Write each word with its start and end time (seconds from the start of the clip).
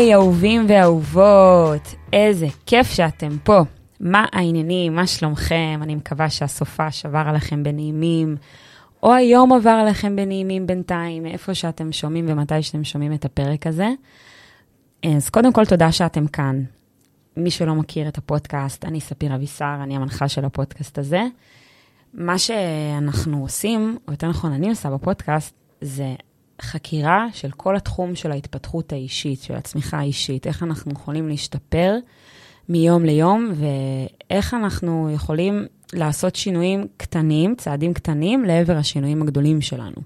היי, 0.00 0.14
אהובים 0.14 0.66
ואהובות, 0.68 1.94
איזה 2.12 2.46
כיף 2.66 2.90
שאתם 2.90 3.36
פה. 3.44 3.60
מה 4.00 4.26
העניינים? 4.32 4.94
מה 4.94 5.06
שלומכם? 5.06 5.80
אני 5.82 5.94
מקווה 5.94 6.30
שהסופה 6.30 6.90
שבר 6.90 7.22
עליכם 7.26 7.62
בנעימים, 7.62 8.36
או 9.02 9.14
היום 9.14 9.52
עבר 9.52 9.70
עליכם 9.70 10.16
בנעימים 10.16 10.66
בינתיים, 10.66 11.22
מאיפה 11.22 11.54
שאתם 11.54 11.92
שומעים 11.92 12.26
ומתי 12.28 12.62
שאתם 12.62 12.84
שומעים 12.84 13.12
את 13.12 13.24
הפרק 13.24 13.66
הזה. 13.66 13.88
אז 15.16 15.28
קודם 15.28 15.52
כל, 15.52 15.64
תודה 15.64 15.92
שאתם 15.92 16.26
כאן. 16.26 16.62
מי 17.36 17.50
שלא 17.50 17.74
מכיר 17.74 18.08
את 18.08 18.18
הפודקאסט, 18.18 18.84
אני 18.84 19.00
ספיר 19.00 19.34
אבישר, 19.34 19.76
אני 19.82 19.96
המנחה 19.96 20.28
של 20.28 20.44
הפודקאסט 20.44 20.98
הזה. 20.98 21.22
מה 22.14 22.38
שאנחנו 22.38 23.42
עושים, 23.42 23.98
או 24.08 24.12
יותר 24.12 24.28
נכון, 24.28 24.52
אני 24.52 24.68
עושה 24.70 24.90
בפודקאסט, 24.90 25.54
זה 25.80 26.14
חקירה 26.62 27.26
של 27.32 27.50
כל 27.50 27.76
התחום 27.76 28.14
של 28.14 28.32
ההתפתחות 28.32 28.92
האישית, 28.92 29.42
של 29.42 29.54
הצמיחה 29.54 29.98
האישית, 29.98 30.46
איך 30.46 30.62
אנחנו 30.62 30.92
יכולים 30.92 31.28
להשתפר 31.28 31.96
מיום 32.68 33.04
ליום, 33.04 33.52
ואיך 33.54 34.54
אנחנו 34.54 35.10
יכולים 35.14 35.66
לעשות 35.92 36.36
שינויים 36.36 36.86
קטנים, 36.96 37.54
צעדים 37.54 37.94
קטנים, 37.94 38.44
לעבר 38.44 38.76
השינויים 38.76 39.22
הגדולים 39.22 39.60
שלנו. 39.60 39.96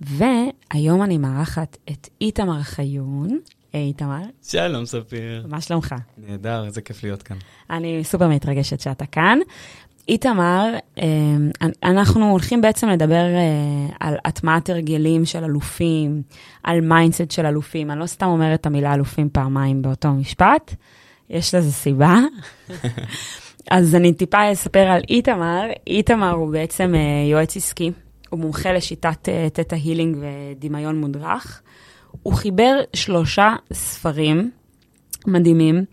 והיום 0.00 1.02
אני 1.02 1.18
מארחת 1.18 1.76
את 1.90 2.08
איתמר 2.20 2.62
חיון. 2.62 3.38
היי, 3.72 3.82
איתמר. 3.82 4.22
שלום, 4.42 4.86
ספיר. 4.86 5.46
מה 5.48 5.60
שלומך? 5.60 5.94
נהדר, 6.18 6.64
איזה 6.64 6.80
כיף 6.80 7.02
להיות 7.02 7.22
כאן. 7.22 7.36
אני 7.70 8.04
סופר 8.04 8.28
מתרגשת 8.28 8.80
שאתה 8.80 9.06
כאן. 9.06 9.38
איתמר, 10.08 10.74
אמ, 10.98 11.50
אנחנו 11.82 12.30
הולכים 12.30 12.60
בעצם 12.60 12.88
לדבר 12.88 13.24
אה, 13.24 13.86
על 14.00 14.14
הטמעת 14.24 14.70
הרגלים 14.70 15.24
של 15.24 15.44
אלופים, 15.44 16.22
על 16.62 16.80
mindset 16.80 17.30
של 17.30 17.46
אלופים. 17.46 17.90
אני 17.90 18.00
לא 18.00 18.06
סתם 18.06 18.26
אומרת 18.26 18.60
את 18.60 18.66
המילה 18.66 18.94
אלופים 18.94 19.28
פעמיים 19.32 19.82
באותו 19.82 20.12
משפט, 20.12 20.74
יש 21.30 21.54
לזה 21.54 21.72
סיבה. 21.72 22.18
אז 23.70 23.94
אני 23.94 24.12
טיפה 24.12 24.52
אספר 24.52 24.86
על 24.86 25.00
איתמר. 25.10 25.62
איתמר 25.86 26.30
הוא 26.30 26.52
בעצם 26.52 26.94
אה, 26.94 27.30
יועץ 27.30 27.56
עסקי, 27.56 27.90
הוא 28.30 28.40
מומחה 28.40 28.72
לשיטת 28.72 29.28
Theta 29.52 29.76
Healing 29.84 30.16
ודמיון 30.20 31.00
מודרך. 31.00 31.62
הוא 32.22 32.32
חיבר 32.32 32.80
שלושה 32.92 33.54
ספרים 33.72 34.50
מדהימים. 35.26 35.84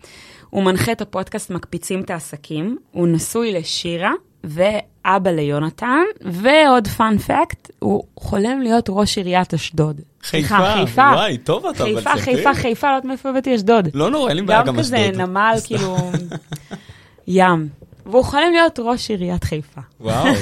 הוא 0.52 0.62
מנחה 0.62 0.92
את 0.92 1.00
הפודקאסט 1.00 1.50
מקפיצים 1.50 2.00
את 2.00 2.10
העסקים, 2.10 2.76
הוא 2.90 3.08
נשוי 3.08 3.52
לשירה 3.52 4.12
ואבא 4.44 5.30
ליונתן, 5.30 6.02
ועוד 6.20 6.88
fun 6.88 7.18
fact, 7.18 7.70
הוא 7.78 8.04
חולם 8.16 8.60
להיות 8.60 8.86
ראש 8.88 9.18
עיריית 9.18 9.54
אשדוד. 9.54 10.00
חיפה, 10.22 10.74
חיפה, 10.74 11.10
וואי, 11.14 11.38
טוב 11.38 11.66
אתה, 11.66 11.84
חיפה, 11.84 12.00
חיפה, 12.00 12.24
חיפה, 12.24 12.54
חיפה, 12.54 12.86
לא 12.86 12.92
יודעת 12.92 13.04
מאיפה 13.04 13.30
הבאתי 13.30 13.54
אשדוד. 13.54 13.88
לא 13.94 14.10
נורא, 14.10 14.28
אין 14.28 14.36
לי 14.36 14.42
בעיה 14.42 14.62
גם 14.62 14.78
אשדוד. 14.78 15.00
גם 15.00 15.10
כזה 15.10 15.22
נמל, 15.22 15.54
כאילו, 15.64 15.96
ים. 17.26 17.68
והוא 18.06 18.24
חולם 18.24 18.52
להיות 18.52 18.78
ראש 18.82 19.10
עיריית 19.10 19.44
חיפה. 19.44 19.80
וואו. 20.00 20.26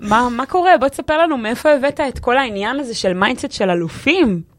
מה, 0.00 0.28
מה 0.30 0.46
קורה? 0.46 0.78
בוא 0.80 0.88
תספר 0.88 1.18
לנו 1.18 1.38
מאיפה 1.38 1.72
הבאת 1.72 2.00
את 2.08 2.18
כל 2.18 2.38
העניין 2.38 2.80
הזה 2.80 2.94
של 2.94 3.12
mindset 3.12 3.52
של 3.52 3.70
אלופים. 3.70 4.55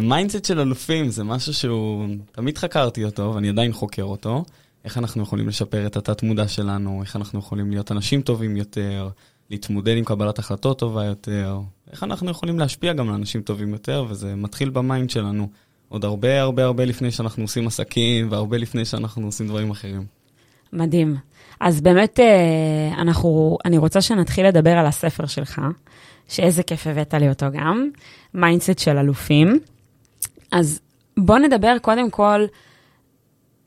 mindset 0.00 0.44
אה, 0.44 0.48
של 0.48 0.60
אלופים 0.60 1.08
זה 1.08 1.24
משהו 1.24 1.54
שהוא, 1.54 2.06
תמיד 2.32 2.58
חקרתי 2.58 3.04
אותו 3.04 3.32
ואני 3.34 3.48
עדיין 3.48 3.72
חוקר 3.72 4.02
אותו. 4.02 4.44
איך 4.84 4.98
אנחנו 4.98 5.22
יכולים 5.22 5.48
לשפר 5.48 5.86
את 5.86 5.96
התת-מודע 5.96 6.48
שלנו, 6.48 7.02
איך 7.02 7.16
אנחנו 7.16 7.38
יכולים 7.38 7.70
להיות 7.70 7.92
אנשים 7.92 8.22
טובים 8.22 8.56
יותר, 8.56 9.08
להתמודד 9.50 9.96
עם 9.96 10.04
קבלת 10.04 10.38
החלטות 10.38 10.78
טובה 10.78 11.04
יותר, 11.04 11.60
איך 11.92 12.02
אנחנו 12.02 12.30
יכולים 12.30 12.58
להשפיע 12.58 12.92
גם 12.92 13.08
על 13.08 13.14
אנשים 13.14 13.42
טובים 13.42 13.72
יותר, 13.72 14.04
וזה 14.08 14.34
מתחיל 14.34 14.70
ב 14.70 14.78
mind 14.78 15.10
שלנו. 15.10 15.48
עוד 15.88 16.04
הרבה 16.04 16.40
הרבה 16.40 16.64
הרבה 16.64 16.84
לפני 16.84 17.10
שאנחנו 17.10 17.44
עושים 17.44 17.66
עסקים, 17.66 18.30
והרבה 18.30 18.58
לפני 18.58 18.84
שאנחנו 18.84 19.26
עושים 19.26 19.48
דברים 19.48 19.70
אחרים. 19.70 20.04
מדהים. 20.72 21.16
אז 21.60 21.80
באמת, 21.80 22.20
אנחנו, 22.98 23.58
אני 23.64 23.78
רוצה 23.78 24.00
שנתחיל 24.00 24.46
לדבר 24.46 24.70
על 24.70 24.86
הספר 24.86 25.26
שלך, 25.26 25.60
שאיזה 26.28 26.62
כיף 26.62 26.86
הבאת 26.86 27.14
לי 27.14 27.28
אותו 27.28 27.46
גם, 27.52 27.90
mindset 28.34 28.78
של 28.78 28.98
אלופים. 28.98 29.58
אז 30.52 30.80
בוא 31.16 31.38
נדבר 31.38 31.76
קודם 31.82 32.10
כל, 32.10 32.44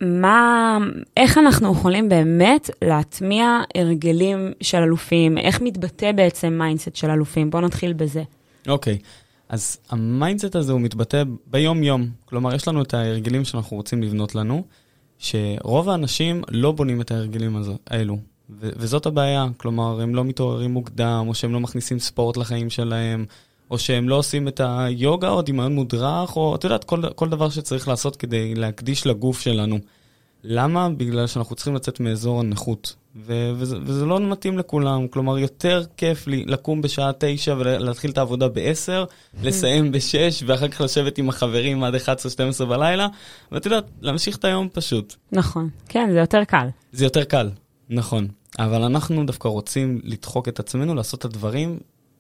מה, 0.01 0.77
איך 1.17 1.37
אנחנו 1.37 1.71
יכולים 1.71 2.09
באמת 2.09 2.69
להטמיע 2.81 3.59
הרגלים 3.75 4.51
של 4.61 4.77
אלופים, 4.77 5.37
איך 5.37 5.61
מתבטא 5.61 6.11
בעצם 6.11 6.53
mindset 6.57 6.95
של 6.95 7.09
אלופים? 7.09 7.49
בוא 7.49 7.61
נתחיל 7.61 7.93
בזה. 7.93 8.23
אוקיי, 8.67 8.97
okay. 9.01 9.05
אז 9.49 9.77
ה 9.89 9.98
mindset 9.98 10.55
הזה 10.55 10.71
הוא 10.71 10.81
מתבטא 10.81 11.23
ביום-יום. 11.47 12.09
כלומר, 12.25 12.55
יש 12.55 12.67
לנו 12.67 12.81
את 12.81 12.93
ההרגלים 12.93 13.45
שאנחנו 13.45 13.77
רוצים 13.77 14.03
לבנות 14.03 14.35
לנו, 14.35 14.63
שרוב 15.17 15.89
האנשים 15.89 16.43
לא 16.49 16.71
בונים 16.71 17.01
את 17.01 17.11
ההרגלים 17.11 17.61
האלו. 17.87 18.17
ו- 18.49 18.69
וזאת 18.77 19.05
הבעיה, 19.05 19.47
כלומר, 19.57 20.01
הם 20.01 20.15
לא 20.15 20.23
מתעוררים 20.23 20.71
מוקדם, 20.71 21.25
או 21.27 21.35
שהם 21.35 21.53
לא 21.53 21.59
מכניסים 21.59 21.99
ספורט 21.99 22.37
לחיים 22.37 22.69
שלהם, 22.69 23.25
או 23.71 23.79
שהם 23.79 24.09
לא 24.09 24.15
עושים 24.15 24.47
את 24.47 24.61
היוגה 24.63 25.29
או 25.29 25.41
דמיון 25.41 25.75
מודרך, 25.75 26.35
או 26.35 26.55
את 26.55 26.63
יודעת, 26.63 26.83
כל, 26.83 27.01
כל 27.15 27.29
דבר 27.29 27.49
שצריך 27.49 27.88
לעשות 27.88 28.15
כדי 28.15 28.55
להקדיש 28.55 29.07
לגוף 29.07 29.39
שלנו. 29.39 29.79
למה? 30.43 30.89
בגלל 30.89 31.27
שאנחנו 31.27 31.55
צריכים 31.55 31.75
לצאת 31.75 31.99
מאזור 31.99 32.39
הנכות. 32.39 32.95
ו- 33.15 33.51
וזה, 33.55 33.77
וזה 33.83 34.05
לא 34.05 34.19
מתאים 34.19 34.57
לכולם, 34.57 35.07
כלומר, 35.07 35.38
יותר 35.38 35.83
כיף 35.97 36.27
לי 36.27 36.45
לקום 36.47 36.81
בשעה 36.81 37.11
תשע 37.19 37.55
ולהתחיל 37.57 38.11
את 38.11 38.17
העבודה 38.17 38.47
בעשר, 38.47 39.05
לסיים 39.43 39.91
בשש, 39.91 40.43
ואחר 40.45 40.67
כך 40.67 40.81
לשבת 40.81 41.17
עם 41.17 41.29
החברים 41.29 41.83
עד 41.83 41.95
11-12 41.95 42.65
בלילה, 42.65 43.07
ואת 43.51 43.65
יודעת, 43.65 43.83
להמשיך 44.01 44.38
את 44.38 44.45
היום 44.45 44.67
פשוט. 44.73 45.15
נכון, 45.31 45.69
כן, 45.89 46.09
זה 46.11 46.19
יותר 46.19 46.43
קל. 46.43 46.67
זה 46.91 47.05
יותר 47.05 47.23
קל, 47.23 47.49
נכון. 47.89 48.27
אבל 48.59 48.83
אנחנו 48.83 49.25
דווקא 49.25 49.47
רוצים 49.47 50.01
לדחוק 50.03 50.47
את 50.47 50.59
עצמנו, 50.59 50.95
לעשות 50.95 51.19
את 51.19 51.25
הדברים 51.25 51.79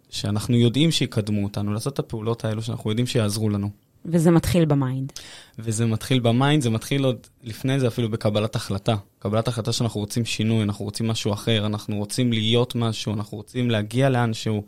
שאנחנו 0.09 0.55
יודעים 0.55 0.91
שיקדמו 0.91 1.43
אותנו, 1.43 1.73
לעשות 1.73 1.93
את 1.93 1.99
הפעולות 1.99 2.45
האלו 2.45 2.61
שאנחנו 2.61 2.89
יודעים 2.89 3.07
שיעזרו 3.07 3.49
לנו. 3.49 3.69
וזה 4.05 4.31
מתחיל 4.31 4.65
ב 4.65 4.73
mind. 4.73 5.11
וזה 5.59 5.85
מתחיל 5.85 6.19
ב 6.19 6.26
mind, 6.26 6.63
זה 6.63 6.69
מתחיל 6.69 7.03
עוד 7.03 7.27
לפני 7.43 7.79
זה 7.79 7.87
אפילו 7.87 8.09
בקבלת 8.09 8.55
החלטה. 8.55 8.95
קבלת 9.19 9.47
החלטה 9.47 9.71
שאנחנו 9.71 9.99
רוצים 9.99 10.25
שינוי, 10.25 10.63
אנחנו 10.63 10.85
רוצים 10.85 11.07
משהו 11.07 11.33
אחר, 11.33 11.65
אנחנו 11.65 11.97
רוצים 11.97 12.33
להיות 12.33 12.75
משהו, 12.75 13.13
אנחנו 13.13 13.37
רוצים 13.37 13.71
להגיע 13.71 14.09
לאנשהו. 14.09 14.63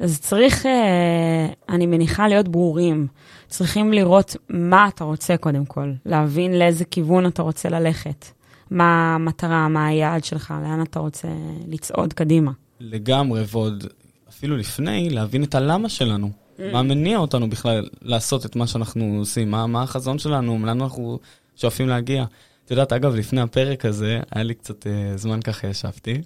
אז 0.00 0.20
צריך, 0.20 0.66
אה, 0.66 1.46
אני 1.68 1.86
מניחה, 1.86 2.28
להיות 2.28 2.48
ברורים. 2.48 3.06
צריכים 3.48 3.92
לראות 3.92 4.36
מה 4.48 4.88
אתה 4.88 5.04
רוצה 5.04 5.36
קודם 5.36 5.64
כל, 5.64 5.92
להבין 6.06 6.58
לאיזה 6.58 6.84
כיוון 6.84 7.26
אתה 7.26 7.42
רוצה 7.42 7.68
ללכת. 7.68 8.39
מה 8.70 9.14
המטרה, 9.14 9.68
מה 9.68 9.86
היעד 9.86 10.24
שלך, 10.24 10.54
לאן 10.62 10.82
אתה 10.82 10.98
רוצה 11.00 11.28
לצעוד 11.68 12.12
קדימה. 12.12 12.52
לגמרי, 12.80 13.42
ועוד 13.48 13.84
אפילו 14.28 14.56
לפני, 14.56 15.10
להבין 15.10 15.44
את 15.44 15.54
הלמה 15.54 15.88
שלנו. 15.88 16.30
Mm. 16.30 16.62
מה 16.72 16.82
מניע 16.82 17.18
אותנו 17.18 17.50
בכלל 17.50 17.88
לעשות 18.02 18.46
את 18.46 18.56
מה 18.56 18.66
שאנחנו 18.66 19.16
עושים? 19.18 19.50
מה, 19.50 19.66
מה 19.66 19.82
החזון 19.82 20.18
שלנו? 20.18 20.58
לאן 20.58 20.80
אנחנו 20.80 21.18
שואפים 21.56 21.88
להגיע? 21.88 22.24
את 22.64 22.70
יודעת, 22.70 22.92
אגב, 22.92 23.14
לפני 23.14 23.40
הפרק 23.40 23.84
הזה, 23.84 24.20
היה 24.30 24.44
לי 24.44 24.54
קצת 24.54 24.86
uh, 24.86 25.16
זמן 25.16 25.40
ככה 25.40 25.66
ישבתי, 25.66 26.20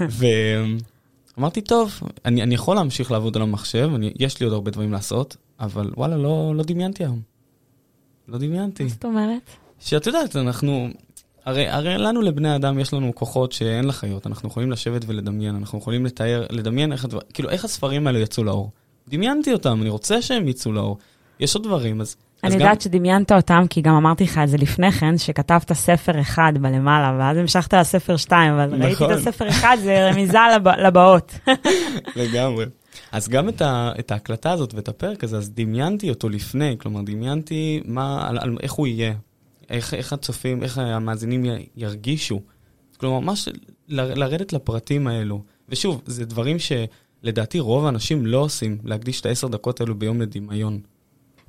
ואמרתי, 1.36 1.60
טוב, 1.60 2.00
אני, 2.24 2.42
אני 2.42 2.54
יכול 2.54 2.76
להמשיך 2.76 3.10
לעבוד 3.10 3.36
על 3.36 3.42
המחשב, 3.42 3.90
אני, 3.94 4.12
יש 4.18 4.40
לי 4.40 4.44
עוד 4.44 4.52
הרבה 4.52 4.70
דברים 4.70 4.92
לעשות, 4.92 5.36
אבל 5.60 5.90
וואלה, 5.96 6.16
לא, 6.16 6.52
לא 6.56 6.62
דמיינתי 6.62 7.04
היום. 7.04 7.20
לא 8.28 8.38
דמיינתי. 8.38 8.82
מה 8.82 8.88
זאת 8.88 9.04
אומרת? 9.04 9.50
שאת 9.80 10.06
יודעת, 10.06 10.36
אנחנו, 10.36 10.88
הרי, 11.44 11.68
הרי 11.68 11.98
לנו 11.98 12.22
לבני 12.22 12.56
אדם 12.56 12.78
יש 12.78 12.94
לנו 12.94 13.14
כוחות 13.14 13.52
שאין 13.52 13.84
לחיות, 13.84 14.26
אנחנו 14.26 14.48
יכולים 14.48 14.70
לשבת 14.70 15.02
ולדמיין, 15.06 15.56
אנחנו 15.56 15.78
יכולים 15.78 16.06
לתאר, 16.06 16.46
לדמיין 16.50 16.92
איך 16.92 17.04
הדבר, 17.04 17.20
כאילו 17.34 17.50
איך 17.50 17.64
הספרים 17.64 18.06
האלה 18.06 18.18
יצאו 18.18 18.44
לאור. 18.44 18.70
דמיינתי 19.08 19.52
אותם, 19.52 19.78
אני 19.82 19.90
רוצה 19.90 20.22
שהם 20.22 20.48
יצאו 20.48 20.72
לאור. 20.72 20.98
יש 21.40 21.54
עוד 21.54 21.64
דברים, 21.64 22.00
אז... 22.00 22.16
אני 22.44 22.54
יודעת 22.54 22.74
גם... 22.74 22.80
שדמיינת 22.80 23.32
אותם, 23.32 23.64
כי 23.70 23.80
גם 23.80 23.94
אמרתי 23.94 24.24
לך 24.24 24.40
את 24.44 24.48
זה 24.48 24.56
לפני 24.56 24.92
כן, 24.92 25.18
שכתבת 25.18 25.72
ספר 25.72 26.20
אחד 26.20 26.52
בלמעלה, 26.60 27.16
ואז 27.18 27.36
המשכת 27.36 27.74
לספר 27.74 28.16
שתיים, 28.16 28.52
אבל 28.52 28.66
נכון. 28.66 28.82
ראיתי 28.82 29.04
את 29.04 29.10
הספר 29.10 29.48
אחד, 29.48 29.76
זה 29.82 30.10
רמיזה 30.10 30.38
לב... 30.56 30.68
לבאות. 30.68 31.38
לגמרי. 32.16 32.64
אז 33.12 33.28
גם 33.28 33.48
את, 33.48 33.62
ה, 33.62 33.92
את 33.98 34.10
ההקלטה 34.10 34.52
הזאת 34.52 34.74
ואת 34.74 34.88
הפרק 34.88 35.24
הזה, 35.24 35.36
אז 35.36 35.50
דמיינתי 35.50 36.10
אותו 36.10 36.28
לפני, 36.28 36.76
כלומר, 36.78 37.02
דמיינתי 37.02 37.82
מה, 37.84 38.28
על, 38.28 38.38
על, 38.40 38.56
איך 38.62 38.72
הוא 38.72 38.86
יהיה, 38.86 39.14
איך, 39.70 39.94
איך 39.94 40.12
הצופים, 40.12 40.62
איך 40.62 40.78
המאזינים 40.78 41.44
ירגישו. 41.76 42.40
כלומר, 42.96 43.20
ממש 43.20 43.48
לרדת 43.88 44.52
לפרטים 44.52 45.06
האלו. 45.06 45.42
ושוב, 45.68 46.02
זה 46.06 46.24
דברים 46.24 46.58
ש... 46.58 46.72
לדעתי 47.22 47.60
רוב 47.60 47.86
האנשים 47.86 48.26
לא 48.26 48.38
עושים, 48.38 48.78
להקדיש 48.84 49.20
את 49.20 49.26
העשר 49.26 49.48
דקות 49.48 49.80
האלו 49.80 49.94
ביום 49.94 50.20
לדמיון. 50.20 50.80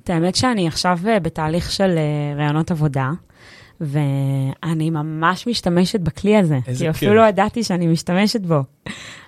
את 0.03 0.09
האמת 0.09 0.35
שאני 0.35 0.67
עכשיו 0.67 0.99
אה, 1.07 1.19
בתהליך 1.19 1.71
של 1.71 1.97
אה, 1.97 2.37
רעיונות 2.37 2.71
עבודה, 2.71 3.11
ואני 3.81 4.89
ממש 4.89 5.47
משתמשת 5.47 5.99
בכלי 5.99 6.37
הזה. 6.37 6.59
איזה 6.67 6.85
כיף. 6.85 6.95
כי 6.95 7.05
אפילו 7.05 7.15
לא 7.15 7.21
ידעתי 7.21 7.63
שאני 7.63 7.87
משתמשת 7.87 8.41
בו. 8.41 8.59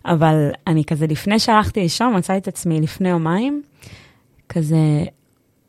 אבל 0.06 0.50
אני 0.68 0.86
כזה, 0.86 1.08
לפני 1.08 1.40
שהלכתי 1.40 1.80
לישון, 1.80 2.18
מצאתי 2.18 2.40
את 2.40 2.48
עצמי 2.48 2.82
לפני 2.82 3.10
יומיים, 3.10 3.62
כזה 4.50 5.04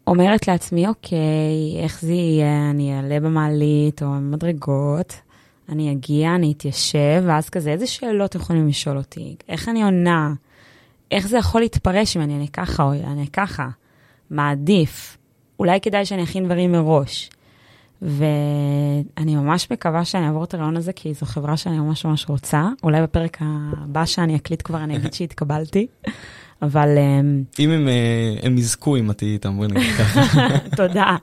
אומרת 0.07 0.49
לעצמי, 0.49 0.89
אוקיי, 0.89 1.83
איך 1.83 2.01
זה 2.01 2.13
יהיה? 2.13 2.71
אני 2.71 2.97
אעלה 2.97 3.21
במעלית 3.21 4.03
או 4.03 4.09
במדרגות, 4.09 5.21
אני 5.69 5.93
אגיע, 5.93 6.35
אני 6.35 6.53
אתיישב, 6.53 7.23
ואז 7.27 7.49
כזה, 7.49 7.71
איזה 7.71 7.87
שאלות 7.87 8.35
יכולים 8.35 8.69
לשאול 8.69 8.97
אותי? 8.97 9.37
איך 9.49 9.69
אני 9.69 9.83
עונה? 9.83 10.33
איך 11.11 11.29
זה 11.29 11.39
יכול 11.39 11.61
להתפרש 11.61 12.17
אם 12.17 12.23
אני 12.23 12.33
אענה 12.33 12.47
ככה 12.47 12.83
או 12.83 12.93
אענה 12.93 13.27
ככה? 13.33 13.69
מה 14.31 14.51
עדיף? 14.51 15.17
אולי 15.59 15.81
כדאי 15.81 16.05
שאני 16.05 16.25
אכין 16.25 16.45
דברים 16.45 16.73
מראש. 16.73 17.31
ואני 18.03 19.37
ממש 19.37 19.71
מקווה 19.73 20.05
שאני 20.05 20.27
אעבור 20.27 20.45
את 20.45 20.55
הריאיון 20.55 20.77
הזה, 20.77 20.93
כי 20.93 21.15
זו 21.15 21.27
חברה 21.27 21.57
שאני 21.57 21.79
ממש 21.79 22.05
ממש 22.05 22.29
רוצה. 22.29 22.69
אולי 22.83 23.03
בפרק 23.03 23.39
הבא 23.41 24.05
שאני 24.05 24.37
אקליט 24.37 24.63
כבר 24.65 24.85
אני 24.85 24.97
אגיד 24.97 25.13
שהתקבלתי, 25.13 25.87
אבל... 26.63 26.99
אמ, 26.99 27.43
אם 27.59 27.71
הם, 27.71 27.89
אה, 27.89 28.37
הם 28.43 28.59
יזכו 28.59 28.97
אם 28.97 29.11
את 29.11 29.19
תהיי 29.19 29.33
איתם, 29.33 29.57
בואי 29.57 29.69
נגיד 29.69 29.95
ככה. 29.99 30.21
תודה. 30.77 31.17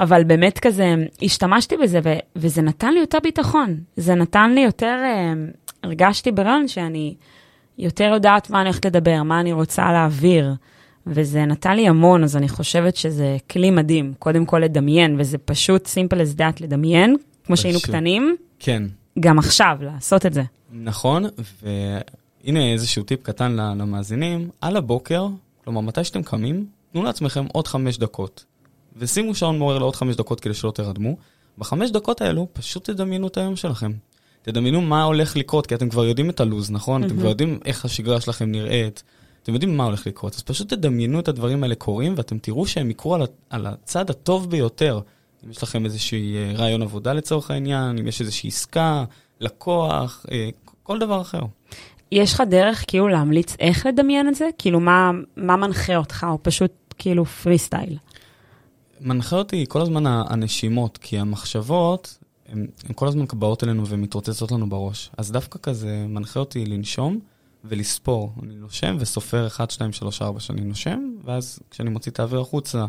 אבל 0.00 0.24
באמת 0.24 0.58
כזה, 0.58 0.94
השתמשתי 1.22 1.76
בזה, 1.76 2.00
ו- 2.04 2.18
וזה 2.36 2.62
נתן 2.62 2.92
לי 2.94 3.00
יותר 3.00 3.18
ביטחון. 3.22 3.76
זה 3.96 4.14
נתן 4.14 4.54
לי 4.54 4.60
יותר, 4.60 4.96
אמ, 5.06 5.46
הרגשתי 5.82 6.32
ברעיון 6.32 6.68
שאני 6.68 7.14
יותר 7.78 8.10
יודעת 8.14 8.50
מה 8.50 8.60
אני 8.60 8.68
הולכת 8.68 8.84
לדבר, 8.84 9.22
מה 9.22 9.40
אני 9.40 9.52
רוצה 9.52 9.92
להעביר. 9.92 10.54
וזה 11.06 11.44
נתן 11.44 11.76
לי 11.76 11.88
המון, 11.88 12.24
אז 12.24 12.36
אני 12.36 12.48
חושבת 12.48 12.96
שזה 12.96 13.36
כלי 13.50 13.70
מדהים. 13.70 14.12
קודם 14.18 14.46
כל 14.46 14.58
לדמיין, 14.58 15.16
וזה 15.18 15.38
פשוט 15.38 15.86
simple 15.86 16.14
as 16.16 16.38
that 16.38 16.62
לדמיין, 16.62 17.16
כמו 17.44 17.56
שהיינו 17.56 17.80
קטנים. 17.80 18.36
כן. 18.58 18.82
גם 19.20 19.38
עכשיו, 19.38 19.78
לעשות 19.80 20.26
את 20.26 20.34
זה. 20.34 20.42
נכון, 20.72 21.24
והנה 22.44 22.72
איזשהו 22.72 23.02
טיפ 23.02 23.22
קטן 23.22 23.52
למאזינים. 23.52 24.50
על 24.60 24.76
הבוקר, 24.76 25.26
כלומר, 25.64 25.80
מתי 25.80 26.04
שאתם 26.04 26.22
קמים, 26.22 26.66
תנו 26.92 27.02
לעצמכם 27.02 27.46
עוד 27.52 27.68
חמש 27.68 27.98
דקות. 27.98 28.44
ושימו 28.96 29.34
שעון 29.34 29.58
מעורר 29.58 29.78
לעוד 29.78 29.96
חמש 29.96 30.16
דקות 30.16 30.40
כדי 30.40 30.54
שלא 30.54 30.70
תרדמו. 30.70 31.16
בחמש 31.58 31.90
דקות 31.90 32.20
האלו, 32.20 32.46
פשוט 32.52 32.90
תדמיינו 32.90 33.26
את 33.26 33.36
היום 33.36 33.56
שלכם. 33.56 33.92
תדמיינו 34.42 34.80
מה 34.80 35.02
הולך 35.02 35.36
לקרות, 35.36 35.66
כי 35.66 35.74
אתם 35.74 35.88
כבר 35.88 36.04
יודעים 36.04 36.30
את 36.30 36.40
הלו"ז, 36.40 36.70
נכון? 36.70 37.02
Mm-hmm. 37.02 37.06
אתם 37.06 37.16
כבר 37.16 37.28
יודעים 37.28 37.58
איך 37.64 37.84
השגרה 37.84 38.20
שלכם 38.20 38.52
נראית. 38.52 39.02
אתם 39.42 39.52
יודעים 39.52 39.76
מה 39.76 39.84
הולך 39.84 40.06
לקרות, 40.06 40.34
אז 40.34 40.42
פשוט 40.42 40.68
תדמיינו 40.68 41.20
את 41.20 41.28
הדברים 41.28 41.62
האלה 41.62 41.74
קורים, 41.74 42.14
ואתם 42.16 42.38
תראו 42.38 42.66
שהם 42.66 42.90
יקרו 42.90 43.14
על, 43.14 43.22
על 43.50 43.66
הצד 43.66 44.10
הטוב 44.10 44.50
ביותר. 44.50 45.00
אם 45.44 45.50
יש 45.50 45.62
לכם 45.62 45.84
איזשהו 45.84 46.18
אה, 46.18 46.52
רעיון 46.54 46.82
עבודה 46.82 47.12
לצורך 47.12 47.50
העניין, 47.50 47.98
אם 47.98 48.06
יש 48.06 48.20
איזושהי 48.20 48.48
עסקה, 48.48 49.04
לקוח, 49.40 50.26
אה, 50.30 50.48
כל 50.82 50.98
דבר 50.98 51.20
אחר. 51.20 51.42
יש 52.12 52.34
לך 52.34 52.42
דרך 52.50 52.84
כאילו 52.86 53.08
להמליץ 53.08 53.56
איך 53.60 53.86
לדמיין 53.86 54.28
את 54.28 54.34
זה? 54.34 54.48
כאילו, 54.58 54.80
מה, 54.80 55.10
מה 55.36 55.56
מנחה 55.56 55.96
אותך, 55.96 56.26
או 56.30 56.38
פשוט 56.42 56.72
כאילו 56.98 57.24
פרי 57.24 57.58
סטייל? 57.58 57.98
מנחה 59.00 59.36
אותי 59.36 59.64
כל 59.68 59.80
הזמן 59.80 60.06
הנשימות, 60.06 60.98
כי 60.98 61.18
המחשבות, 61.18 62.18
הן 62.48 62.66
כל 62.94 63.08
הזמן 63.08 63.24
באות 63.32 63.64
אלינו 63.64 63.86
ומתרוצצות 63.86 64.52
לנו 64.52 64.68
בראש. 64.68 65.10
אז 65.18 65.32
דווקא 65.32 65.58
כזה 65.62 66.06
מנחה 66.08 66.40
אותי 66.40 66.66
לנשום. 66.66 67.20
ולספור. 67.64 68.32
אני 68.42 68.54
נושם 68.54 68.96
וסופר 69.00 69.46
1, 69.46 69.70
2, 69.70 69.92
3, 69.92 70.22
4 70.22 70.40
שאני 70.40 70.60
נושם, 70.60 71.00
ואז 71.24 71.58
כשאני 71.70 71.90
מוציא 71.90 72.12
את 72.12 72.20
האוויר 72.20 72.40
החוצה, 72.40 72.86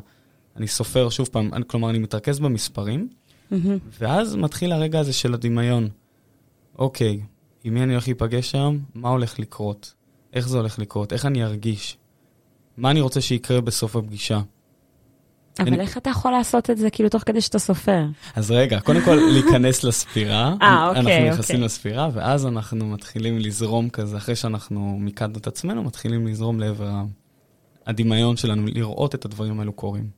אני 0.56 0.68
סופר 0.68 1.10
שוב 1.10 1.28
פעם, 1.32 1.54
אני, 1.54 1.64
כלומר, 1.68 1.90
אני 1.90 2.00
מתרכז 2.00 2.40
במספרים, 2.40 3.10
mm-hmm. 3.52 3.56
ואז 4.00 4.36
מתחיל 4.36 4.72
הרגע 4.72 5.00
הזה 5.00 5.14
של 5.14 5.34
הדמיון. 5.34 5.90
אוקיי, 6.78 7.20
עם 7.64 7.74
מי 7.74 7.84
אני 7.84 7.94
הולך 7.94 8.08
להיפגש 8.08 8.56
היום? 8.56 8.80
מה 8.96 9.10
הולך 9.10 9.40
לקרות? 9.40 9.94
איך 10.34 10.50
זה 10.50 10.58
הולך 10.58 10.80
לקרות? 10.80 11.14
איך 11.14 11.26
אני 11.26 11.44
ארגיש? 11.44 11.98
מה 12.78 12.92
אני 12.92 13.02
רוצה 13.02 13.22
שיקרה 13.22 13.62
בסוף 13.62 13.96
הפגישה? 13.96 14.42
אבל 15.60 15.68
אני... 15.68 15.80
איך 15.80 15.98
אתה 15.98 16.10
יכול 16.10 16.32
לעשות 16.32 16.70
את 16.70 16.78
זה 16.78 16.90
כאילו 16.90 17.10
תוך 17.10 17.24
כדי 17.26 17.42
שאתה 17.42 17.60
סופר? 17.60 18.06
אז 18.36 18.52
רגע, 18.52 18.80
קודם 18.80 19.02
כל 19.06 19.16
להיכנס 19.16 19.84
לספירה. 19.84 20.56
אה, 20.62 20.88
אוקיי, 20.88 21.02
אנחנו 21.02 21.34
נכנסים 21.34 21.56
אוקיי. 21.56 21.66
לספירה, 21.66 22.10
ואז 22.14 22.46
אנחנו 22.46 22.86
מתחילים 22.86 23.38
לזרום 23.38 23.90
כזה, 23.90 24.18
אחרי 24.18 24.36
שאנחנו 24.36 24.98
מיקדנו 25.00 25.38
את 25.38 25.48
עצמנו, 25.48 25.84
מתחילים 25.84 26.28
לזרום 26.28 26.60
לעבר 26.60 27.02
הדמיון 27.86 28.38
שלנו, 28.38 28.66
לראות 28.68 29.16
את 29.16 29.26
הדברים 29.26 29.60
האלו 29.60 29.74
קורים. 29.74 30.10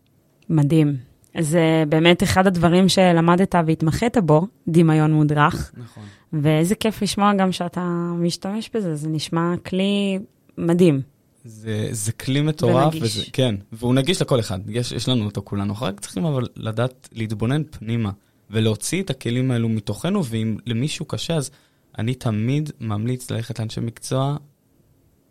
מדהים. 0.49 1.10
זה 1.39 1.83
באמת 1.89 2.23
אחד 2.23 2.47
הדברים 2.47 2.89
שלמדת 2.89 3.55
והתמחית 3.67 4.17
בו, 4.17 4.47
דמיון 4.67 5.13
מודרך. 5.13 5.71
נכון. 5.77 6.03
ואיזה 6.33 6.75
כיף 6.75 7.01
לשמוע 7.01 7.33
גם 7.33 7.51
שאתה 7.51 8.11
משתמש 8.17 8.69
בזה, 8.73 8.95
זה 8.95 9.09
נשמע 9.09 9.53
כלי 9.65 10.19
מדהים. 10.57 11.01
זה, 11.43 11.87
זה 11.91 12.11
כלי 12.11 12.41
מטורף, 12.41 12.93
וזה, 13.01 13.23
כן, 13.33 13.55
והוא 13.71 13.93
נגיש 13.93 14.21
לכל 14.21 14.39
אחד, 14.39 14.59
יש, 14.69 14.91
יש 14.91 15.09
לנו 15.09 15.25
אותו 15.25 15.41
כולנו, 15.43 15.69
אנחנו 15.69 15.85
רק 15.85 15.99
צריכים 15.99 16.25
אבל 16.25 16.47
לדעת 16.55 17.09
להתבונן 17.11 17.63
פנימה 17.63 18.11
ולהוציא 18.49 19.03
את 19.03 19.09
הכלים 19.09 19.51
האלו 19.51 19.69
מתוכנו, 19.69 20.25
ואם 20.25 20.57
למישהו 20.65 21.05
קשה, 21.05 21.35
אז 21.35 21.51
אני 21.97 22.13
תמיד 22.13 22.71
ממליץ 22.79 23.31
ללכת 23.31 23.59
לאנשי 23.59 23.81
מקצוע, 23.81 24.37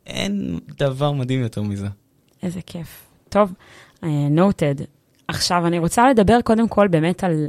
אין 0.07 0.59
דבר 0.79 1.13
מדהים 1.13 1.41
יותר 1.41 1.63
מזה. 1.63 1.89
איזה 2.43 2.61
כיף. 2.67 3.07
טוב, 3.29 3.53
נוטד. 4.31 4.81
Uh, 4.81 4.85
עכשיו, 5.31 5.67
אני 5.67 5.79
רוצה 5.79 6.11
לדבר 6.11 6.41
קודם 6.45 6.69
כל 6.69 6.89
באמת 6.89 7.25
על... 7.25 7.47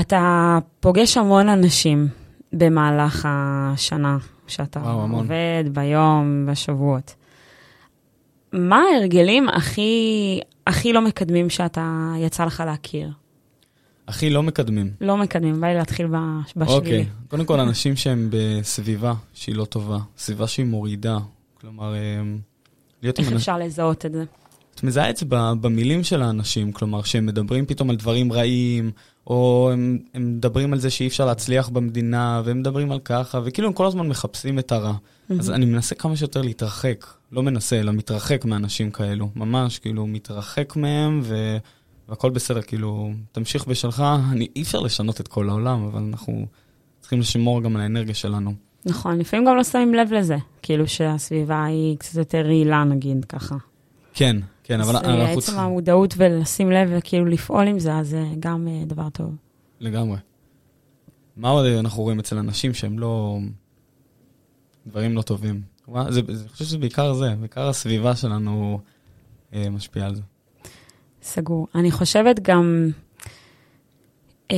אתה 0.00 0.58
פוגש 0.80 1.16
המון 1.16 1.48
אנשים 1.48 2.08
במהלך 2.52 3.28
השנה, 3.30 4.18
שאתה 4.46 4.80
וואו, 4.80 5.16
עובד 5.16 5.64
ביום, 5.72 6.46
בשבועות. 6.50 7.14
מה 8.52 8.82
ההרגלים 8.94 9.48
הכי, 9.48 10.40
הכי 10.66 10.92
לא 10.92 11.00
מקדמים 11.00 11.50
שאתה 11.50 12.12
יצא 12.18 12.44
לך 12.44 12.62
להכיר? 12.66 13.10
הכי 14.08 14.30
לא 14.30 14.42
מקדמים. 14.42 14.90
לא 15.00 15.16
מקדמים, 15.16 15.60
בא 15.60 15.66
לי 15.66 15.74
להתחיל 15.74 16.06
בשבילי. 16.06 16.78
אוקיי, 16.78 17.02
okay. 17.02 17.30
קודם 17.30 17.44
כל, 17.44 17.60
אנשים 17.60 17.96
שהם 17.96 18.30
בסביבה 18.30 19.14
שהיא 19.34 19.54
לא 19.54 19.64
טובה, 19.64 19.98
סביבה 20.18 20.46
שהיא 20.46 20.66
מורידה. 20.66 21.18
כלומר, 21.60 21.94
אה, 21.94 21.98
להיות... 23.02 23.18
איך 23.18 23.32
אפשר 23.32 23.58
לזהות 23.58 24.06
את 24.06 24.12
זה? 24.12 24.24
את 24.78 24.82
מזהה 24.84 25.10
את 25.10 25.16
זה 25.16 25.26
במילים 25.60 26.04
של 26.04 26.22
האנשים, 26.22 26.72
כלומר, 26.72 27.02
שהם 27.02 27.26
מדברים 27.26 27.66
פתאום 27.66 27.90
על 27.90 27.96
דברים 27.96 28.32
רעים, 28.32 28.90
או 29.26 29.70
הם, 29.72 29.98
הם 30.14 30.36
מדברים 30.36 30.72
על 30.72 30.78
זה 30.78 30.90
שאי 30.90 31.06
אפשר 31.06 31.26
להצליח 31.26 31.68
במדינה, 31.68 32.42
והם 32.44 32.60
מדברים 32.60 32.92
על 32.92 32.98
ככה, 32.98 33.40
וכאילו 33.44 33.68
הם 33.68 33.74
כל 33.74 33.86
הזמן 33.86 34.08
מחפשים 34.08 34.58
את 34.58 34.72
הרע. 34.72 34.92
Mm-hmm. 34.92 35.34
אז 35.38 35.50
אני 35.50 35.66
מנסה 35.66 35.94
כמה 35.94 36.16
שיותר 36.16 36.42
להתרחק, 36.42 37.06
לא 37.32 37.42
מנסה, 37.42 37.80
אלא 37.80 37.92
מתרחק 37.92 38.44
מאנשים 38.44 38.90
כאלו, 38.90 39.28
ממש, 39.36 39.78
כאילו, 39.78 40.06
מתרחק 40.06 40.76
מהם, 40.76 41.20
ו... 41.24 41.56
והכל 42.08 42.30
בסדר, 42.30 42.62
כאילו, 42.62 43.10
תמשיך 43.32 43.66
בשלך, 43.66 44.04
אני, 44.32 44.48
אי 44.56 44.62
אפשר 44.62 44.80
לשנות 44.80 45.20
את 45.20 45.28
כל 45.28 45.48
העולם, 45.48 45.84
אבל 45.84 46.02
אנחנו 46.02 46.46
צריכים 47.00 47.20
לשמור 47.20 47.62
גם 47.62 47.76
על 47.76 47.82
האנרגיה 47.82 48.14
שלנו. 48.14 48.54
נכון, 48.86 49.18
לפעמים 49.18 49.46
גם 49.46 49.56
לא 49.56 49.64
שמים 49.64 49.94
לב 49.94 50.12
לזה, 50.12 50.36
כאילו 50.62 50.88
שהסביבה 50.88 51.64
היא 51.64 51.98
קצת 51.98 52.14
יותר 52.14 52.40
רעילה, 52.46 52.84
נגיד, 52.84 53.24
ככה. 53.24 53.56
כן, 54.18 54.36
כן, 54.64 54.80
אבל 54.80 54.96
אנחנו 54.96 55.40
צריכים... 55.40 55.58
עצם 55.58 55.58
המודעות 55.58 56.14
ולשים 56.16 56.70
לב 56.70 56.88
וכאילו 56.92 57.24
לפעול 57.24 57.66
עם 57.66 57.78
זה, 57.78 57.94
אז 57.94 58.08
זה 58.08 58.24
גם 58.40 58.68
אה, 58.68 58.84
דבר 58.86 59.08
טוב. 59.08 59.36
לגמרי. 59.80 60.16
מה 61.36 61.48
עוד 61.48 61.66
אנחנו 61.66 62.02
רואים 62.02 62.18
אצל 62.18 62.38
אנשים 62.38 62.74
שהם 62.74 62.98
לא... 62.98 63.38
דברים 64.86 65.14
לא 65.16 65.22
טובים? 65.22 65.62
זה, 66.08 66.20
אני 66.28 66.48
חושב 66.48 66.64
שזה 66.64 66.78
בעיקר 66.78 67.14
זה, 67.14 67.34
בעיקר 67.40 67.68
הסביבה 67.68 68.16
שלנו 68.16 68.80
אה, 69.54 69.70
משפיעה 69.70 70.06
על 70.06 70.14
זה. 70.14 70.22
סגור. 71.22 71.66
אני 71.74 71.90
חושבת 71.90 72.40
גם 72.42 72.90
אה, 74.50 74.56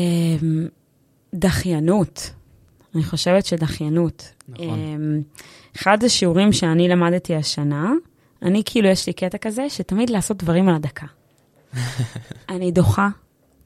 דחיינות. 1.35 2.31
אני 2.95 3.03
חושבת 3.05 3.47
שדחיינות. 3.47 4.33
נכון. 4.49 4.69
אה, 4.69 4.97
אחד 5.77 6.05
השיעורים 6.05 6.53
שאני 6.53 6.89
למדתי 6.89 7.35
השנה, 7.37 7.93
אני 8.43 8.63
כאילו, 8.65 8.89
יש 8.89 9.07
לי 9.07 9.13
קטע 9.13 9.39
כזה, 9.39 9.69
שתמיד 9.69 10.11
לעשות 10.11 10.37
דברים 10.37 10.69
על 10.69 10.75
הדקה. 10.75 11.07
אני 12.49 12.71
דוחה 12.71 13.09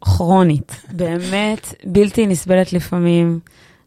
כרונית, 0.00 0.82
באמת 0.92 1.74
בלתי 1.84 2.26
נסבלת 2.26 2.72
לפעמים. 2.72 3.40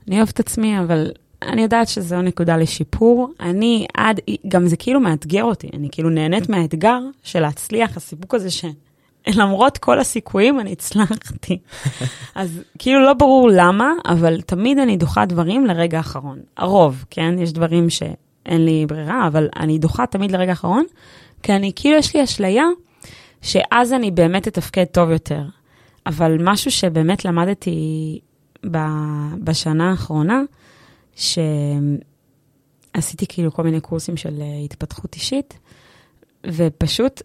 אני 0.07 0.17
אוהבת 0.17 0.33
את 0.33 0.39
עצמי, 0.39 0.79
אבל 0.79 1.11
אני 1.41 1.61
יודעת 1.61 1.87
שזו 1.87 2.21
נקודה 2.21 2.57
לשיפור. 2.57 3.31
אני 3.39 3.85
עד, 3.97 4.19
גם 4.47 4.67
זה 4.67 4.77
כאילו 4.77 4.99
מאתגר 4.99 5.43
אותי, 5.43 5.69
אני 5.73 5.87
כאילו 5.91 6.09
נהנית 6.09 6.49
מהאתגר 6.49 6.99
של 7.23 7.39
להצליח, 7.39 7.97
הסיפוק 7.97 8.33
הזה 8.35 8.49
שלמרות 9.27 9.77
כל 9.77 9.99
הסיכויים 9.99 10.59
אני 10.59 10.71
הצלחתי. 10.71 11.59
אז 12.35 12.61
כאילו 12.79 12.99
לא 13.05 13.13
ברור 13.13 13.49
למה, 13.53 13.91
אבל 14.05 14.41
תמיד 14.41 14.79
אני 14.79 14.97
דוחה 14.97 15.25
דברים 15.25 15.65
לרגע 15.65 15.97
האחרון. 15.97 16.39
הרוב, 16.57 17.05
כן? 17.09 17.39
יש 17.39 17.53
דברים 17.53 17.89
ש... 17.89 18.03
אין 18.47 18.65
לי 18.65 18.85
ברירה, 18.85 19.27
אבל 19.27 19.49
אני 19.55 19.79
דוחה 19.79 20.05
תמיד 20.05 20.31
לרגע 20.31 20.49
האחרון, 20.49 20.83
כי 21.43 21.53
אני, 21.53 21.71
כאילו 21.75 21.97
יש 21.97 22.15
לי 22.15 22.23
אשליה 22.23 22.65
שאז 23.41 23.93
אני 23.93 24.11
באמת 24.11 24.47
אתפקד 24.47 24.83
טוב 24.83 25.09
יותר. 25.11 25.41
אבל 26.05 26.37
משהו 26.39 26.71
שבאמת 26.71 27.25
למדתי 27.25 28.19
ב, 28.71 28.77
בשנה 29.43 29.89
האחרונה, 29.89 30.41
שעשיתי 31.15 31.55
כאילו 33.29 33.53
כל 33.53 33.63
מיני 33.63 33.81
קורסים 33.81 34.17
של 34.17 34.41
אה, 34.41 34.57
התפתחות 34.65 35.15
אישית, 35.15 35.59
ופשוט 36.47 37.21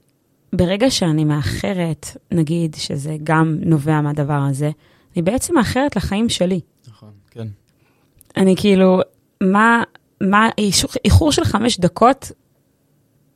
ברגע 0.52 0.90
שאני 0.90 1.24
מאחרת, 1.24 2.16
נגיד 2.30 2.74
שזה 2.74 3.16
גם 3.22 3.58
נובע 3.60 4.00
מהדבר 4.00 4.40
הזה, 4.50 4.70
אני 5.16 5.22
בעצם 5.22 5.54
מאחרת 5.54 5.96
לחיים 5.96 6.28
שלי. 6.28 6.60
נכון, 6.88 7.10
כן. 7.30 7.48
אני 8.36 8.54
כאילו, 8.56 9.00
מה, 9.40 9.82
מה, 10.22 10.48
איחור 11.04 11.32
של 11.32 11.44
חמש 11.44 11.80
דקות, 11.80 12.32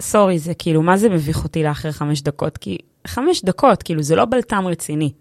סורי, 0.00 0.38
זה 0.38 0.55
כאילו, 0.55 0.83
מה 0.83 0.97
זה 0.97 1.09
מביך 1.09 1.45
אותי 1.45 1.62
לאחר 1.62 1.93
חמש 1.93 2.23
דקות? 2.23 2.59
כי 2.59 2.78
חמש 3.07 3.45
דקות, 3.45 3.83
כאילו, 3.83 4.02
זה 4.02 4.16
לא 4.16 4.25
בלטם 4.25 4.66
רציני. 4.66 5.12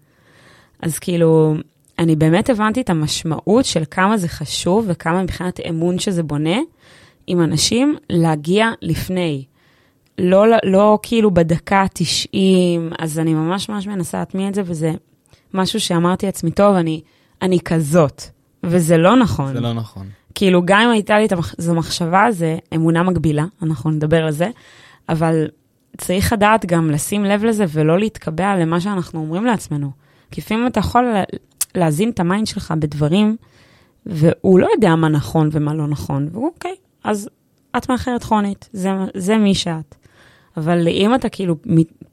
אז 0.82 0.98
כאילו, 0.98 1.54
אני 1.98 2.16
באמת 2.16 2.50
הבנתי 2.50 2.80
את 2.80 2.90
המשמעות 2.90 3.64
של 3.64 3.82
כמה 3.90 4.16
זה 4.16 4.28
חשוב 4.28 4.84
וכמה 4.88 5.22
מבחינת 5.22 5.60
אמון 5.60 5.98
שזה 5.98 6.22
בונה 6.22 6.58
עם 7.26 7.42
אנשים 7.42 7.96
להגיע 8.10 8.70
לפני. 8.82 9.44
לא, 10.18 10.44
לא 10.64 10.98
כאילו 11.02 11.30
בדקה 11.30 11.76
ה-90, 11.76 12.94
אז 12.98 13.18
אני 13.18 13.34
ממש 13.34 13.68
ממש 13.68 13.86
מנסה 13.86 14.18
להטמיע 14.18 14.48
את 14.48 14.54
זה, 14.54 14.62
וזה 14.64 14.92
משהו 15.54 15.80
שאמרתי 15.80 16.26
לעצמי, 16.26 16.50
טוב, 16.50 16.74
אני, 16.76 17.00
אני 17.42 17.60
כזאת, 17.60 18.22
וזה 18.62 18.96
לא 18.96 19.16
נכון. 19.16 19.52
זה 19.52 19.60
לא 19.60 19.72
נכון. 19.72 20.06
כאילו, 20.38 20.62
גם 20.64 20.80
אם 20.80 20.90
הייתה 20.90 21.18
לי 21.18 21.26
את 21.26 21.32
המח... 21.32 21.54
זו 21.58 21.74
מחשבה, 21.74 22.26
זה 22.30 22.56
אמונה 22.74 23.02
מגבילה, 23.02 23.44
אנחנו 23.62 23.90
נדבר 23.90 24.24
על 24.24 24.30
זה, 24.30 24.48
אבל 25.08 25.48
צריך 25.96 26.32
לדעת 26.32 26.66
גם 26.66 26.90
לשים 26.90 27.24
לב 27.24 27.44
לזה 27.44 27.64
ולא 27.68 27.98
להתקבע 27.98 28.56
למה 28.56 28.80
שאנחנו 28.80 29.20
אומרים 29.20 29.44
לעצמנו. 29.44 29.90
כי 30.30 30.40
לפעמים 30.40 30.66
אתה 30.66 30.80
יכול 30.80 31.02
לה- 31.02 31.22
להזין 31.74 32.10
את 32.10 32.20
ה 32.20 32.25
mind 32.25 32.46
שלך 32.46 32.74
בדברים, 32.78 33.36
והוא 34.06 34.58
לא 34.58 34.68
יודע 34.74 34.94
מה 34.94 35.08
נכון 35.08 35.48
ומה 35.52 35.74
לא 35.74 35.86
נכון, 35.86 36.28
והוא 36.32 36.46
אוקיי, 36.54 36.74
אז 37.04 37.28
את 37.76 37.90
מאחרת 37.90 38.24
כרונית, 38.24 38.68
זה, 38.72 38.90
זה 39.14 39.36
מי 39.36 39.54
שאת. 39.54 39.94
אבל 40.56 40.88
אם 40.88 41.14
אתה 41.14 41.28
כאילו 41.28 41.56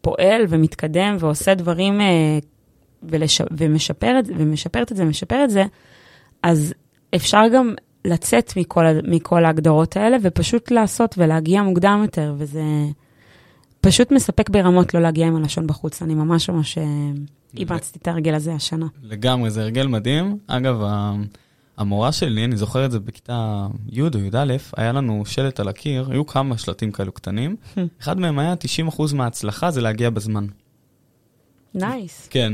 פועל 0.02 0.42
ומתקדם 0.50 1.18
ועושה 1.20 1.54
דברים 1.54 2.02
אה, 2.02 2.40
ולש... 3.04 3.42
ומשפר. 3.52 4.20
ומשפרת 4.38 4.92
את 4.92 4.98
זה, 4.98 5.06
משפר 5.06 5.44
את 5.44 5.50
זה, 5.50 5.64
אז 6.44 6.74
אפשר 7.16 7.42
גם 7.54 7.74
לצאת 8.06 8.54
מכל, 8.58 8.86
מכל 9.08 9.46
ההגדרות 9.46 9.98
האלה 9.98 10.18
ופשוט 10.22 10.72
לעשות 10.72 11.16
ולהגיע 11.18 11.62
מוקדם 11.64 12.00
יותר, 12.02 12.36
וזה 12.38 12.64
פשוט 13.82 14.12
מספק 14.12 14.50
ברמות 14.50 14.94
לא 14.94 15.00
להגיע 15.02 15.28
עם 15.28 15.36
הלשון 15.36 15.68
בחוץ. 15.68 16.02
אני 16.02 16.16
ממש 16.16 16.50
ממש 16.50 16.78
אה, 16.78 16.84
אימצתי 17.58 18.00
את 18.02 18.08
ההרגל 18.08 18.34
הזה 18.34 18.54
השנה. 18.54 18.86
לגמרי, 19.04 19.52
זה 19.52 19.62
הרגל 19.62 19.88
מדהים. 19.88 20.38
אגב, 20.48 20.82
המורה 21.78 22.12
שלי, 22.12 22.46
אני 22.46 22.58
זוכר 22.58 22.86
את 22.86 22.92
זה 22.92 23.00
בכיתה 23.00 23.68
י' 23.90 24.02
או 24.02 24.08
י"א, 24.08 24.54
היה 24.78 24.92
לנו 24.92 25.24
שלט 25.26 25.60
על 25.60 25.68
הקיר, 25.68 26.12
היו 26.12 26.26
כמה 26.26 26.58
שלטים 26.58 26.92
כאלו 26.92 27.12
קטנים. 27.12 27.56
אחד 28.02 28.20
מהם 28.20 28.40
היה 28.40 28.54
90% 28.90 29.16
מההצלחה 29.16 29.72
זה 29.72 29.82
להגיע 29.82 30.10
בזמן. 30.10 30.46
נייס. 31.76 32.28
כן, 32.32 32.54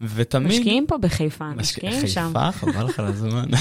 ותמיד... 0.00 0.48
משקיעים 0.48 0.86
פה 0.86 0.98
בחיפה, 0.98 1.50
משק- 1.50 1.58
משקיעים 1.60 2.06
שם. 2.06 2.26
חיפה, 2.26 2.52
חבל 2.52 2.84
לך 2.84 2.98
על 2.98 3.06
הזמן. 3.06 3.44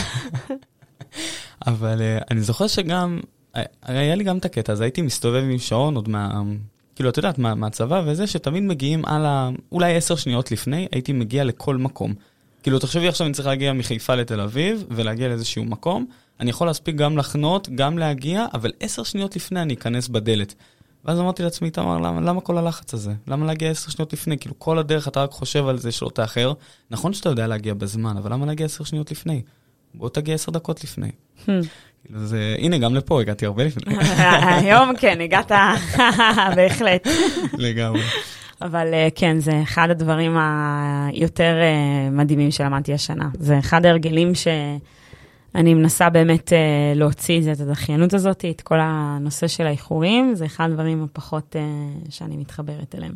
אבל 1.68 2.02
אה, 2.02 2.18
אני 2.32 2.42
זוכר 2.42 2.68
שגם, 2.68 3.20
אה, 3.56 3.64
היה 3.82 4.16
לי 4.16 4.24
גם 4.24 4.38
את 4.38 4.46
הקטע 4.46 4.74
הזה, 4.74 4.84
הייתי 4.84 5.02
מסתובב 5.02 5.44
עם 5.44 5.58
שעון 5.58 5.96
עוד 5.96 6.10
מה... 6.10 6.42
כאילו, 6.96 7.10
את 7.10 7.18
יודעת, 7.18 7.38
מה, 7.38 7.56
מהצבא 7.56 8.02
וזה, 8.06 8.28
שתמיד 8.28 8.64
מגיעים 8.64 9.06
על 9.06 9.26
ה... 9.26 9.50
אולי 9.72 9.96
עשר 9.96 10.16
שניות 10.16 10.52
לפני, 10.52 10.88
הייתי 10.92 11.14
מגיע 11.14 11.44
לכל 11.44 11.78
מקום. 11.78 12.14
כאילו, 12.64 12.80
תחשבי 12.80 13.08
עכשיו 13.08 13.28
אני 13.28 13.34
צריך 13.34 13.48
להגיע 13.48 13.74
מחיפה 13.74 14.16
לתל 14.16 14.42
אביב, 14.42 14.84
ולהגיע 14.90 15.28
לאיזשהו 15.28 15.66
מקום, 15.66 16.06
אני 16.40 16.50
יכול 16.50 16.68
להספיק 16.68 16.96
גם 16.96 17.18
לחנות, 17.18 17.70
גם 17.76 17.98
להגיע, 17.98 18.46
אבל 18.54 18.72
עשר 18.80 19.04
שניות 19.04 19.36
לפני 19.36 19.62
אני 19.62 19.74
אכנס 19.74 20.08
בדלת. 20.08 20.56
ואז 21.06 21.20
אמרתי 21.20 21.44
לעצמי, 21.44 21.72
תמר, 21.72 21.98
למה, 21.98 22.22
למה 22.22 22.42
כל 22.42 22.58
הלחץ 22.58 22.94
הזה? 22.94 23.14
למה 23.28 23.46
להגיע 23.46 23.72
עשר 23.72 23.92
שניות 23.92 24.14
לפני? 24.14 24.38
כאילו, 24.38 24.60
כל 24.60 24.80
הדרך 24.80 25.08
אתה 25.08 25.24
רק 25.24 25.32
חושב 25.32 25.68
על 25.68 25.78
זה 25.78 25.92
שלא 25.92 26.10
תאחר. 26.10 26.54
נכון 26.92 27.14
שאתה 27.14 27.30
יודע 27.30 27.48
להגיע 27.48 27.74
בזמן, 27.74 28.18
אבל 28.18 28.34
למה 28.34 28.46
להגיע 28.46 28.66
עשר 28.66 28.84
שניות 28.84 29.12
לפני? 29.12 29.42
בוא 29.94 30.10
תגיע 30.10 30.36
עשר 30.36 30.52
דקות 30.52 30.84
לפני. 30.84 31.12
כאילו 32.06 32.26
זה, 32.26 32.56
הנה, 32.60 32.78
גם 32.78 32.96
לפה 32.96 33.22
הגעתי 33.22 33.46
הרבה 33.46 33.64
לפני, 33.64 33.96
היום 34.62 34.96
כן, 34.98 35.22
הגעת, 35.22 35.52
בהחלט. 36.56 37.08
לגמרי. 37.58 38.02
אבל 38.62 38.94
אה, 38.94 39.08
כן, 39.16 39.40
זה 39.40 39.62
אחד 39.64 39.90
הדברים 39.90 40.38
היותר 40.38 41.58
אה, 41.62 42.10
מדהימים 42.12 42.52
שלמדתי 42.52 42.94
השנה. 42.94 43.30
זה 43.40 43.60
אחד 43.60 43.86
ההרגלים 43.86 44.36
שאני 44.36 45.74
מנסה 45.74 46.10
באמת 46.10 46.54
אה, 46.54 46.94
להוציא 46.96 47.38
את 47.38 47.44
זה, 47.44 47.52
את 47.52 47.60
הדחיינות 47.60 48.14
הזאת, 48.14 48.46
את 48.50 48.62
כל 48.62 48.78
הנושא 48.82 49.48
של 49.48 49.68
האיחורים, 49.68 50.36
זה 50.36 50.46
אחד 50.46 50.70
הדברים 50.70 51.04
הפחות 51.04 51.56
שאני 52.10 52.38
מתחברת 52.38 52.96
אליהם. 52.98 53.14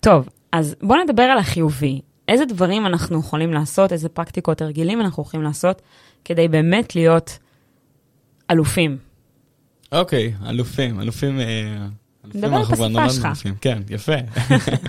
טוב, 0.00 0.28
אז 0.52 0.76
בואו 0.82 1.02
נדבר 1.04 1.22
על 1.22 1.38
החיובי. 1.38 2.00
איזה 2.30 2.44
דברים 2.44 2.86
אנחנו 2.86 3.20
יכולים 3.20 3.52
לעשות, 3.52 3.92
איזה 3.92 4.08
פרקטיקות, 4.08 4.62
הרגלים 4.62 5.00
אנחנו 5.00 5.22
יכולים 5.22 5.44
לעשות, 5.44 5.82
כדי 6.24 6.48
באמת 6.48 6.94
להיות 6.96 7.38
אלופים. 8.50 8.98
אוקיי, 9.92 10.34
אלופים, 10.46 11.00
אלופים... 11.00 11.40
אלופים 12.24 12.40
דבר 12.40 12.64
כבר 12.64 12.88
בשפה 12.88 13.10
שלך. 13.10 13.24
אלופים. 13.26 13.54
כן, 13.60 13.82
יפה. 13.90 14.12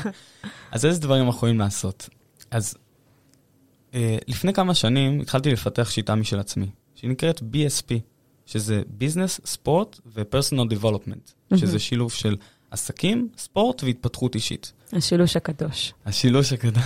אז 0.71 0.85
איזה 0.85 1.01
דברים 1.01 1.25
אנחנו 1.25 1.37
יכולים 1.37 1.59
לעשות? 1.59 2.09
אז 2.51 2.75
אה, 3.93 4.17
לפני 4.27 4.53
כמה 4.53 4.73
שנים 4.73 5.21
התחלתי 5.21 5.51
לפתח 5.51 5.89
שיטה 5.89 6.15
משל 6.15 6.39
עצמי, 6.39 6.69
שנקראת 6.95 7.39
BSP, 7.39 7.93
שזה 8.45 8.81
Business, 8.99 9.45
ספורט 9.45 9.99
ו-Personal 10.05 10.73
Development, 10.73 11.55
שזה 11.57 11.79
שילוב 11.79 12.11
של 12.11 12.35
עסקים, 12.71 13.27
ספורט 13.37 13.83
והתפתחות 13.83 14.35
אישית. 14.35 14.73
השילוש 14.93 15.35
הקדוש. 15.35 15.93
השילוש 16.05 16.53
הקטן. 16.53 16.79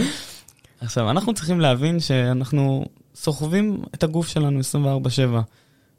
עכשיו, 0.80 1.10
אנחנו 1.10 1.34
צריכים 1.34 1.60
להבין 1.60 2.00
שאנחנו 2.00 2.84
סוחבים 3.14 3.82
את 3.94 4.02
הגוף 4.02 4.28
שלנו 4.28 4.60
24/7, 4.60 5.18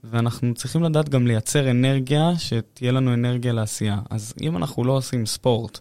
ואנחנו 0.03 0.53
צריכים 0.53 0.83
לדעת 0.83 1.09
גם 1.09 1.27
לייצר 1.27 1.71
אנרגיה, 1.71 2.31
שתהיה 2.37 2.91
לנו 2.91 3.13
אנרגיה 3.13 3.53
לעשייה. 3.53 3.99
אז 4.09 4.33
אם 4.41 4.57
אנחנו 4.57 4.83
לא 4.83 4.93
עושים 4.93 5.25
ספורט, 5.25 5.79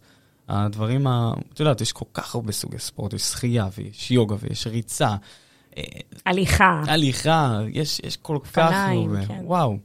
הדברים 0.49 1.07
ה... 1.07 1.33
את 1.53 1.61
יודעת, 1.61 1.81
יש 1.81 1.93
כל 1.93 2.05
כך 2.15 2.35
הרבה 2.35 2.53
סוגי 2.53 2.79
ספורט, 2.79 3.13
יש 3.13 3.23
שחייה 3.23 3.69
ויש 3.79 4.11
יוגה 4.11 4.37
ויש 4.41 4.67
ריצה, 4.67 5.17
הליכה. 6.27 6.83
הליכה, 6.87 7.61
יש, 7.73 8.01
יש 8.05 8.17
כל 8.17 8.39
כך 8.53 8.73
הרבה. 8.73 9.27
כן. 9.27 9.41
וואו. 9.45 9.77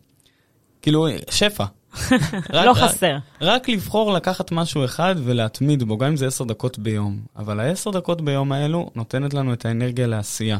כאילו, 0.81 1.07
שפע. 1.29 1.65
לא 2.65 2.73
חסר. 2.73 3.17
רק 3.41 3.69
לבחור 3.69 4.13
לקחת 4.13 4.51
משהו 4.51 4.85
אחד 4.85 5.15
ולהתמיד 5.23 5.83
בו, 5.83 5.97
גם 5.97 6.07
אם 6.07 6.15
זה 6.15 6.27
עשר 6.27 6.43
דקות 6.43 6.79
ביום. 6.79 7.19
אבל 7.35 7.59
העשר 7.59 7.91
דקות 7.91 8.21
ביום 8.21 8.51
האלו 8.51 8.89
נותנת 8.95 9.33
לנו 9.33 9.53
את 9.53 9.65
האנרגיה 9.65 10.07
לעשייה. 10.07 10.57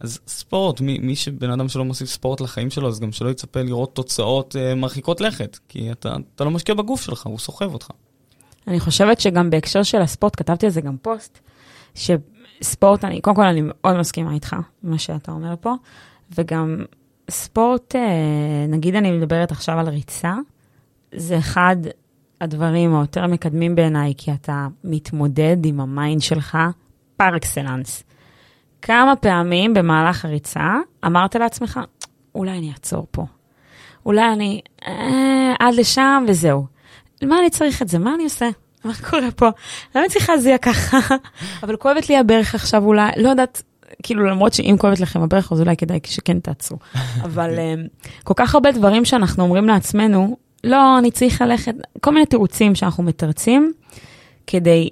אז 0.00 0.20
ספורט, 0.26 0.80
מי, 0.80 0.98
מי 0.98 1.16
שבן 1.16 1.50
אדם 1.50 1.68
שלא 1.68 1.84
מוסיף 1.84 2.08
ספורט 2.08 2.40
לחיים 2.40 2.70
שלו, 2.70 2.88
אז 2.88 3.00
גם 3.00 3.12
שלא 3.12 3.28
יצפה 3.28 3.62
לראות 3.62 3.94
תוצאות 3.94 4.56
אה, 4.56 4.74
מרחיקות 4.74 5.20
לכת. 5.20 5.58
כי 5.68 5.92
אתה, 5.92 6.16
אתה 6.34 6.44
לא 6.44 6.50
משקיע 6.50 6.74
בגוף 6.74 7.02
שלך, 7.02 7.26
הוא 7.26 7.38
סוחב 7.38 7.72
אותך. 7.72 7.90
אני 8.68 8.80
חושבת 8.80 9.20
שגם 9.20 9.50
בהקשר 9.50 9.82
של 9.82 10.02
הספורט, 10.02 10.36
כתבתי 10.36 10.66
על 10.66 10.72
זה 10.72 10.80
גם 10.80 10.96
פוסט, 11.02 11.38
שספורט, 11.94 13.04
אני, 13.04 13.20
קודם 13.20 13.36
כל 13.36 13.44
אני 13.44 13.62
מאוד 13.64 13.96
מסכימה 13.96 14.32
איתך, 14.34 14.56
מה 14.82 14.98
שאתה 14.98 15.32
אומר 15.32 15.54
פה, 15.60 15.74
וגם 16.38 16.84
ספורט, 17.30 17.96
אה, 17.96 18.66
נגיד 18.68 18.94
אני 18.94 19.10
מדברת 19.10 19.52
עכשיו 19.52 19.78
על 19.78 19.88
ריצה, 19.88 20.34
זה 21.16 21.38
אחד 21.38 21.76
הדברים 22.40 22.94
היותר 22.94 23.26
מקדמים 23.26 23.74
בעיניי, 23.74 24.14
כי 24.16 24.32
אתה 24.32 24.66
מתמודד 24.84 25.56
עם 25.64 25.80
ה 25.80 25.88
mind 25.88 26.22
שלך 26.22 26.58
פר 27.16 27.36
אקסלנס. 27.36 28.02
כמה 28.82 29.16
פעמים 29.16 29.74
במהלך 29.74 30.24
הריצה 30.24 30.74
אמרת 31.06 31.36
לעצמך, 31.36 31.80
אולי 32.34 32.58
אני 32.58 32.72
אעצור 32.72 33.06
פה. 33.10 33.26
אולי 34.06 34.32
אני 34.32 34.60
אה, 34.86 35.54
עד 35.58 35.74
לשם 35.74 36.24
וזהו. 36.28 36.66
מה 37.22 37.38
אני 37.38 37.50
צריך 37.50 37.82
את 37.82 37.88
זה? 37.88 37.98
מה 37.98 38.14
אני 38.14 38.24
עושה? 38.24 38.48
מה 38.84 38.92
קורה 39.10 39.30
פה? 39.30 39.46
למה 39.94 40.04
אני 40.04 40.08
צריכה 40.08 40.32
להזיע 40.34 40.58
ככה? 40.58 40.98
אבל 41.62 41.76
כואבת 41.76 42.08
לי 42.08 42.16
הברך 42.16 42.54
עכשיו 42.54 42.84
אולי, 42.84 43.10
לא 43.16 43.28
יודעת, 43.28 43.62
כאילו 44.02 44.26
למרות 44.26 44.52
שאם 44.52 44.76
כואבת 44.78 45.00
לכם 45.00 45.22
הברך, 45.22 45.52
אז 45.52 45.60
אולי 45.60 45.76
כדאי 45.76 46.00
שכן 46.04 46.40
תעצרו. 46.40 46.78
אבל 47.26 47.58
אה, 47.58 47.74
כל 48.24 48.34
כך 48.36 48.54
הרבה 48.54 48.72
דברים 48.72 49.04
שאנחנו 49.04 49.44
אומרים 49.44 49.64
לעצמנו, 49.64 50.36
לא, 50.66 50.98
אני 50.98 51.10
צריך 51.10 51.42
ללכת, 51.42 51.74
כל 52.00 52.10
מיני 52.14 52.26
תירוצים 52.26 52.74
שאנחנו 52.74 53.02
מתרצים 53.02 53.72
כדי 54.46 54.88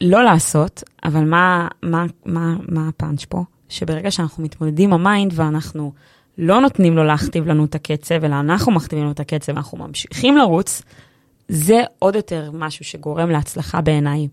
לא 0.00 0.24
לעשות, 0.24 0.82
אבל 1.04 1.24
מה, 1.24 1.68
מה, 1.82 2.04
מה, 2.26 2.56
מה 2.68 2.88
הפאנץ' 2.88 3.24
פה? 3.24 3.42
שברגע 3.68 4.10
שאנחנו 4.10 4.44
מתמודדים 4.44 4.92
עם 4.92 5.00
ה 5.00 5.06
mind 5.06 5.32
ואנחנו 5.34 5.92
לא 6.38 6.60
נותנים 6.60 6.96
לו 6.96 7.04
להכתיב 7.04 7.46
לנו 7.46 7.64
את 7.64 7.74
הקצב, 7.74 8.24
אלא 8.24 8.34
אנחנו 8.40 8.72
מכתיבים 8.72 9.04
לנו 9.04 9.12
את 9.12 9.20
הקצב, 9.20 9.56
אנחנו 9.56 9.78
ממשיכים 9.78 10.36
לרוץ, 10.36 10.82
זה 11.48 11.82
עוד 11.98 12.14
יותר 12.14 12.50
משהו 12.54 12.84
שגורם 12.84 13.30
להצלחה 13.30 13.80
בעיניי. 13.80 14.28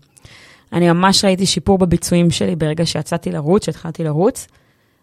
אני 0.72 0.92
ממש 0.92 1.24
ראיתי 1.24 1.46
שיפור 1.46 1.78
בביצועים 1.78 2.30
שלי 2.30 2.56
ברגע 2.56 2.86
שיצאתי 2.86 3.32
לרוץ, 3.32 3.66
שהתחלתי 3.66 4.04
לרוץ. 4.04 4.46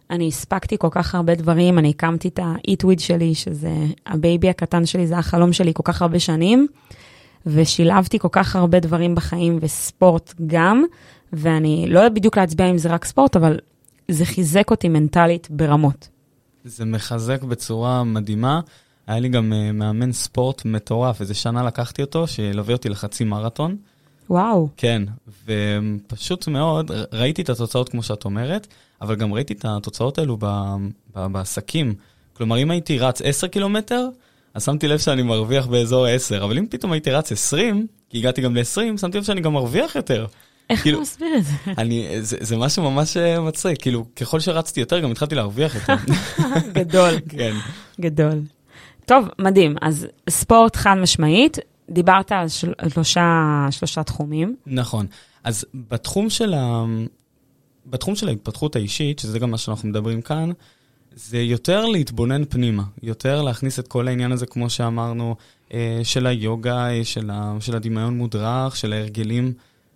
אני 0.10 0.28
הספקתי 0.28 0.78
כל 0.78 0.88
כך 0.92 1.16
הרבה 1.16 1.36
דברים, 1.36 1.80
אני 1.80 1.90
הקמתי 1.90 2.28
את 2.28 2.40
with 2.84 3.00
שלי, 3.00 3.36
שזה 3.36 3.74
ה 4.06 4.15
baby 4.15 4.50
הקטן 4.50 4.86
שלי, 4.86 5.08
זה 5.08 5.18
החלום 5.18 5.54
שלי 5.54 5.72
כל 5.74 5.84
כך 5.86 6.02
הרבה 6.02 6.20
שנים, 6.20 6.68
ושילבתי 7.46 8.20
כל 8.20 8.28
כך 8.32 8.56
הרבה 8.56 8.80
דברים 8.80 9.16
בחיים 9.16 9.58
וספורט 9.62 10.34
גם, 10.48 10.84
ואני 11.34 11.86
לא 11.90 12.00
יודעת 12.00 12.14
בדיוק 12.14 12.38
להצביע 12.38 12.70
אם 12.70 12.78
זה 12.78 12.90
רק 12.90 13.06
ספורט, 13.06 13.36
אבל 13.36 13.60
זה 14.08 14.26
חיזק 14.26 14.72
אותי 14.72 14.90
מנטלית 14.90 15.48
ברמות. 15.52 16.10
זה 16.66 16.86
מחזק 16.86 17.44
בצורה 17.44 18.04
מדהימה. 18.04 18.60
היה 19.08 19.20
לי 19.20 19.30
גם 19.30 19.54
uh, 19.54 19.74
מאמן 19.74 20.12
ספורט 20.12 20.66
מטורף, 20.66 21.22
איזה 21.22 21.34
שנה 21.34 21.64
לקחתי 21.64 22.02
אותו, 22.02 22.28
שילווה 22.28 22.74
אותי 22.74 22.90
לחצי 22.90 23.24
מרתון. 23.24 23.78
וואו. 24.30 24.70
כן, 24.78 25.04
ופשוט 25.46 26.48
מאוד, 26.48 26.92
ראיתי 27.12 27.42
את 27.42 27.50
התוצאות 27.50 27.90
כמו 27.90 28.04
שאת 28.04 28.26
אומרת, 28.26 28.68
אבל 29.02 29.16
גם 29.16 29.34
ראיתי 29.34 29.54
את 29.54 29.66
התוצאות 29.66 30.18
האלו 30.18 30.38
בעסקים. 31.16 31.96
כלומר, 32.34 32.58
אם 32.58 32.72
הייתי 32.72 33.00
רץ 33.00 33.22
10 33.22 33.48
קילומטר, 33.48 34.08
אז 34.54 34.66
שמתי 34.66 34.88
לב 34.88 35.00
שאני 35.00 35.22
מרוויח 35.22 35.68
באזור 35.68 36.06
10, 36.06 36.44
אבל 36.44 36.58
אם 36.58 36.66
פתאום 36.70 36.92
הייתי 36.92 37.12
רץ 37.12 37.32
20, 37.32 37.88
כי 38.10 38.18
הגעתי 38.18 38.42
גם 38.42 38.56
ל-20, 38.56 38.98
שמתי 38.98 39.18
לב 39.18 39.24
שאני 39.24 39.42
גם 39.42 39.54
מרוויח 39.54 39.96
יותר. 39.96 40.26
איך 40.70 40.82
כאילו, 40.82 40.98
אתה 40.98 41.02
מסביר 41.02 41.38
את 41.38 41.44
זה? 41.44 41.52
אני, 41.78 42.08
זה, 42.22 42.38
זה 42.42 42.58
משהו 42.58 42.92
ממש 42.92 43.18
אה, 43.18 43.40
מצחיק, 43.42 43.82
כאילו, 43.82 44.06
ככל 44.16 44.40
שרצתי 44.40 44.80
יותר, 44.80 45.00
גם 45.00 45.12
התחלתי 45.12 45.36
להרוויח 45.36 45.76
יותר. 45.76 45.96
גדול. 46.80 47.14
כן. 47.30 47.54
גדול. 48.02 48.42
טוב, 49.06 49.28
מדהים. 49.40 49.76
אז 49.82 50.08
ספורט 50.30 50.76
חד 50.76 50.96
משמעית, 51.02 51.58
דיברת 51.90 52.32
על 52.32 52.48
של, 52.48 52.74
שלושה, 52.90 53.68
שלושה 53.72 54.04
תחומים. 54.04 54.56
נכון. 54.66 55.06
אז 55.44 55.66
בתחום 55.74 56.30
של, 56.30 56.54
ה, 56.54 56.86
בתחום 57.86 58.16
של 58.16 58.28
ההתפתחות 58.28 58.76
האישית, 58.76 59.20
שזה 59.20 59.40
גם 59.40 59.52
מה 59.52 59.58
שאנחנו 59.58 59.90
מדברים 59.90 60.22
כאן, 60.22 60.52
זה 61.16 61.38
יותר 61.38 61.86
להתבונן 61.86 62.46
פנימה, 62.46 62.84
יותר 63.04 63.42
להכניס 63.42 63.80
את 63.80 63.88
כל 63.88 64.08
העניין 64.08 64.32
הזה, 64.32 64.46
כמו 64.46 64.70
שאמרנו, 64.70 65.36
אה, 65.74 66.00
של 66.04 66.28
היוגה, 66.28 66.90
אה, 66.90 67.04
של, 67.04 67.30
ה, 67.30 67.58
של 67.60 67.76
הדמיון 67.76 68.18
מודרך, 68.18 68.76
של 68.76 68.94
ההרגלים 68.94 69.54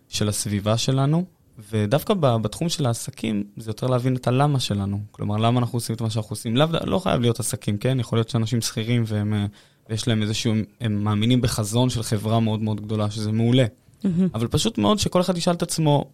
של 0.09 0.29
הסביבה 0.29 0.77
שלנו, 0.77 1.25
ודווקא 1.71 2.13
בתחום 2.13 2.69
של 2.69 2.85
העסקים, 2.85 3.43
זה 3.57 3.69
יותר 3.69 3.87
להבין 3.87 4.15
את 4.15 4.27
הלמה 4.27 4.59
שלנו. 4.59 4.99
כלומר, 5.11 5.37
למה 5.37 5.59
אנחנו 5.59 5.77
עושים 5.77 5.95
את 5.95 6.01
מה 6.01 6.09
שאנחנו 6.09 6.33
עושים. 6.33 6.57
לא, 6.57 6.65
לא 6.83 6.99
חייב 6.99 7.21
להיות 7.21 7.39
עסקים, 7.39 7.77
כן? 7.77 7.99
יכול 7.99 8.17
להיות 8.17 8.29
שאנשים 8.29 8.61
שכירים 8.61 9.03
והם, 9.07 9.33
אה, 9.33 9.45
ויש 9.89 10.07
להם 10.07 10.21
איזשהו, 10.21 10.53
הם 10.81 11.03
מאמינים 11.03 11.41
בחזון 11.41 11.89
של 11.89 12.03
חברה 12.03 12.39
מאוד 12.39 12.61
מאוד 12.61 12.81
גדולה, 12.81 13.11
שזה 13.11 13.31
מעולה. 13.31 13.65
Mm-hmm. 13.65 14.07
אבל 14.33 14.47
פשוט 14.47 14.77
מאוד 14.77 14.99
שכל 14.99 15.21
אחד 15.21 15.37
ישאל 15.37 15.53
את 15.53 15.61
עצמו 15.61 16.05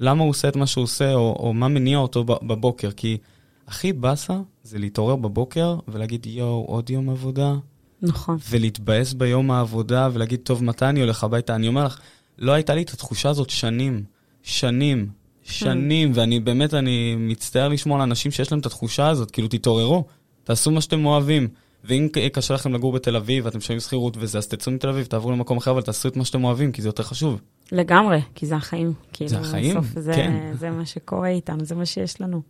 למה 0.00 0.22
הוא 0.22 0.30
עושה 0.30 0.48
את 0.48 0.56
מה 0.56 0.66
שהוא 0.66 0.84
עושה, 0.84 1.14
או, 1.14 1.36
או 1.38 1.52
מה 1.54 1.68
מניע 1.68 1.98
אותו 1.98 2.24
בבוקר. 2.24 2.90
כי 2.90 3.18
הכי 3.66 3.92
באסה 3.92 4.40
זה 4.62 4.78
להתעורר 4.78 5.16
בבוקר 5.16 5.78
ולהגיד, 5.88 6.26
יואו, 6.26 6.64
עוד 6.68 6.90
יום 6.90 7.10
עבודה. 7.10 7.54
נכון. 8.02 8.38
ולהתבאס 8.50 9.12
ביום 9.12 9.50
העבודה 9.50 10.08
ולהגיד, 10.12 10.40
טוב, 10.42 10.64
מתי 10.64 10.84
אני 10.84 11.00
הולך 11.00 11.24
הביתה? 11.24 11.54
אני 11.54 11.68
אומר 11.68 11.84
לך, 11.84 12.00
לא 12.38 12.52
הייתה 12.52 12.74
לי 12.74 12.82
את 12.82 12.90
התחושה 12.90 13.28
הזאת 13.28 13.50
שנים. 13.50 14.04
שנים, 14.42 15.08
שנים, 15.42 16.10
ואני 16.14 16.40
באמת, 16.40 16.74
אני 16.74 17.16
מצטער 17.18 17.68
לשמוע 17.68 17.96
על 17.96 18.02
אנשים 18.02 18.30
שיש 18.30 18.52
להם 18.52 18.60
את 18.60 18.66
התחושה 18.66 19.08
הזאת, 19.08 19.30
כאילו, 19.30 19.48
תתעוררו, 19.48 20.04
תעשו 20.44 20.70
מה 20.70 20.80
שאתם 20.80 21.06
אוהבים. 21.06 21.48
ואם 21.84 22.08
קשה 22.32 22.54
לכם 22.54 22.74
לגור 22.74 22.92
בתל 22.92 23.16
אביב 23.16 23.44
ואתם 23.44 23.58
משלמים 23.58 23.80
שכירות 23.80 24.16
וזה, 24.20 24.38
אז 24.38 24.46
תצאו 24.46 24.72
מתל 24.72 24.88
אביב, 24.88 25.06
תעברו 25.06 25.32
למקום 25.32 25.56
אחר, 25.56 25.70
אבל 25.70 25.82
תעשו 25.82 26.08
את 26.08 26.16
מה 26.16 26.24
שאתם 26.24 26.44
אוהבים, 26.44 26.72
כי 26.72 26.82
זה 26.82 26.88
יותר 26.88 27.02
חשוב. 27.02 27.40
לגמרי, 27.72 28.20
כי 28.34 28.46
זה 28.46 28.56
החיים. 28.56 28.92
כאילו, 29.12 29.30
זה 29.30 29.38
החיים, 29.38 29.80
בסוף 29.80 29.98
זה, 29.98 30.12
כן. 30.12 30.52
זה 30.58 30.70
מה 30.70 30.86
שקורה 30.86 31.28
איתנו, 31.28 31.64
זה 31.64 31.74
מה 31.74 31.86
שיש 31.86 32.20
לנו. 32.20 32.42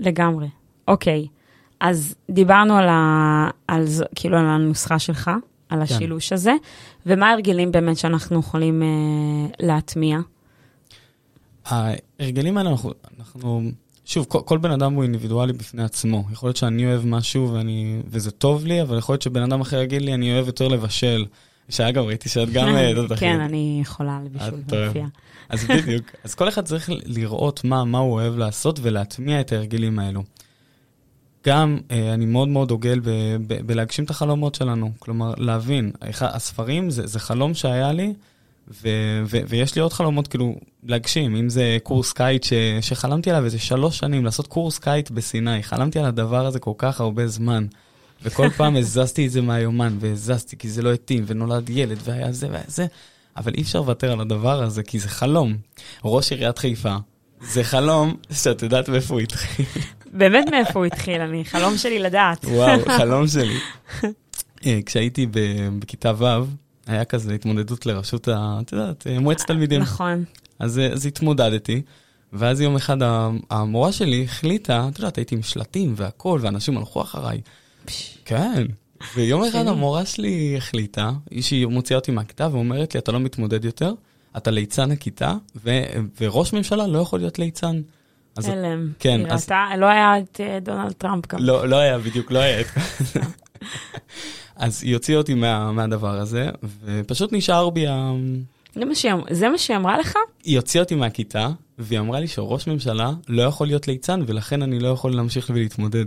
לגמרי. 0.00 0.48
אוקיי, 0.88 1.26
אז 1.80 2.14
דיברנו 2.30 2.76
על, 2.76 2.88
ה, 2.88 3.50
על, 3.68 3.84
כאילו, 4.14 4.38
על 4.38 4.46
הנוסחה 4.46 4.98
שלך, 4.98 5.30
על 5.68 5.86
כן. 5.86 5.94
השילוש 5.94 6.32
הזה, 6.32 6.52
ומה 7.06 7.28
ההרגלים 7.28 7.72
באמת 7.72 7.96
שאנחנו 7.96 8.40
יכולים 8.40 8.82
אה, 8.82 8.86
להטמיע? 9.60 10.18
ההרגלים 11.66 12.58
האלה, 12.58 12.70
אנחנו, 12.70 12.90
אנחנו 13.18 13.60
שוב, 14.04 14.26
כל, 14.28 14.40
כל 14.44 14.58
בן 14.58 14.70
אדם 14.70 14.94
הוא 14.94 15.02
אינדיבידואלי 15.02 15.52
בפני 15.52 15.82
עצמו. 15.84 16.24
יכול 16.32 16.46
להיות 16.46 16.56
שאני 16.56 16.86
אוהב 16.86 17.06
משהו 17.06 17.52
ואני, 17.52 18.00
וזה 18.06 18.30
טוב 18.30 18.64
לי, 18.64 18.82
אבל 18.82 18.98
יכול 18.98 19.12
להיות 19.12 19.22
שבן 19.22 19.42
אדם 19.42 19.60
אחר 19.60 19.82
יגיד 19.82 20.02
לי, 20.02 20.14
אני 20.14 20.32
אוהב 20.32 20.46
יותר 20.46 20.68
לבשל. 20.68 21.26
שאגב, 21.68 22.04
ראיתי 22.04 22.28
שאת 22.28 22.50
גם... 22.50 22.68
אה, 22.76 22.92
כן, 23.16 23.40
אני 23.40 23.78
יכולה 23.82 24.20
לבישול 24.24 24.60
ומופיע. 24.68 25.06
אז 25.48 25.64
בדיוק. 25.64 26.06
אז 26.24 26.34
כל 26.34 26.48
אחד 26.48 26.64
צריך 26.64 26.90
לראות 27.06 27.64
מה, 27.64 27.84
מה 27.84 27.98
הוא 27.98 28.12
אוהב 28.12 28.36
לעשות 28.36 28.78
ולהטמיע 28.82 29.40
את 29.40 29.52
ההרגלים 29.52 29.98
האלו. 29.98 30.22
גם 31.46 31.78
אה, 31.90 32.14
אני 32.14 32.26
מאוד 32.26 32.48
מאוד 32.48 32.68
דוגל 32.68 33.00
ב, 33.00 33.10
ב, 33.46 33.66
בלהגשים 33.66 34.04
את 34.04 34.10
החלומות 34.10 34.54
שלנו. 34.54 34.92
כלומר, 34.98 35.34
להבין, 35.36 35.92
הספרים 36.20 36.90
זה, 36.90 37.06
זה 37.06 37.20
חלום 37.20 37.54
שהיה 37.54 37.92
לי, 37.92 38.14
ו, 38.82 38.88
ו, 39.26 39.38
ויש 39.48 39.74
לי 39.74 39.82
עוד 39.82 39.92
חלומות 39.92 40.28
כאילו 40.28 40.56
להגשים, 40.82 41.36
אם 41.36 41.48
זה 41.48 41.78
קורס 41.82 42.12
קיץ 42.12 42.46
ש, 42.46 42.52
שחלמתי 42.80 43.30
עליו 43.30 43.44
איזה 43.44 43.58
שלוש 43.58 43.98
שנים, 43.98 44.24
לעשות 44.24 44.46
קורס 44.46 44.78
קיץ 44.78 45.10
בסיני, 45.10 45.62
חלמתי 45.62 45.98
על 45.98 46.04
הדבר 46.04 46.46
הזה 46.46 46.58
כל 46.58 46.72
כך 46.78 47.00
הרבה 47.00 47.26
זמן. 47.26 47.66
וכל 48.22 48.50
פעם 48.56 48.76
הזזתי 48.76 49.26
את 49.26 49.30
זה 49.30 49.40
מהיומן, 49.40 49.96
והזזתי 50.00 50.56
כי 50.56 50.68
זה 50.68 50.82
לא 50.82 50.92
התאים, 50.92 51.24
ונולד 51.26 51.70
ילד, 51.70 51.98
והיה 52.04 52.32
זה 52.32 52.48
והיה 52.50 52.64
זה, 52.66 52.86
אבל 53.36 53.54
אי 53.54 53.62
אפשר 53.62 53.78
לוותר 53.78 54.12
על 54.12 54.20
הדבר 54.20 54.62
הזה, 54.62 54.82
כי 54.82 54.98
זה 54.98 55.08
חלום. 55.08 55.56
ראש 56.04 56.32
עיריית 56.32 56.58
חיפה, 56.58 56.96
זה 57.40 57.64
חלום 57.64 58.16
שאת 58.32 58.62
יודעת 58.62 58.88
מאיפה 58.88 59.14
הוא 59.14 59.20
התחיל. 59.20 59.66
באמת 60.18 60.44
מאיפה 60.50 60.78
הוא 60.78 60.86
התחיל, 60.86 61.20
אני, 61.20 61.44
חלום 61.44 61.76
שלי 61.76 61.98
לדעת. 61.98 62.44
וואו, 62.44 62.80
חלום 62.98 63.26
שלי. 63.34 63.58
אה, 64.66 64.78
כשהייתי 64.86 65.26
בכיתה 65.78 66.12
ו', 66.18 66.44
היה 66.86 67.04
כזה 67.04 67.34
התמודדות 67.34 67.86
לראשות, 67.86 68.28
ה, 68.28 68.58
את 68.60 68.72
יודעת, 68.72 69.06
מועצת 69.20 69.46
תלמידים. 69.46 69.80
נכון. 69.80 70.24
אז, 70.58 70.80
אז 70.92 71.06
התמודדתי, 71.06 71.82
ואז 72.32 72.60
יום 72.60 72.76
אחד 72.76 72.96
המורה 73.50 73.92
שלי 73.92 74.24
החליטה, 74.24 74.88
את 74.92 74.98
יודעת, 74.98 75.16
הייתי 75.16 75.34
עם 75.34 75.42
שלטים 75.42 75.94
והכול, 75.96 76.40
ואנשים 76.42 76.78
הלכו 76.78 77.02
אחריי. 77.02 77.40
כן. 78.24 78.66
ויום 79.16 79.44
אחד 79.44 79.66
המורה 79.66 80.06
שלי 80.06 80.54
החליטה, 80.56 81.10
שהיא 81.40 81.66
מוציאה 81.66 81.98
אותי 81.98 82.12
מהכיתה 82.12 82.48
ואומרת 82.52 82.94
לי, 82.94 83.00
אתה 83.00 83.12
לא 83.12 83.20
מתמודד 83.20 83.64
יותר, 83.64 83.94
אתה 84.36 84.50
ליצן 84.50 84.90
הכיתה, 84.90 85.34
ו- 85.64 85.82
וראש 86.20 86.52
ממשלה 86.52 86.86
לא 86.86 86.98
יכול 86.98 87.18
להיות 87.20 87.38
ליצן. 87.38 87.80
הלם. 88.36 88.92
כן, 88.98 89.30
אז... 89.30 89.42
אתה, 89.42 89.64
לא 89.78 89.86
היה 89.86 90.18
את 90.18 90.40
אה, 90.40 90.58
דונלד 90.60 90.92
טראמפ 90.92 91.26
גם. 91.26 91.38
לא, 91.42 91.68
לא 91.68 91.76
היה, 91.76 91.98
בדיוק, 91.98 92.30
לא 92.30 92.38
היה. 92.38 92.62
אז 94.56 94.82
היא 94.82 94.94
הוציאה 94.94 95.18
אותי 95.18 95.34
מה, 95.34 95.72
מהדבר 95.72 96.18
הזה, 96.18 96.50
ופשוט 96.84 97.32
נשאר 97.32 97.70
בי 97.70 97.86
ה... 97.86 98.12
זה 98.74 98.84
מה, 98.84 98.94
שהיא, 98.94 99.12
זה 99.30 99.48
מה 99.48 99.58
שהיא 99.58 99.76
אמרה 99.76 99.98
לך? 99.98 100.14
היא 100.44 100.56
הוציאה 100.56 100.84
אותי 100.84 100.94
מהכיתה, 100.94 101.48
והיא 101.78 101.98
אמרה 101.98 102.20
לי 102.20 102.28
שראש 102.28 102.68
ממשלה 102.68 103.10
לא 103.28 103.42
יכול 103.42 103.66
להיות 103.66 103.88
ליצן, 103.88 104.20
ולכן 104.26 104.62
אני 104.62 104.78
לא 104.78 104.88
יכול 104.88 105.14
להמשיך 105.14 105.50
ולהתמודד. 105.54 106.06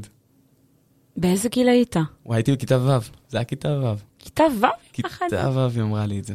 באיזה 1.18 1.50
גיל 1.50 1.70
היית? 1.70 1.96
וואי, 2.26 2.38
הייתי 2.38 2.52
בכיתה 2.52 2.78
ו', 2.78 3.00
זה 3.30 3.38
היה 3.38 3.44
כיתה 3.44 3.70
ו'. 3.70 3.96
כיתה 4.20 4.44
ו'? 4.62 4.66
כיתה 4.94 5.50
ו', 5.54 5.76
היא 5.76 5.84
אמרה 5.84 6.06
לי 6.06 6.20
את 6.20 6.26
זה. 6.26 6.34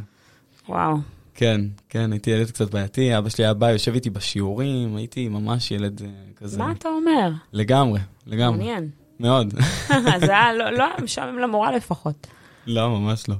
וואו. 0.69 0.97
כן, 1.35 1.61
כן, 1.89 2.13
הייתי 2.13 2.31
ילד 2.31 2.51
קצת 2.51 2.71
בעייתי, 2.71 3.19
אבא 3.19 3.29
שלי 3.29 3.45
היה 3.45 3.55
בא, 3.55 3.71
יושב 3.71 3.95
איתי 3.95 4.11
בשיעורים, 4.11 4.97
הייתי 4.97 5.29
ממש 5.29 5.71
ילד 5.71 6.01
uh, 6.01 6.39
כזה. 6.39 6.59
מה 6.59 6.73
אתה 6.73 6.89
אומר? 6.89 7.31
לגמרי, 7.53 8.01
לגמרי. 8.27 8.59
מעניין. 8.59 8.91
מאוד. 9.21 9.55
זה 10.27 10.33
היה 10.39 10.53
לא, 10.53 10.71
לא 10.71 10.85
היה 10.85 10.95
משעמם 11.03 11.39
למורה 11.39 11.77
לפחות. 11.77 12.27
לא, 12.67 12.91
ממש 12.91 13.29
לא. 13.29 13.35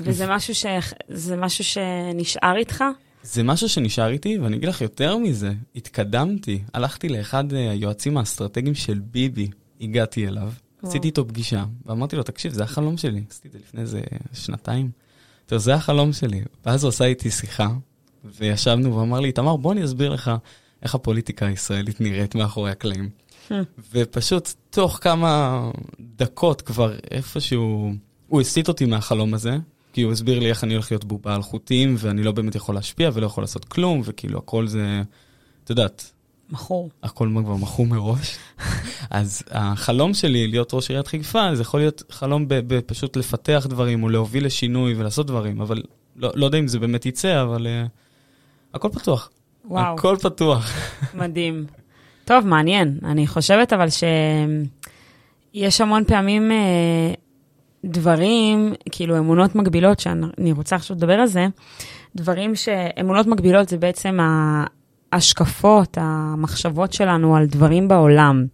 וזה 0.00 0.26
משהו, 0.26 0.54
ש... 0.54 0.66
זה 1.08 1.36
משהו 1.36 1.64
שנשאר 1.64 2.56
איתך? 2.56 2.84
זה 3.22 3.42
משהו 3.42 3.68
שנשאר 3.68 4.08
איתי, 4.08 4.38
ואני 4.38 4.56
אגיד 4.56 4.68
לך 4.68 4.80
יותר 4.80 5.16
מזה, 5.16 5.52
התקדמתי, 5.76 6.62
הלכתי 6.74 7.08
לאחד 7.08 7.52
אה, 7.52 7.70
היועצים 7.70 8.16
האסטרטגיים 8.16 8.74
של 8.74 8.98
ביבי, 8.98 9.48
הגעתי 9.80 10.28
אליו, 10.28 10.52
עשיתי 10.82 11.06
איתו 11.06 11.28
פגישה, 11.28 11.64
ואמרתי 11.86 12.16
לו, 12.16 12.22
תקשיב, 12.22 12.52
זה 12.52 12.62
החלום 12.62 12.96
שלי, 12.96 13.22
עשיתי 13.30 13.48
את 13.48 13.52
זה 13.52 13.58
לפני 13.58 13.80
איזה 13.80 14.00
שנתיים. 14.32 14.90
טוב, 15.46 15.58
זה 15.58 15.74
החלום 15.74 16.12
שלי. 16.12 16.42
ואז 16.66 16.84
הוא 16.84 16.88
עשה 16.88 17.04
איתי 17.04 17.30
שיחה, 17.30 17.68
וישבנו, 18.24 18.90
והוא 18.90 19.02
אמר 19.02 19.20
לי, 19.20 19.32
תמר, 19.32 19.56
בוא 19.56 19.72
אני 19.72 19.84
אסביר 19.84 20.10
לך 20.10 20.30
איך 20.82 20.94
הפוליטיקה 20.94 21.46
הישראלית 21.46 22.00
נראית 22.00 22.34
מאחורי 22.34 22.70
הקלעים. 22.70 23.10
ופשוט 23.92 24.54
תוך 24.70 24.98
כמה 25.02 25.62
דקות 26.00 26.62
כבר 26.62 26.94
איפשהו, 27.10 27.92
הוא 28.28 28.40
הסיט 28.40 28.68
אותי 28.68 28.84
מהחלום 28.84 29.34
הזה, 29.34 29.56
כי 29.92 30.02
הוא 30.02 30.12
הסביר 30.12 30.38
לי 30.38 30.48
איך 30.48 30.64
אני 30.64 30.74
הולך 30.74 30.92
להיות 30.92 31.04
בובה 31.04 31.34
על 31.34 31.42
חוטים, 31.42 31.94
ואני 31.98 32.22
לא 32.22 32.32
באמת 32.32 32.54
יכול 32.54 32.74
להשפיע 32.74 33.10
ולא 33.14 33.26
יכול 33.26 33.42
לעשות 33.42 33.64
כלום, 33.64 34.00
וכאילו 34.04 34.38
הכל 34.38 34.66
זה, 34.66 35.02
את 35.64 35.70
יודעת. 35.70 36.12
מכור. 36.50 36.90
הכל 37.02 37.28
כבר 37.44 37.56
מכור 37.56 37.86
מראש. 37.86 38.36
אז 39.10 39.42
החלום 39.50 40.14
שלי 40.14 40.48
להיות 40.48 40.74
ראש 40.74 40.88
עיריית 40.88 41.06
חיפה, 41.06 41.54
זה 41.54 41.62
יכול 41.62 41.80
להיות 41.80 42.02
חלום 42.10 42.44
בפשוט 42.48 43.16
לפתח 43.16 43.66
דברים, 43.68 44.02
או 44.02 44.08
להוביל 44.08 44.46
לשינוי 44.46 44.94
ולעשות 44.94 45.26
דברים, 45.26 45.60
אבל 45.60 45.82
לא, 46.16 46.30
לא 46.34 46.44
יודע 46.44 46.58
אם 46.58 46.68
זה 46.68 46.78
באמת 46.78 47.06
יצא, 47.06 47.42
אבל 47.42 47.66
uh, 47.66 47.88
הכל 48.74 48.88
פתוח. 48.92 49.30
וואו. 49.64 49.94
הכל 49.94 50.16
פתוח. 50.22 50.72
מדהים. 51.14 51.66
טוב, 52.24 52.46
מעניין. 52.46 52.98
אני 53.04 53.26
חושבת 53.26 53.72
אבל 53.72 53.86
שיש 55.54 55.80
המון 55.80 56.04
פעמים, 56.04 56.52
אה, 56.52 57.14
דברים, 57.84 58.74
כאילו 58.90 59.18
אמונות 59.18 59.54
מגבילות, 59.54 60.00
שאני 60.00 60.52
רוצה 60.52 60.76
עכשיו 60.76 60.96
לדבר 60.96 61.12
על 61.12 61.26
זה, 61.26 61.46
דברים 62.16 62.54
שאמונות 62.54 63.26
מגבילות 63.26 63.68
זה 63.68 63.76
בעצם 63.76 64.18
ההשקפות, 65.12 65.98
המחשבות 66.00 66.92
שלנו 66.92 67.36
על 67.36 67.46
דברים 67.46 67.88
בעולם, 67.88 68.44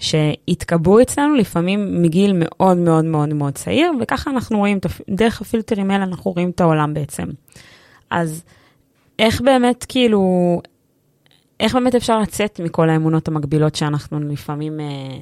שהתקבעו 0.00 1.00
אצלנו 1.02 1.34
לפעמים 1.34 2.02
מגיל 2.02 2.32
מאוד 2.34 2.76
מאוד 2.76 3.04
מאוד 3.04 3.28
מאוד 3.28 3.52
צעיר, 3.52 3.92
וככה 4.00 4.30
אנחנו 4.30 4.58
רואים, 4.58 4.78
דרך 5.10 5.40
הפילטרים 5.40 5.90
האלה 5.90 6.04
אנחנו 6.04 6.30
רואים 6.30 6.50
את 6.50 6.60
העולם 6.60 6.94
בעצם. 6.94 7.24
אז 8.10 8.44
איך 9.18 9.40
באמת, 9.40 9.86
כאילו, 9.88 10.60
איך 11.62 11.74
באמת 11.74 11.94
אפשר 11.94 12.20
לצאת 12.20 12.60
מכל 12.64 12.90
האמונות 12.90 13.28
המגבילות 13.28 13.74
שאנחנו 13.74 14.20
לפעמים 14.20 14.80
אה, 14.80 15.18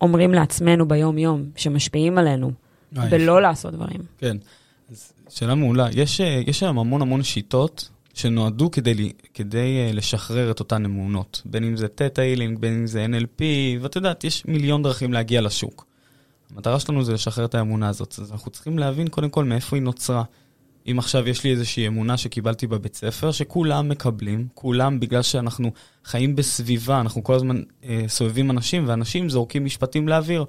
אומרים 0.00 0.34
לעצמנו 0.34 0.88
ביום-יום, 0.88 1.44
שמשפיעים 1.56 2.18
עלינו, 2.18 2.50
ולא 2.92 3.42
לעשות 3.42 3.74
דברים? 3.74 4.00
כן, 4.18 4.36
אז 4.90 5.12
שאלה 5.28 5.54
מעולה. 5.54 5.88
יש, 5.92 6.20
אה, 6.20 6.42
יש 6.46 6.62
היום 6.62 6.78
המון 6.78 7.02
המון 7.02 7.22
שיטות 7.22 7.90
שנועדו 8.14 8.70
כדי, 8.70 9.12
כדי 9.34 9.90
uh, 9.90 9.96
לשחרר 9.96 10.50
את 10.50 10.60
אותן 10.60 10.84
אמונות, 10.84 11.42
בין 11.44 11.64
אם 11.64 11.76
זה 11.76 11.88
תטא 11.88 12.20
הילינג, 12.20 12.58
בין 12.58 12.72
אם 12.74 12.86
זה 12.86 13.06
NLP, 13.06 13.42
ואת 13.80 13.96
יודעת, 13.96 14.24
יש 14.24 14.46
מיליון 14.46 14.82
דרכים 14.82 15.12
להגיע 15.12 15.40
לשוק. 15.40 15.86
המטרה 16.54 16.80
שלנו 16.80 17.04
זה 17.04 17.12
לשחרר 17.12 17.44
את 17.44 17.54
האמונה 17.54 17.88
הזאת, 17.88 18.14
אז 18.22 18.32
אנחנו 18.32 18.50
צריכים 18.50 18.78
להבין 18.78 19.08
קודם 19.08 19.30
כל 19.30 19.44
מאיפה 19.44 19.76
היא 19.76 19.82
נוצרה. 19.82 20.22
אם 20.90 20.98
עכשיו 20.98 21.28
יש 21.28 21.44
לי 21.44 21.50
איזושהי 21.50 21.86
אמונה 21.86 22.16
שקיבלתי 22.16 22.66
בבית 22.66 22.94
ספר, 22.94 23.32
שכולם 23.32 23.88
מקבלים, 23.88 24.48
כולם 24.54 25.00
בגלל 25.00 25.22
שאנחנו 25.22 25.72
חיים 26.04 26.36
בסביבה, 26.36 27.00
אנחנו 27.00 27.24
כל 27.24 27.34
הזמן 27.34 27.62
אה, 27.84 28.04
סובבים 28.08 28.50
אנשים, 28.50 28.84
ואנשים 28.88 29.28
זורקים 29.28 29.64
משפטים 29.64 30.08
לאוויר. 30.08 30.44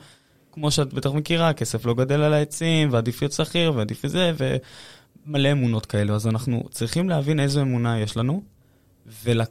כמו 0.51 0.71
שאת 0.71 0.93
בטח 0.93 1.11
מכירה, 1.11 1.53
כסף 1.53 1.85
לא 1.85 1.93
גדל 1.93 2.21
על 2.21 2.33
העצים, 2.33 2.89
ועדיף 2.91 3.21
להיות 3.21 3.31
שכיר, 3.31 3.73
ועדיף 3.75 4.07
זה, 4.07 4.31
ומלא 5.27 5.51
אמונות 5.51 5.85
כאלו. 5.85 6.15
אז 6.15 6.27
אנחנו 6.27 6.63
צריכים 6.71 7.09
להבין 7.09 7.39
איזו 7.39 7.61
אמונה 7.61 7.99
יש 7.99 8.17
לנו, 8.17 8.41
ול... 9.23 9.41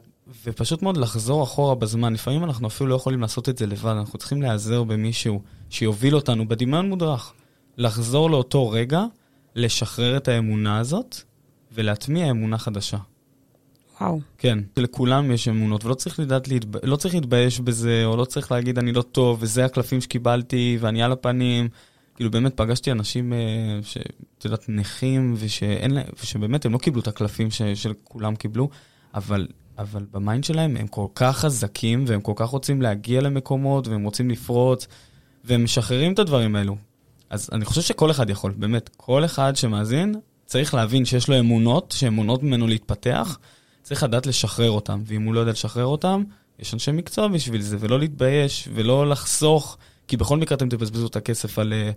ופשוט 0.43 0.81
מאוד 0.81 0.97
לחזור 0.97 1.43
אחורה 1.43 1.75
בזמן. 1.75 2.13
לפעמים 2.13 2.43
אנחנו 2.43 2.67
אפילו 2.67 2.89
לא 2.89 2.95
יכולים 2.95 3.21
לעשות 3.21 3.49
את 3.49 3.57
זה 3.57 3.67
לבד, 3.67 3.89
אנחנו 3.89 4.19
צריכים 4.19 4.41
להיעזר 4.41 4.83
במישהו 4.83 5.41
שיוביל 5.69 6.15
אותנו 6.15 6.47
בדמיון 6.47 6.89
מודרך. 6.89 7.33
לחזור 7.77 8.29
לאותו 8.29 8.69
רגע, 8.69 9.05
לשחרר 9.57 10.17
את 10.17 10.27
האמונה 10.27 10.77
הזאת 10.77 11.15
ולהטמיע 11.71 12.29
אמונה 12.29 12.57
חדשה. 12.57 12.97
וואו. 14.01 14.19
כן, 14.37 14.59
לכולם 14.77 15.31
יש 15.31 15.47
אמונות, 15.47 15.85
ולא 15.85 15.93
צריך 15.93 16.19
לדעת, 16.19 16.47
להתב... 16.47 16.85
לא 16.85 16.95
צריך 16.95 17.15
להתבייש 17.15 17.59
בזה, 17.59 18.01
או 18.05 18.17
לא 18.17 18.25
צריך 18.25 18.51
להגיד 18.51 18.77
אני 18.77 18.91
לא 18.91 19.01
טוב, 19.01 19.37
וזה 19.41 19.65
הקלפים 19.65 20.01
שקיבלתי, 20.01 20.77
ואני 20.79 21.03
על 21.03 21.11
הפנים. 21.11 21.69
כאילו 22.15 22.31
באמת 22.31 22.57
פגשתי 22.57 22.91
אנשים 22.91 23.33
אה, 23.33 23.37
שאת 23.81 24.45
יודעת, 24.45 24.65
נכים, 24.69 25.35
ושאין 25.37 25.91
להם, 25.91 26.05
ושבאמת 26.21 26.65
הם 26.65 26.73
לא 26.73 26.77
קיבלו 26.77 27.01
את 27.01 27.07
הקלפים 27.07 27.51
ש... 27.51 27.61
שכולם 27.61 28.35
קיבלו, 28.35 28.69
אבל, 29.13 29.47
אבל 29.77 30.05
ב 30.11 30.17
mind 30.17 30.43
שלהם 30.43 30.77
הם 30.77 30.87
כל 30.87 31.07
כך 31.15 31.37
חזקים, 31.37 32.03
והם 32.07 32.21
כל 32.21 32.33
כך 32.35 32.49
רוצים 32.49 32.81
להגיע 32.81 33.21
למקומות, 33.21 33.87
והם 33.87 34.03
רוצים 34.03 34.29
לפרוץ, 34.29 34.87
והם 35.43 35.63
משחררים 35.63 36.13
את 36.13 36.19
הדברים 36.19 36.55
האלו. 36.55 36.77
אז 37.29 37.49
אני 37.51 37.65
חושב 37.65 37.81
שכל 37.81 38.11
אחד 38.11 38.29
יכול, 38.29 38.53
באמת, 38.57 38.89
כל 38.97 39.25
אחד 39.25 39.55
שמאזין 39.55 40.15
צריך 40.45 40.73
להבין 40.73 41.05
שיש 41.05 41.27
לו 41.27 41.39
אמונות, 41.39 41.93
שהן 41.97 42.13
מונעות 42.13 42.43
ממנו 42.43 42.67
להתפתח, 42.67 43.39
צריך 43.83 44.03
לדעת 44.03 44.27
לשחרר 44.27 44.71
אותם, 44.71 45.01
ואם 45.05 45.23
הוא 45.23 45.33
לא 45.33 45.39
יודע 45.39 45.51
לשחרר 45.51 45.85
אותם, 45.85 46.23
יש 46.59 46.73
אנשי 46.73 46.91
מקצוע 46.91 47.27
בשביל 47.27 47.61
זה, 47.61 47.77
ולא 47.79 47.99
להתבייש, 47.99 48.69
ולא 48.73 49.09
לחסוך, 49.09 49.77
כי 50.07 50.17
בכל 50.17 50.37
מקרה 50.37 50.55
אתם 50.55 50.69
תבזבזו 50.69 51.07
את 51.07 51.15
הכסף 51.15 51.59
על, 51.59 51.73
אה, 51.73 51.91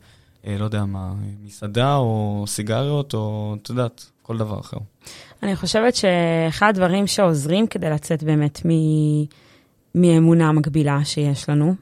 אה 0.47 0.59
לא 0.59 0.65
יודע 0.65 0.85
מה, 0.85 1.13
מסעדה 1.45 1.97
או 1.97 2.45
סיגריות, 2.47 3.15
או 3.15 3.57
את 3.63 3.69
יודעת, 3.69 4.07
כל 4.23 4.39
דבר 4.39 4.61
אחר. 4.61 4.77
אני 5.43 5.57
חושבת 5.57 5.95
שאחד 5.95 6.69
הדברים 6.69 7.07
שעוזרים 7.07 7.67
כדי 7.67 7.91
לצאת 7.91 8.23
באמת 8.23 8.67
מ... 8.67 8.71
מאמונה 9.95 10.53
מקבילה 10.53 11.05
שיש 11.05 11.49
לנו, 11.49 11.75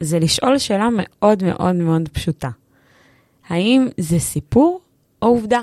זה 0.00 0.18
לשאול 0.18 0.58
שאלה 0.58 0.88
מאוד 0.92 1.42
מאוד 1.44 1.74
מאוד 1.74 2.08
פשוטה. 2.12 2.48
האם 3.52 3.88
זה 3.96 4.18
סיפור 4.18 4.80
או 5.22 5.28
עובדה? 5.28 5.60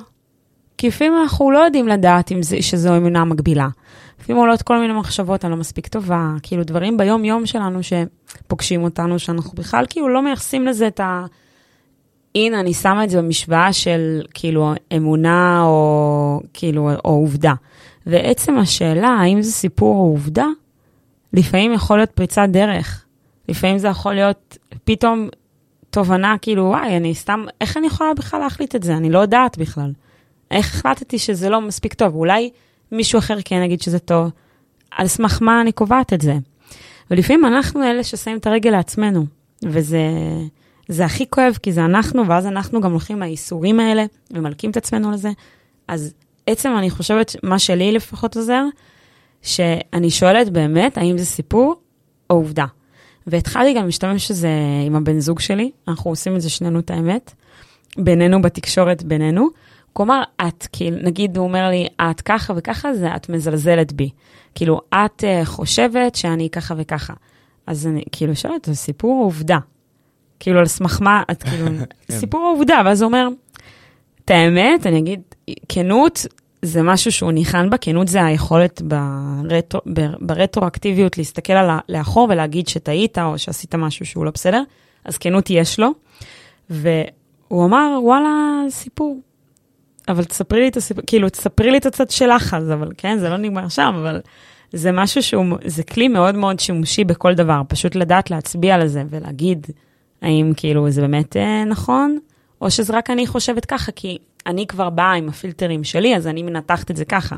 כי 0.78 0.88
לפעמים 0.88 1.13
אנחנו 1.21 1.52
לא 1.52 1.58
יודעים 1.60 1.88
לדעת 1.88 2.32
אם 2.32 2.43
זה, 2.43 2.62
שזו 2.62 2.97
אמונה 2.97 3.25
מקבילה. 3.25 3.67
לפעמים 4.19 4.41
עולות 4.41 4.62
כל 4.62 4.80
מיני 4.80 4.93
מחשבות, 4.93 5.45
אני 5.45 5.52
לא 5.52 5.58
מספיק 5.58 5.88
טובה, 5.88 6.34
כאילו 6.43 6.63
דברים 6.63 6.97
ביום-יום 6.97 7.45
שלנו 7.45 7.80
שפוגשים 7.84 8.84
אותנו, 8.84 9.19
שאנחנו 9.19 9.52
בכלל 9.56 9.86
כאילו 9.89 10.10
לא 10.10 10.21
מייחסים 10.21 10.65
לזה 10.65 10.88
את 10.88 10.99
ה... 10.99 11.25
הנה, 12.36 12.60
אני 12.60 12.73
שמה 12.73 13.04
את 13.04 13.10
זה 13.10 13.21
במשוואה 13.21 13.73
של 13.73 14.21
כאילו 14.34 14.73
אמונה 14.97 15.63
או 15.63 16.41
כאילו, 16.54 16.89
או 17.06 17.10
עובדה. 17.10 17.54
ועצם 18.06 18.58
השאלה, 18.58 19.08
האם 19.08 19.41
זה 19.41 19.52
סיפור 19.52 19.95
או 19.95 20.10
עובדה, 20.10 20.45
לפעמים 21.34 21.73
יכול 21.73 21.97
להיות 21.97 22.12
פריצת 22.12 22.47
דרך. 22.52 23.06
לפעמים 23.49 23.78
זה 23.78 23.88
יכול 23.88 24.13
להיות 24.13 24.58
פתאום 24.84 25.30
תובנה, 25.89 26.36
כאילו, 26.41 26.63
וואי, 26.63 26.97
אני 26.97 27.15
סתם, 27.15 27.45
איך 27.62 27.78
אני 27.78 27.88
יכולה 27.88 28.13
בכלל 28.13 28.39
להחליט 28.39 28.75
את 28.75 28.84
זה? 28.84 28.97
אני 28.97 29.10
לא 29.10 29.19
יודעת 29.19 29.58
בכלל. 29.58 29.91
איך 30.52 30.75
החלטתי 30.75 31.19
שזה 31.19 31.49
לא 31.49 31.62
מספיק 31.62 31.93
טוב? 31.93 32.15
אולי 32.15 32.49
מישהו 32.91 33.19
אחר 33.19 33.38
כן 33.45 33.62
יגיד 33.65 33.82
שזה 33.82 33.99
טוב. 33.99 34.30
על 34.91 35.08
סמך 35.08 35.41
מה 35.41 35.62
אני 35.62 35.71
קובעת 35.71 36.13
את 36.13 36.21
זה? 36.21 36.34
ולפעמים 37.12 37.45
אנחנו 37.45 37.84
אלה 37.84 38.04
ששמים 38.04 38.38
את 38.38 38.47
הרגל 38.47 38.69
לעצמנו, 38.69 39.25
וזה 39.65 39.99
זה 40.88 41.06
הכי 41.06 41.30
כואב, 41.30 41.58
כי 41.63 41.71
זה 41.71 41.86
אנחנו, 41.86 42.28
ואז 42.28 42.45
אנחנו 42.45 42.82
גם 42.82 42.91
הולכים 42.91 43.19
מהאיסורים 43.19 43.80
האלה 43.80 44.06
ומלקים 44.32 44.71
את 44.71 44.78
עצמנו 44.78 45.12
לזה. 45.12 45.30
אז 45.88 46.13
עצם, 46.47 46.75
אני 46.78 46.89
חושבת, 46.89 47.36
מה 47.43 47.60
שלי 47.60 47.91
לפחות 47.91 48.38
עוזר, 48.38 48.63
שאני 49.41 50.10
שואלת 50.10 50.49
באמת, 50.49 50.97
האם 50.97 51.17
זה 51.17 51.25
סיפור 51.25 51.75
או 52.30 52.36
עובדה. 52.36 52.65
והתחלתי 53.32 53.74
גם 53.74 53.86
להשתמש 53.86 54.32
בזה 54.32 54.50
עם 54.86 54.96
הבן 54.96 55.20
זוג 55.20 55.39
שלי, 55.39 55.72
אנחנו 55.88 56.10
עושים 56.10 56.36
את 56.36 56.42
זה 56.42 56.50
שנינו 56.50 56.80
את 56.80 56.92
האמת, 56.92 57.34
בינינו 57.98 58.42
בתקשורת 58.42 59.04
בינינו. 59.04 59.48
כלומר, 59.94 60.24
את, 60.48 60.68
כאילו, 60.72 60.98
נגיד 61.04 61.38
הוא 61.38 61.46
אומר 61.46 61.70
לי, 61.70 61.88
את 62.02 62.22
ככה 62.22 62.54
וככה, 62.58 62.94
זה 62.94 63.15
את 63.15 63.30
מזלזלת 63.30 63.94
בי. 63.94 64.10
כאילו, 64.56 64.82
את 64.89 65.24
uh, 65.24 65.46
חושבת 65.46 66.15
שאני 66.15 66.50
ככה 66.50 66.74
וככה. 66.78 67.13
אז 67.68 67.88
אני 67.88 68.04
כאילו 68.12 68.36
שואלת, 68.36 68.65
זה 68.65 68.76
סיפור 68.76 69.24
עובדה. 69.24 69.58
כאילו, 70.39 70.60
על 70.60 70.65
סמך 70.65 71.02
מה, 71.02 71.24
את 71.32 71.44
כאילו, 71.44 71.65
כן. 72.08 72.20
סיפור 72.20 72.54
עובדה, 72.56 72.82
ואז 72.86 73.02
הוא 73.02 73.08
אומר, 73.08 73.28
את 74.26 74.32
האמת, 74.32 74.88
אני 74.88 75.00
אגיד, 75.00 75.22
כנות 75.70 76.26
זה 76.62 76.84
משהו 76.84 77.12
שהוא 77.12 77.32
ניחן 77.32 77.69
בה, 77.69 77.78
כנות 77.78 78.08
זה 78.08 78.26
היכולת 78.26 78.82
ברטרו, 78.82 79.82
ברטרואקטיביות 80.19 81.17
להסתכל 81.17 81.54
על 81.54 81.69
לאחור 81.89 82.28
ולהגיד 82.30 82.67
שטעית 82.67 83.17
או 83.17 83.38
שעשית 83.38 83.76
משהו 83.76 84.06
שהוא 84.06 84.26
לא 84.26 84.32
בסדר, 84.32 84.63
אז 85.06 85.17
כנות 85.17 85.50
יש 85.50 85.80
לו. 85.80 85.89
והוא 86.69 87.65
אמר, 87.65 88.00
וואלה, 88.04 88.62
סיפור. 88.69 89.19
אבל 90.08 90.24
תספרי 90.24 90.60
לי 90.60 90.67
את 90.67 90.78
הסיפור, 90.78 91.04
כאילו, 91.08 91.30
תספרי 91.30 91.72
לי 91.72 91.78
את 91.78 91.86
הצד 91.86 92.10
שלך 92.10 92.54
אז, 92.54 92.72
אבל 92.72 92.91
כן, 92.98 93.17
זה 93.17 93.30
לא 93.30 93.38
נגמר 93.38 93.69
שם, 93.69 93.95
אבל 94.02 94.22
זה 94.72 94.91
משהו 94.91 95.24
שהוא, 95.24 95.45
זה 95.65 95.84
כלי 95.84 96.08
מאוד 96.08 96.36
מאוד 96.36 96.60
שימושי 96.60 97.04
בכל 97.04 97.34
דבר, 97.34 97.62
פשוט 97.67 97.95
לדעת 97.95 98.32
להצביע 98.32 98.76
על 98.76 98.88
זה 98.88 99.04
ולהגיד 99.10 99.67
האם 100.22 100.54
כאילו 100.58 100.91
זה 100.91 101.02
באמת 101.02 101.38
אה, 101.38 101.65
נכון, 101.65 102.17
או 102.62 102.72
שזה 102.72 102.98
רק 102.98 103.10
אני 103.10 103.28
חושבת 103.28 103.65
ככה, 103.65 103.91
כי 103.91 104.17
אני 104.45 104.67
כבר 104.67 104.89
באה 104.89 105.13
עם 105.13 105.30
הפילטרים 105.30 105.84
שלי, 105.84 106.15
אז 106.15 106.28
אני 106.28 106.43
מנתחת 106.43 106.91
את 106.91 106.95
זה 106.95 107.06
ככה. 107.06 107.36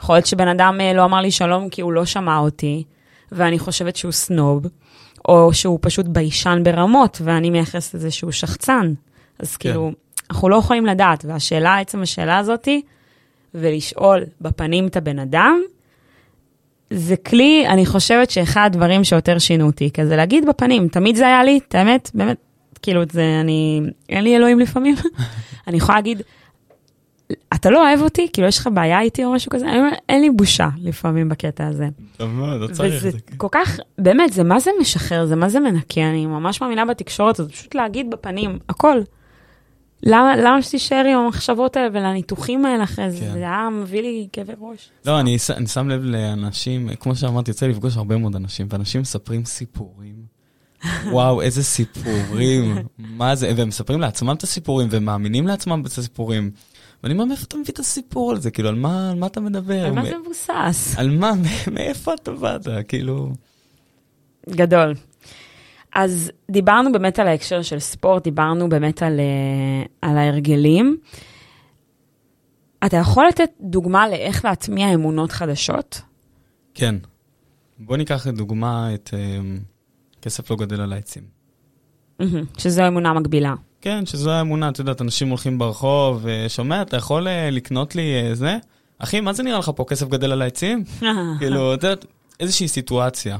יכול 0.00 0.14
להיות 0.14 0.26
שבן 0.26 0.48
אדם 0.48 0.80
אה, 0.80 0.92
לא 0.92 1.04
אמר 1.04 1.20
לי 1.20 1.30
שלום 1.30 1.68
כי 1.68 1.80
הוא 1.80 1.92
לא 1.92 2.04
שמע 2.04 2.38
אותי, 2.38 2.84
ואני 3.32 3.58
חושבת 3.58 3.96
שהוא 3.96 4.12
סנוב, 4.12 4.66
או 5.28 5.54
שהוא 5.54 5.78
פשוט 5.82 6.06
ביישן 6.06 6.60
ברמות, 6.64 7.20
ואני 7.24 7.50
מייחסת 7.50 7.94
לזה 7.94 8.10
שהוא 8.10 8.32
שחצן. 8.32 8.92
אז 9.38 9.56
כן. 9.56 9.68
כאילו, 9.68 9.92
אנחנו 10.30 10.48
לא 10.48 10.56
יכולים 10.56 10.86
לדעת, 10.86 11.24
והשאלה, 11.24 11.78
עצם 11.78 12.02
השאלה 12.02 12.38
הזאתי, 12.38 12.82
ולשאול 13.54 14.24
בפנים 14.40 14.86
את 14.86 14.96
הבן 14.96 15.18
אדם, 15.18 15.60
זה 16.90 17.16
כלי, 17.16 17.64
אני 17.68 17.86
חושבת 17.86 18.30
שאחד 18.30 18.66
הדברים 18.66 19.04
שיותר 19.04 19.38
שינו 19.38 19.66
אותי, 19.66 19.90
כזה 19.90 20.16
להגיד 20.16 20.46
בפנים, 20.48 20.88
תמיד 20.88 21.16
זה 21.16 21.26
היה 21.26 21.44
לי, 21.44 21.60
את 21.68 21.74
האמת, 21.74 22.10
באמת, 22.14 22.36
כאילו, 22.82 23.02
זה, 23.12 23.38
אני, 23.40 23.80
אין 24.08 24.24
לי 24.24 24.36
אלוהים 24.36 24.58
לפעמים. 24.58 24.94
אני 25.66 25.76
יכולה 25.76 25.98
להגיד, 25.98 26.22
אתה 27.54 27.70
לא 27.70 27.88
אוהב 27.88 28.00
אותי? 28.00 28.28
כאילו, 28.32 28.48
יש 28.48 28.58
לך 28.58 28.68
בעיה 28.74 29.00
איתי 29.00 29.24
או 29.24 29.32
משהו 29.32 29.50
כזה? 29.50 29.68
אני 29.68 29.78
אומרת, 29.78 29.98
אין 30.08 30.20
לי 30.20 30.30
בושה 30.30 30.68
לפעמים 30.78 31.28
בקטע 31.28 31.66
הזה. 31.66 31.88
טוב 32.16 32.30
מאוד, 32.30 32.60
לא 32.60 32.66
צריך. 32.66 32.94
וזה 32.96 33.18
כל 33.36 33.48
כך, 33.50 33.80
באמת, 33.98 34.32
זה 34.32 34.44
מה 34.44 34.60
זה 34.60 34.70
משחרר, 34.80 35.26
זה 35.26 35.36
מה 35.36 35.48
זה 35.48 35.60
מנקה, 35.60 36.00
אני 36.00 36.26
ממש 36.26 36.60
מאמינה 36.60 36.84
בתקשורת 36.84 37.38
הזאת, 37.38 37.52
פשוט 37.52 37.74
להגיד 37.74 38.10
בפנים, 38.10 38.58
הכל. 38.68 39.00
למה, 40.02 40.36
למה 40.36 40.62
שתישאר 40.62 41.04
עם 41.08 41.18
המחשבות 41.18 41.76
האלה 41.76 41.88
ולניתוחים 41.92 42.66
האלה 42.66 42.84
אחרי 42.84 43.10
זה? 43.10 43.20
כן. 43.20 43.32
זה 43.32 43.38
היה 43.38 43.68
מביא 43.72 44.02
לי 44.02 44.28
כאבי 44.32 44.52
ראש. 44.60 44.90
לא, 45.06 45.20
אני, 45.20 45.36
אני 45.56 45.66
שם 45.66 45.88
לב 45.88 46.04
לאנשים, 46.04 46.88
כמו 47.00 47.16
שאמרתי, 47.16 47.50
יוצא 47.50 47.66
לפגוש 47.66 47.96
הרבה 47.96 48.16
מאוד 48.16 48.36
אנשים, 48.36 48.66
ואנשים 48.70 49.00
מספרים 49.00 49.44
סיפורים. 49.44 50.14
וואו, 51.10 51.42
איזה 51.42 51.62
סיפורים, 51.62 52.76
מה 52.98 53.34
זה, 53.34 53.52
והם 53.56 53.68
מספרים 53.68 54.00
לעצמם 54.00 54.34
את 54.38 54.42
הסיפורים, 54.42 54.88
והם 54.90 55.04
מאמינים 55.04 55.46
לעצמם 55.46 55.80
את 55.80 55.86
הסיפורים. 55.86 56.50
ואני 57.02 57.14
אומר, 57.14 57.24
מאיפה 57.24 57.44
אתה 57.48 57.56
מביא 57.56 57.72
את 57.72 57.78
הסיפור 57.78 58.32
הזה? 58.32 58.50
כאילו, 58.50 58.68
על 58.68 58.74
מה, 58.74 59.10
על 59.10 59.18
מה 59.18 59.26
אתה 59.26 59.40
מדבר? 59.40 59.86
על 59.86 59.92
מה 59.92 60.04
זה 60.04 60.18
מבוסס? 60.18 60.98
על 60.98 61.10
מה, 61.10 61.32
מאיפה 61.72 62.14
אתה 62.14 62.32
באת? 62.32 62.68
כאילו... 62.88 63.32
גדול. 64.50 64.94
אז 65.94 66.30
דיברנו 66.50 66.92
באמת 66.92 67.18
על 67.18 67.28
ההקשר 67.28 67.62
של 67.62 67.78
ספורט, 67.78 68.24
דיברנו 68.24 68.68
באמת 68.68 69.02
על, 69.02 69.20
אה, 69.20 70.08
על 70.08 70.18
ההרגלים. 70.18 70.96
אתה 72.86 72.96
יכול 72.96 73.26
לתת 73.28 73.50
דוגמה 73.60 74.08
לאיך 74.08 74.44
להטמיע 74.44 74.94
אמונות 74.94 75.32
חדשות? 75.32 76.00
כן. 76.74 76.94
בוא 77.78 77.96
ניקח 77.96 78.26
לדוגמה 78.26 78.94
את 78.94 79.10
uh, 79.12 79.14
כסף 80.22 80.50
לא 80.50 80.56
גדל 80.56 80.80
על 80.80 80.92
העצים. 80.92 81.22
שזו 82.58 82.88
אמונה 82.88 83.12
מקבילה. 83.12 83.54
כן, 83.80 84.06
שזו 84.06 84.30
האמונה, 84.30 84.68
את 84.68 84.78
יודעת, 84.78 85.00
אנשים 85.00 85.28
הולכים 85.28 85.58
ברחוב, 85.58 86.20
ושומע, 86.22 86.82
אתה 86.82 86.96
יכול 86.96 87.26
uh, 87.26 87.30
לקנות 87.50 87.96
לי 87.96 88.30
uh, 88.30 88.34
זה? 88.34 88.58
אחי, 88.98 89.20
מה 89.20 89.32
זה 89.32 89.42
נראה 89.42 89.58
לך 89.58 89.70
פה, 89.76 89.84
כסף 89.84 90.08
גדל 90.08 90.32
על 90.32 90.42
העצים? 90.42 90.84
כאילו, 91.38 91.74
את 91.74 91.82
יודעת, 91.82 92.04
איזושהי 92.40 92.68
סיטואציה. 92.68 93.38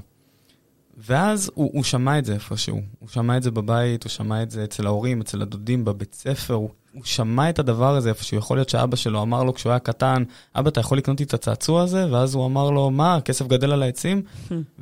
ואז 0.99 1.51
הוא, 1.55 1.71
הוא 1.73 1.85
שמע 1.85 2.19
את 2.19 2.25
זה 2.25 2.35
איפשהו. 2.35 2.81
הוא 2.99 3.09
שמע 3.09 3.37
את 3.37 3.43
זה 3.43 3.51
בבית, 3.51 4.05
הוא 4.05 4.11
שמע 4.11 4.43
את 4.43 4.51
זה 4.51 4.65
אצל 4.65 4.87
ההורים, 4.87 5.21
אצל 5.21 5.43
הדודים, 5.43 5.85
בבית 5.85 6.15
ספר. 6.15 6.55
הוא, 6.55 6.71
הוא 6.93 7.05
שמע 7.05 7.51
את 7.51 7.59
הדבר 7.59 7.97
הזה 7.97 8.09
איפשהו. 8.09 8.39
יכול 8.39 8.57
להיות 8.57 8.69
שאבא 8.69 8.97
שלו 8.97 9.23
אמר 9.23 9.45
לו 9.45 9.55
כשהוא 9.55 9.71
היה 9.71 9.79
קטן, 9.79 10.23
אבא, 10.55 10.69
אתה 10.69 10.81
יכול 10.81 10.99
לקנות 10.99 11.21
לי 11.21 11.27
את 11.27 11.35
הצעצוע 11.35 11.83
הזה? 11.83 12.13
ואז 12.13 12.35
הוא 12.35 12.47
אמר 12.47 12.71
לו, 12.71 12.91
מה, 12.91 13.17
הכסף 13.17 13.47
גדל 13.47 13.73
על 13.73 13.83
העצים? 13.83 14.23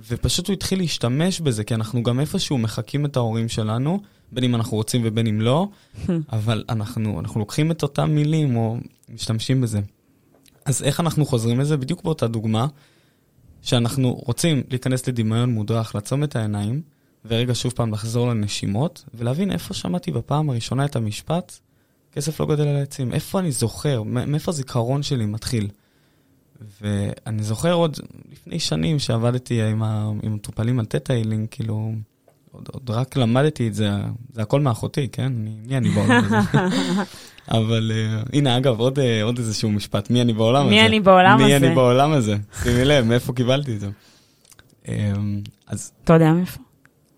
ופשוט 0.08 0.46
הוא 0.46 0.54
התחיל 0.54 0.78
להשתמש 0.78 1.40
בזה, 1.40 1.64
כי 1.64 1.74
אנחנו 1.74 2.02
גם 2.02 2.20
איפשהו 2.20 2.58
מחקים 2.58 3.06
את 3.06 3.16
ההורים 3.16 3.48
שלנו, 3.48 4.00
בין 4.32 4.44
אם 4.44 4.54
אנחנו 4.54 4.76
רוצים 4.76 5.00
ובין 5.04 5.26
אם 5.26 5.40
לא, 5.40 5.68
אבל 6.32 6.64
אנחנו, 6.68 7.20
אנחנו 7.20 7.40
לוקחים 7.40 7.70
את 7.70 7.82
אותם 7.82 8.10
מילים 8.10 8.56
או 8.56 8.76
משתמשים 9.08 9.60
בזה. 9.60 9.80
אז 10.64 10.82
איך 10.82 11.00
אנחנו 11.00 11.26
חוזרים 11.26 11.60
לזה? 11.60 11.76
בדיוק 11.76 12.02
באותה 12.04 12.28
דוגמה. 12.28 12.66
שאנחנו 13.62 14.12
רוצים 14.26 14.62
להיכנס 14.70 15.08
לדמיון 15.08 15.50
מודרך, 15.50 15.94
לעצום 15.94 16.24
את 16.24 16.36
העיניים, 16.36 16.82
ורגע 17.24 17.54
שוב 17.54 17.72
פעם 17.72 17.92
לחזור 17.92 18.28
לנשימות, 18.28 19.04
ולהבין 19.14 19.52
איפה 19.52 19.74
שמעתי 19.74 20.12
בפעם 20.12 20.50
הראשונה 20.50 20.84
את 20.84 20.96
המשפט, 20.96 21.58
כסף 22.12 22.40
לא 22.40 22.46
גדל 22.46 22.68
על 22.68 22.76
העצים. 22.76 23.12
איפה 23.12 23.38
אני 23.38 23.52
זוכר? 23.52 24.02
מאיפה 24.02 24.50
הזיכרון 24.50 25.02
שלי 25.02 25.26
מתחיל? 25.26 25.68
ואני 26.80 27.42
זוכר 27.42 27.72
עוד 27.72 27.98
לפני 28.32 28.60
שנים 28.60 28.98
שעבדתי 28.98 29.62
עם, 29.62 29.82
המטופלים 29.82 30.78
על 30.78 30.84
תטא-הילינג, 30.84 31.46
כאילו, 31.50 31.92
עוד, 32.52 32.68
עוד 32.72 32.90
רק 32.90 33.16
למדתי 33.16 33.68
את 33.68 33.74
זה, 33.74 33.90
זה 34.32 34.42
הכל 34.42 34.60
מאחותי, 34.60 35.08
כן? 35.12 35.32
מי, 35.32 35.50
מי 35.66 35.76
אני 35.76 35.88
בעולם 35.88 36.24
הזה? 36.24 36.58
אבל 37.58 37.92
uh, 37.94 38.28
הנה, 38.32 38.56
אגב, 38.56 38.80
עוד, 38.80 38.98
uh, 38.98 39.02
עוד 39.22 39.38
איזשהו 39.38 39.70
משפט, 39.70 40.10
מי 40.10 40.22
אני 40.22 40.32
בעולם 40.32 40.68
מי 40.68 40.80
הזה? 40.80 40.86
אני 40.86 41.00
בעולם 41.00 41.38
מי 41.38 41.54
הזה? 41.54 41.66
אני 41.66 41.74
בעולם 41.74 42.12
הזה? 42.12 42.36
שימי 42.62 42.84
לב, 42.84 43.04
מאיפה 43.04 43.32
קיבלתי 43.32 43.74
את 43.74 43.80
זה. 43.80 43.88
Um, 44.84 44.88
אז... 45.66 45.92
אתה 46.04 46.12
יודע 46.12 46.32
מאיפה? 46.32 46.60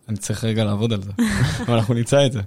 אני 0.09 0.16
צריך 0.16 0.44
רגע 0.44 0.64
לעבוד 0.64 0.92
על 0.92 1.02
זה, 1.02 1.12
אבל 1.66 1.74
אנחנו 1.74 1.94
נמצא 1.94 2.26
את 2.26 2.33
זה. 2.33 2.40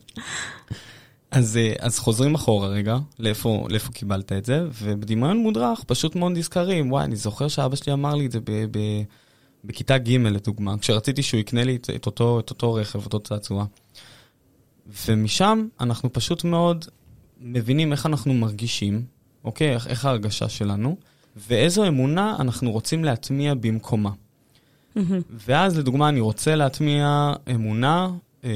אז, 1.36 1.60
uh, 1.60 1.78
אז 1.80 2.00
חוזרים 2.00 2.36
אחורה 2.36 2.68
רגע, 2.68 2.98
לאיפה, 3.20 3.68
לאיפה 3.70 3.92
קיבלת 3.92 4.32
את 4.32 4.46
זה, 4.46 4.68
ובדמיון 4.82 5.38
מודרך 5.38 5.84
פשוט 5.88 6.16
מאוד 6.16 6.32
נזכרים, 6.32 6.92
וואי, 6.92 7.04
אני 7.04 7.16
זוכר 7.16 7.48
שאבא 7.48 7.76
שלי 7.76 7.94
אמר 7.94 8.16
לי 8.16 8.26
את 8.26 8.32
זה 8.32 8.40
ב... 8.40 8.52
ב 8.52 8.80
בכיתה 9.64 9.98
ג' 9.98 10.12
לדוגמה, 10.12 10.78
כשרציתי 10.78 11.24
שהוא 11.24 11.40
יקנה 11.40 11.64
לי 11.64 11.76
את, 11.76 11.90
את, 11.96 12.06
אותו, 12.06 12.40
את 12.40 12.50
אותו 12.50 12.74
רכב, 12.74 13.06
אותו 13.06 13.20
צעצוע. 13.20 13.66
ומשם 15.08 15.68
אנחנו 15.80 16.14
פשוט 16.14 16.44
מאוד 16.44 16.86
מבינים 17.40 17.92
איך 17.92 18.06
אנחנו 18.06 18.34
מרגישים, 18.34 19.06
אוקיי? 19.44 19.74
איך, 19.74 19.88
איך 19.88 20.06
ההרגשה 20.06 20.50
שלנו, 20.50 20.98
ואיזו 21.36 21.88
אמונה 21.88 22.36
אנחנו 22.40 22.72
רוצים 22.72 23.04
להטמיע 23.04 23.54
במקומה. 23.54 24.12
ואז 25.48 25.78
לדוגמה, 25.78 26.10
אני 26.10 26.20
רוצה 26.20 26.56
להטמיע 26.56 27.34
אמונה... 27.56 28.12
אה, 28.44 28.52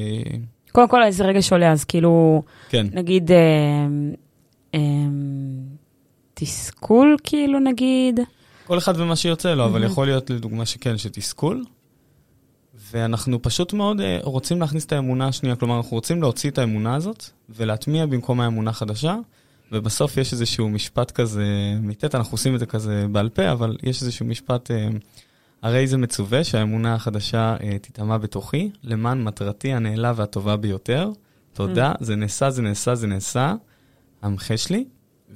קודם 0.72 0.88
כל, 0.88 1.04
איזה 1.04 1.24
רגע 1.24 1.42
שעולה, 1.42 1.72
אז 1.72 1.84
כאילו, 1.84 2.44
כן. 2.70 2.88
נגיד, 2.92 3.32
אה, 3.32 3.38
אה, 4.76 4.80
תסכול, 6.34 7.18
כאילו, 7.24 7.60
נגיד. 7.60 8.20
כל 8.68 8.78
אחד 8.78 8.94
ומה 8.98 9.16
שיוצא 9.16 9.54
לו, 9.54 9.66
אבל 9.66 9.84
יכול 9.84 10.08
להיות 10.08 10.30
לדוגמה 10.30 10.66
שכן, 10.66 10.98
שתסכול. 10.98 11.64
ואנחנו 12.92 13.42
פשוט 13.42 13.74
מאוד 13.74 14.00
uh, 14.00 14.04
רוצים 14.24 14.62
להכניס 14.62 14.86
את 14.86 14.92
האמונה 14.92 15.28
השנייה, 15.28 15.56
כלומר, 15.56 15.78
אנחנו 15.78 15.98
רוצים 15.98 16.22
להוציא 16.22 16.50
את 16.50 16.58
האמונה 16.58 16.96
הזאת 16.96 17.24
ולהטמיע 17.50 18.06
במקום 18.06 18.40
האמונה 18.40 18.74
חדשה, 18.74 19.16
ובסוף 19.72 20.18
יש 20.18 20.34
איזשהו 20.34 20.70
משפט 20.70 21.12
כזה, 21.12 21.46
מטט, 21.82 22.16
אנחנו 22.16 22.34
עושים 22.34 22.56
את 22.56 22.60
זה 22.60 22.66
כזה 22.66 23.06
בעל 23.12 23.30
פה, 23.30 23.52
אבל 23.52 23.78
יש 23.84 24.02
איזשהו 24.02 24.26
משפט, 24.26 24.72
uh, 24.72 24.74
הרי 25.62 25.88
זה 25.88 25.98
מצווה 25.98 26.44
שהאמונה 26.44 26.96
החדשה 26.96 27.56
uh, 27.60 27.64
תטמע 27.82 28.18
בתוכי, 28.18 28.72
למען 28.84 29.24
מטרתי 29.24 29.74
הנעלה 29.74 30.14
והטובה 30.16 30.58
ביותר. 30.58 31.12
תודה, 31.54 31.94
זה 32.00 32.16
נעשה, 32.16 32.50
זה 32.50 32.62
נעשה, 32.62 32.96
זה 32.96 33.08
נעשה, 33.08 33.54
המחש 34.22 34.70
לי. 34.70 34.86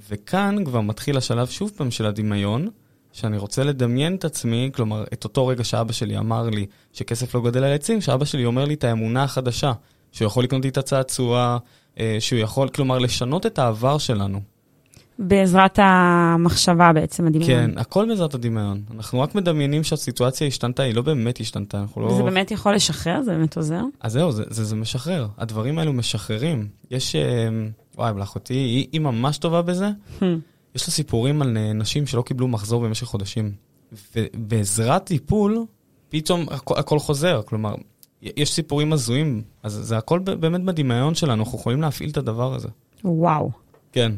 וכאן 0.10 0.66
כבר 0.66 0.82
מתחיל 0.82 1.18
השלב 1.18 1.48
שוב 1.48 1.72
פעם 1.76 1.92
של 1.92 2.06
הדמיון, 2.06 2.68
שאני 3.12 3.38
רוצה 3.38 3.64
לדמיין 3.64 4.16
את 4.16 4.26
עצמי, 4.26 4.70
כלומר, 4.74 5.04
את 5.14 5.24
אותו 5.24 5.48
רגע 5.48 5.64
שאבא 5.64 5.94
שלי 5.94 6.18
אמר 6.18 6.50
לי 6.50 6.66
שכסף 6.94 7.36
לא 7.36 7.42
גדל 7.42 7.64
על 7.64 7.74
עצים, 7.74 8.02
שאבא 8.02 8.26
שלי 8.26 8.46
אומר 8.46 8.66
לי 8.66 8.74
את 8.74 8.84
האמונה 8.84 9.24
החדשה, 9.24 9.74
שהוא 10.12 10.26
יכול 10.26 10.44
לקנות 10.44 10.64
לי 10.64 10.70
את 10.70 10.78
הצעצוע, 10.78 11.58
אה, 12.00 12.18
שהוא 12.20 12.40
יכול, 12.40 12.70
כלומר, 12.70 13.00
לשנות 13.00 13.46
את 13.46 13.60
העבר 13.60 13.98
שלנו. 13.98 14.53
בעזרת 15.20 15.80
המחשבה 15.82 16.94
בעצם, 16.94 17.28
הדמיון. 17.28 17.48
כן, 17.48 17.72
הכל 17.78 18.06
בעזרת 18.08 18.34
הדמיון. 18.34 18.82
אנחנו 18.96 19.22
רק 19.22 19.36
מדמיינים 19.36 19.84
שהסיטואציה 19.84 20.48
השתנתה, 20.48 20.84
היא 20.84 20.96
לא 20.96 21.02
באמת 21.02 21.40
השתנתה, 21.40 21.80
אנחנו 21.82 22.02
לא... 22.02 22.08
וזה 22.08 22.24
באמת 22.24 22.52
יכול 22.52 22.76
לשחרר? 22.76 23.22
זה 23.22 23.32
באמת 23.32 23.58
עוזר? 23.58 23.82
אז 24.00 24.14
זהו, 24.14 24.32
זה, 24.32 24.44
זה, 24.50 24.64
זה 24.64 24.76
משחרר. 24.76 25.28
הדברים 25.38 25.80
האלו 25.80 25.94
משחררים. 25.94 26.68
יש... 26.92 27.16
אה, 27.16 27.50
וואי, 27.98 28.14
לאחותי, 28.18 28.54
היא, 28.54 28.88
היא 28.92 29.02
ממש 29.02 29.38
טובה 29.38 29.62
בזה. 29.62 29.90
Hmm. 30.20 30.24
יש 30.76 30.88
לה 30.88 30.94
סיפורים 30.94 31.42
על 31.42 31.58
נשים 31.74 32.08
שלא 32.08 32.22
קיבלו 32.22 32.48
מחזור 32.48 32.84
במשך 32.84 33.08
חודשים. 33.08 33.52
ובעזרת 34.16 35.04
טיפול, 35.04 35.66
פתאום 36.10 36.46
הכל, 36.52 36.76
הכל 36.78 37.00
חוזר. 37.00 37.42
כלומר, 37.46 37.76
יש 38.22 38.54
סיפורים 38.54 38.94
הזויים, 38.94 39.42
אז 39.64 39.74
זה 39.74 39.98
הכל 39.98 40.20
באמת 40.20 40.64
בדמיון 40.64 41.16
שלנו, 41.16 41.44
אנחנו 41.44 41.60
יכולים 41.60 41.82
להפעיל 41.82 42.10
את 42.10 42.18
הדבר 42.18 42.54
הזה. 42.54 42.68
וואו. 43.04 43.52
כן. 43.92 44.12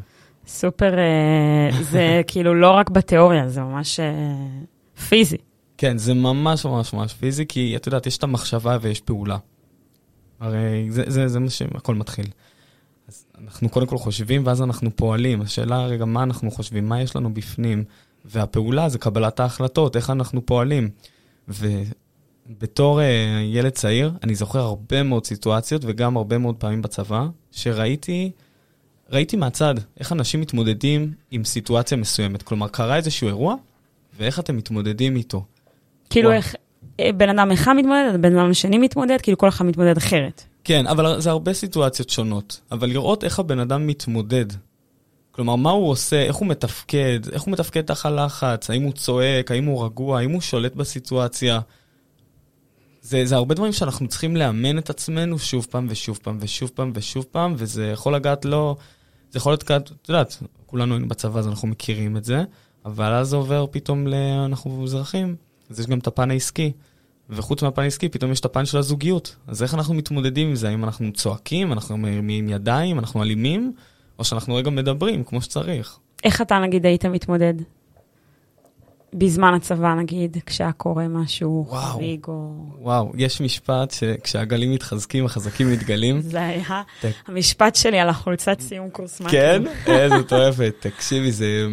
סופר, 0.47 0.97
אה, 0.97 1.69
זה 1.81 2.21
כאילו 2.27 2.53
לא 2.53 2.71
רק 2.71 2.89
בתיאוריה, 2.89 3.49
זה 3.49 3.61
ממש 3.61 3.99
אה, 3.99 4.35
פיזי. 5.09 5.37
כן, 5.77 5.97
זה 5.97 6.13
ממש 6.13 6.65
ממש 6.65 6.93
ממש 6.93 7.13
פיזי, 7.13 7.45
כי 7.45 7.75
את 7.75 7.85
יודעת, 7.85 8.05
יש 8.05 8.17
את 8.17 8.23
המחשבה 8.23 8.77
ויש 8.81 9.01
פעולה. 9.01 9.37
הרי 10.39 10.87
זה, 10.89 11.03
זה, 11.07 11.27
זה 11.27 11.39
מה 11.39 11.49
שהכל 11.49 11.95
מתחיל. 11.95 12.25
אז 13.07 13.25
אנחנו 13.43 13.69
קודם 13.69 13.85
כל 13.87 13.97
חושבים, 13.97 14.45
ואז 14.45 14.61
אנחנו 14.61 14.95
פועלים. 14.95 15.41
השאלה 15.41 15.85
רגע, 15.85 16.05
מה 16.05 16.23
אנחנו 16.23 16.51
חושבים? 16.51 16.89
מה 16.89 17.01
יש 17.01 17.15
לנו 17.15 17.33
בפנים? 17.33 17.83
והפעולה 18.25 18.89
זה 18.89 18.97
קבלת 18.97 19.39
ההחלטות, 19.39 19.95
איך 19.95 20.09
אנחנו 20.09 20.45
פועלים. 20.45 20.89
ובתור 21.47 22.99
uh, 22.99 23.03
ילד 23.43 23.71
צעיר, 23.71 24.11
אני 24.23 24.35
זוכר 24.35 24.59
הרבה 24.59 25.03
מאוד 25.03 25.25
סיטואציות, 25.25 25.81
וגם 25.85 26.17
הרבה 26.17 26.37
מאוד 26.37 26.55
פעמים 26.55 26.81
בצבא, 26.81 27.27
שראיתי, 27.51 28.31
ראיתי 29.11 29.35
מהצד 29.35 29.75
איך 29.99 30.11
אנשים 30.11 30.41
מתמודדים 30.41 31.13
עם 31.31 31.43
סיטואציה 31.43 31.97
מסוימת. 31.97 32.43
כלומר, 32.43 32.67
קרה 32.67 32.95
איזשהו 32.95 33.27
אירוע, 33.27 33.55
ואיך 34.19 34.39
אתם 34.39 34.57
מתמודדים 34.57 35.15
איתו. 35.15 35.45
כאילו 36.09 36.29
וואו. 36.29 36.37
איך 36.37 36.55
אה, 36.99 37.11
בן 37.11 37.29
אדם 37.29 37.51
אחד 37.51 37.73
מתמודד, 37.73 38.21
בן 38.21 38.37
אדם 38.37 38.53
שני 38.53 38.77
מתמודד, 38.77 39.21
כאילו 39.21 39.37
כל 39.37 39.49
אחד 39.49 39.65
מתמודד 39.65 39.97
אחרת. 39.97 40.43
כן, 40.63 40.87
אבל 40.87 41.21
זה 41.21 41.29
הרבה 41.29 41.53
סיטואציות 41.53 42.09
שונות. 42.09 42.61
אבל 42.71 42.89
לראות 42.89 43.23
איך 43.23 43.39
הבן 43.39 43.59
אדם 43.59 43.87
מתמודד. 43.87 44.45
כלומר, 45.31 45.55
מה 45.55 45.69
הוא 45.69 45.89
עושה, 45.89 46.21
איך 46.21 46.35
הוא 46.35 46.47
מתפקד, 46.47 47.19
איך 47.31 47.41
הוא 47.41 47.51
מתפקד 47.51 47.81
תחת 47.81 48.11
לחץ, 48.11 48.69
האם 48.69 48.83
הוא 48.83 48.93
צועק, 48.93 49.51
האם 49.51 49.65
הוא 49.65 49.85
רגוע, 49.85 50.19
האם 50.19 50.31
הוא 50.31 50.41
שולט 50.41 50.75
בסיטואציה. 50.75 51.59
זה, 53.05 53.25
זה 53.25 53.35
הרבה 53.35 53.55
דברים 53.55 53.71
שאנחנו 53.71 54.07
צריכים 54.07 54.35
לאמן 54.35 54.77
את 54.77 54.89
עצמנו 54.89 55.39
שוב 55.39 55.67
פעם 55.69 55.87
ושוב 55.89 56.19
פעם 56.23 56.37
ושוב 56.41 56.69
פעם 56.75 56.91
ושוב 56.93 57.25
פעם, 57.31 57.53
וזה 57.57 57.85
יכול 57.85 58.15
לגעת 58.15 58.45
לא... 58.45 58.75
זה 59.31 59.37
יכול 59.37 59.51
להיות, 59.51 59.71
את 59.71 60.09
יודעת, 60.09 60.43
כולנו 60.65 60.93
היינו 60.93 61.07
בצבא 61.07 61.39
אז 61.39 61.47
אנחנו 61.47 61.67
מכירים 61.67 62.17
את 62.17 62.23
זה, 62.23 62.43
אבל 62.85 63.13
אז 63.13 63.27
זה 63.27 63.35
עובר 63.35 63.65
פתאום 63.71 64.07
ל... 64.07 64.13
אנחנו 64.45 64.83
אזרחים, 64.83 65.35
אז 65.69 65.79
יש 65.79 65.87
גם 65.87 65.99
את 65.99 66.07
הפן 66.07 66.31
העסקי. 66.31 66.71
וחוץ 67.29 67.63
מהפן 67.63 67.81
העסקי, 67.81 68.09
פתאום 68.09 68.31
יש 68.31 68.39
את 68.39 68.45
הפן 68.45 68.65
של 68.65 68.77
הזוגיות. 68.77 69.35
אז 69.47 69.63
איך 69.63 69.73
אנחנו 69.73 69.93
מתמודדים 69.93 70.47
עם 70.47 70.55
זה? 70.55 70.69
האם 70.69 70.83
אנחנו 70.83 71.13
צועקים, 71.13 71.73
אנחנו 71.73 71.97
מרימים 71.97 72.49
ידיים, 72.49 72.99
אנחנו 72.99 73.23
אלימים, 73.23 73.73
או 74.19 74.23
שאנחנו 74.23 74.55
רגע 74.55 74.69
מדברים 74.69 75.23
כמו 75.23 75.41
שצריך? 75.41 75.99
איך 76.23 76.41
אתה 76.41 76.59
נגיד 76.59 76.85
היית 76.85 77.05
מתמודד? 77.05 77.53
בזמן 79.17 79.53
הצבא, 79.53 79.93
נגיד, 79.93 80.37
כשהיה 80.45 80.71
קורה 80.71 81.07
משהו 81.07 81.65
וואו. 81.69 81.81
חריג 81.81 82.25
או... 82.27 82.51
וואו, 82.79 83.11
יש 83.17 83.41
משפט 83.41 83.91
שכשהגלים 83.91 84.71
מתחזקים, 84.71 85.25
החזקים 85.25 85.71
מתגלים. 85.71 86.21
זה 86.31 86.45
היה 86.45 86.81
ת- 87.01 87.05
המשפט 87.27 87.75
שלי 87.75 87.99
על 87.99 88.09
החולצת 88.09 88.59
סיום 88.59 88.89
קורס 88.89 89.21
מ"כים. 89.21 89.31
כן? 89.31 89.63
איזה 89.91 90.17
מטורפת. 90.17 90.73
תקשיבי, 90.79 91.31
זה... 91.31 91.67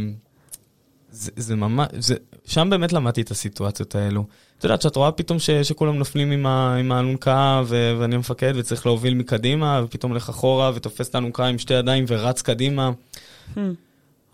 זה, 1.11 1.31
זה 1.37 1.57
ממש, 1.57 1.89
זה, 1.99 2.15
שם 2.45 2.71
באמת 2.71 2.93
למדתי 2.93 3.21
את 3.21 3.31
הסיטואציות 3.31 3.95
האלו. 3.95 4.25
את 4.59 4.65
יודעת, 4.65 4.83
שאת 4.83 4.97
רואה 4.97 5.13
פתאום 5.13 5.39
ש, 5.39 5.51
שכולם 5.51 5.95
נופלים 5.97 6.31
עם, 6.31 6.47
ה, 6.47 6.77
עם 6.77 6.93
האלונקה, 6.93 7.63
ו, 7.67 7.97
ואני 8.01 8.15
המפקד, 8.15 8.53
וצריך 8.57 8.87
להוביל 8.87 9.15
מקדימה, 9.15 9.81
ופתאום 9.85 10.13
הולך 10.13 10.29
אחורה, 10.29 10.71
ותופס 10.75 11.09
את 11.09 11.15
האלונקה 11.15 11.47
עם 11.47 11.59
שתי 11.59 11.75
ידיים 11.75 12.05
ורץ 12.09 12.43
קדימה. 12.43 12.91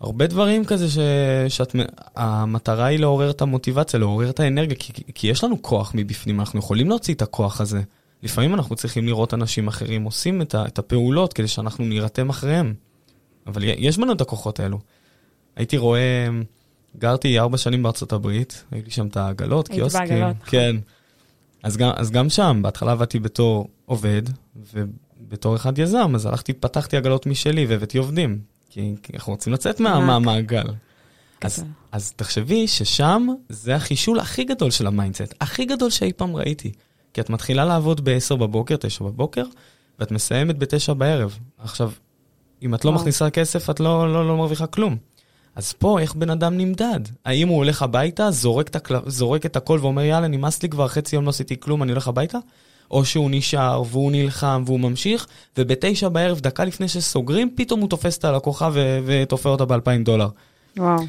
הרבה 0.01 0.27
דברים 0.27 0.65
כזה 0.65 0.89
ש, 0.89 0.97
שאת... 1.49 1.75
המטרה 2.15 2.85
היא 2.85 2.99
לעורר 2.99 3.29
את 3.29 3.41
המוטיבציה, 3.41 3.99
לעורר 3.99 4.29
את 4.29 4.39
האנרגיה, 4.39 4.75
כי, 4.79 4.93
כי 5.15 5.27
יש 5.27 5.43
לנו 5.43 5.61
כוח 5.61 5.91
מבפנים, 5.95 6.39
אנחנו 6.39 6.59
יכולים 6.59 6.89
להוציא 6.89 7.13
את 7.13 7.21
הכוח 7.21 7.61
הזה. 7.61 7.81
לפעמים 8.23 8.53
אנחנו 8.53 8.75
צריכים 8.75 9.05
לראות 9.05 9.33
אנשים 9.33 9.67
אחרים 9.67 10.03
עושים 10.03 10.41
את, 10.41 10.55
ה, 10.55 10.65
את 10.65 10.79
הפעולות 10.79 11.33
כדי 11.33 11.47
שאנחנו 11.47 11.85
נירתם 11.85 12.29
אחריהם. 12.29 12.73
אבל 13.47 13.61
יש 13.63 13.97
בנו 13.97 14.13
את 14.13 14.21
הכוחות 14.21 14.59
האלו. 14.59 14.79
הייתי 15.55 15.77
רואה, 15.77 16.27
גרתי 16.97 17.39
ארבע 17.39 17.57
שנים 17.57 17.83
בארצות 17.83 18.13
הברית, 18.13 18.63
היו 18.71 18.81
לי 18.85 18.91
שם 18.91 19.07
את 19.07 19.17
העגלות, 19.17 19.67
היית 19.69 19.79
קיוסקים. 19.79 20.07
בעגלות, 20.07 20.35
נכון. 20.35 20.49
כן. 20.49 20.75
אז 21.63 21.77
גם, 21.77 21.91
אז 21.95 22.11
גם 22.11 22.29
שם, 22.29 22.59
בהתחלה 22.63 22.91
עבדתי 22.91 23.19
בתור 23.19 23.67
עובד, 23.85 24.21
ובתור 24.73 25.55
אחד 25.55 25.79
יזם, 25.79 26.11
אז 26.15 26.25
הלכתי, 26.25 26.53
פתחתי 26.53 26.97
עגלות 26.97 27.25
משלי 27.25 27.65
והבאתי 27.65 27.97
עובדים. 27.97 28.39
כי, 28.69 28.95
כי 29.03 29.13
אנחנו 29.13 29.33
רוצים 29.33 29.53
לצאת 29.53 29.79
מה. 29.79 29.99
מהמעגל. 29.99 30.67
אז. 31.41 31.63
אז 31.91 32.13
תחשבי 32.15 32.67
ששם 32.67 33.27
זה 33.49 33.75
החישול 33.75 34.19
הכי 34.19 34.43
גדול 34.43 34.71
של 34.71 34.87
ה 34.87 34.92
mindset, 34.92 35.33
הכי 35.41 35.65
גדול 35.65 35.89
שאי 35.89 36.13
פעם 36.13 36.35
ראיתי. 36.35 36.71
כי 37.13 37.21
את 37.21 37.29
מתחילה 37.29 37.65
לעבוד 37.65 38.09
ב-10 38.09 38.35
בבוקר, 38.35 38.75
9 38.77 39.03
בבוקר, 39.03 39.43
ואת 39.99 40.11
מסיימת 40.11 40.57
ב-9 40.57 40.93
בערב. 40.93 41.37
עכשיו, 41.57 41.91
אם 42.61 42.75
את 42.75 42.85
לא 42.85 42.89
וואו. 42.89 43.01
מכניסה 43.01 43.29
כסף, 43.29 43.69
את 43.69 43.79
לא, 43.79 44.13
לא, 44.13 44.27
לא 44.27 44.37
מרוויחה 44.37 44.67
כלום. 44.67 44.97
אז 45.55 45.73
פה, 45.73 45.99
איך 45.99 46.15
בן 46.15 46.29
אדם 46.29 46.57
נמדד? 46.57 46.99
האם 47.25 47.47
הוא 47.47 47.57
הולך 47.57 47.81
הביתה, 47.81 48.31
זורק 48.31 48.67
את, 48.67 48.75
הקל... 48.75 48.95
זורק 49.05 49.45
את 49.45 49.55
הכל 49.55 49.79
ואומר, 49.81 50.03
יאללה, 50.03 50.27
נמאס 50.27 50.63
לי 50.63 50.69
כבר, 50.69 50.87
חצי 50.87 51.15
יום 51.15 51.25
לא 51.25 51.29
עשיתי 51.29 51.59
כלום, 51.59 51.83
אני 51.83 51.91
הולך 51.91 52.07
הביתה? 52.07 52.37
או 52.91 53.05
שהוא 53.05 53.29
נשאר, 53.31 53.83
והוא 53.91 54.11
נלחם, 54.11 54.63
והוא 54.65 54.79
ממשיך, 54.79 55.27
ובתשע 55.57 56.09
בערב, 56.09 56.39
דקה 56.39 56.65
לפני 56.65 56.87
שסוגרים, 56.87 57.49
פתאום 57.55 57.79
הוא 57.79 57.89
תופס 57.89 58.17
את 58.17 58.25
הלקוחה 58.25 58.69
ו- 58.73 58.99
ותופר 59.05 59.49
אותה 59.49 59.65
ב-2,000 59.65 60.03
דולר. 60.03 60.29
וואו. 60.77 61.03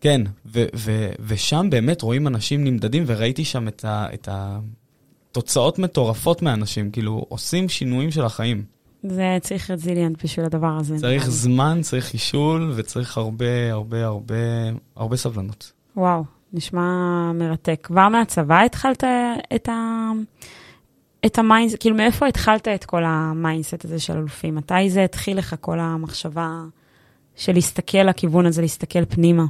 כן, 0.00 0.20
ו- 0.46 0.64
ו- 0.76 1.12
ושם 1.26 1.66
באמת 1.70 2.02
רואים 2.02 2.26
אנשים 2.26 2.64
נמדדים, 2.64 3.04
וראיתי 3.06 3.44
שם 3.44 3.68
את, 3.68 3.84
ה- 3.84 4.06
את 4.14 4.28
התוצאות 5.30 5.78
מטורפות 5.78 6.42
מאנשים, 6.42 6.90
כאילו, 6.90 7.24
עושים 7.28 7.68
שינויים 7.68 8.10
של 8.10 8.24
החיים. 8.24 8.64
זה 9.02 9.38
צריך 9.40 9.70
resilient 9.70 10.24
בשביל 10.24 10.46
הדבר 10.46 10.76
הזה. 10.80 10.98
צריך. 10.98 11.30
זמן, 11.30 11.78
צריך 11.82 12.04
חישול, 12.04 12.72
וצריך 12.76 13.18
הרבה, 13.18 13.72
הרבה, 13.72 14.04
הרבה, 14.04 14.34
הרבה 14.96 15.16
סבלנות. 15.16 15.72
וואו, 15.96 16.24
נשמע 16.52 16.82
מרתק. 17.34 17.80
כבר 17.82 18.08
מהצבא 18.08 18.60
התחלת 18.62 19.04
את 19.54 19.68
ה... 19.68 20.10
את 21.26 21.38
ה 21.38 21.42
mindset, 21.42 21.76
כאילו 21.80 21.96
מאיפה 21.96 22.26
התחלת 22.26 22.68
את 22.68 22.84
כל 22.84 23.04
ה 23.04 23.14
mindset 23.14 23.84
הזה 23.84 23.98
של 23.98 24.12
אלופים? 24.12 24.54
מתי 24.54 24.90
זה 24.90 25.04
התחיל 25.04 25.38
לך 25.38 25.56
כל 25.60 25.80
המחשבה 25.80 26.50
של 27.36 27.52
להסתכל 27.52 27.98
לכיוון 27.98 28.46
הזה, 28.46 28.62
להסתכל 28.62 29.04
פנימה? 29.04 29.44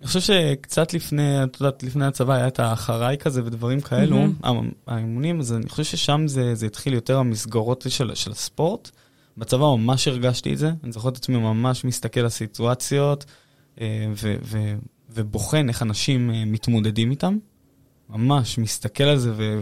אני 0.00 0.06
חושב 0.06 0.20
שקצת 0.20 0.94
לפני, 0.94 1.44
את 1.44 1.60
יודעת, 1.60 1.82
לפני 1.82 2.06
הצבא 2.06 2.34
היה 2.34 2.46
את 2.46 2.60
האחריי 2.60 3.18
כזה 3.18 3.44
ודברים 3.44 3.80
כאלו. 3.80 4.16
המ- 4.42 4.70
האימונים, 4.86 5.40
אז 5.40 5.52
אני 5.52 5.68
חושב 5.68 5.84
ששם 5.84 6.28
זה, 6.28 6.54
זה 6.54 6.66
התחיל 6.66 6.94
יותר 6.94 7.18
המסגרות 7.18 7.86
של, 7.88 8.14
של 8.14 8.30
הספורט. 8.30 8.90
בצבא 9.36 9.64
ממש 9.64 10.08
הרגשתי 10.08 10.52
את 10.52 10.58
זה, 10.58 10.70
אני 10.84 10.92
זוכר 10.92 11.08
את 11.08 11.16
עצמי 11.16 11.36
ממש 11.36 11.84
מסתכל 11.84 12.20
על 12.20 12.28
סיטואציות 12.28 13.24
אה, 13.80 14.06
ו, 14.22 14.34
ו, 14.42 14.58
ובוחן 15.10 15.68
איך 15.68 15.82
אנשים 15.82 16.30
אה, 16.30 16.44
מתמודדים 16.44 17.10
איתם. 17.10 17.38
ממש 18.08 18.58
מסתכל 18.58 19.04
על 19.04 19.18
זה, 19.18 19.32
ו, 19.36 19.60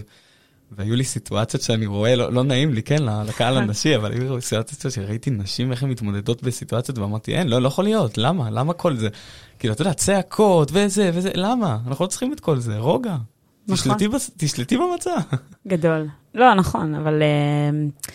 והיו 0.72 0.96
לי 0.96 1.04
סיטואציות 1.04 1.62
שאני 1.62 1.87
רואה, 1.87 2.16
לא, 2.16 2.33
לא 2.33 2.44
נעים 2.44 2.74
לי, 2.74 2.83
כן, 2.83 3.02
לקהל 3.26 3.57
הנשי, 3.57 3.96
אבל 3.96 4.12
היו 4.12 4.37
לי 4.37 4.40
סיטואציות 4.40 4.92
שראיתי 4.92 5.31
נשים 5.31 5.72
איך 5.72 5.83
הן 5.83 5.90
מתמודדות 5.90 6.42
בסיטואציות, 6.42 6.98
ואמרתי, 6.98 7.35
אין, 7.35 7.48
לא, 7.48 7.62
לא 7.62 7.68
יכול 7.68 7.85
להיות, 7.85 8.18
למה? 8.18 8.50
למה 8.50 8.72
כל 8.72 8.96
זה? 8.96 9.09
כאילו, 9.59 9.74
אתה 9.74 9.83
יודע, 9.83 9.92
צעקות 9.92 10.70
וזה 10.72 11.11
וזה, 11.14 11.31
למה? 11.35 11.78
אנחנו 11.88 12.04
לא 12.04 12.09
צריכים 12.09 12.33
את 12.33 12.40
כל 12.40 12.59
זה, 12.59 12.78
רוגע. 12.78 13.16
נכון. 13.68 13.94
תשלטי, 13.94 14.09
תשלטי 14.37 14.76
במצע. 14.76 15.16
גדול. 15.68 16.07
לא, 16.35 16.54
נכון, 16.54 16.94
אבל 16.94 17.22
uh, 17.22 18.09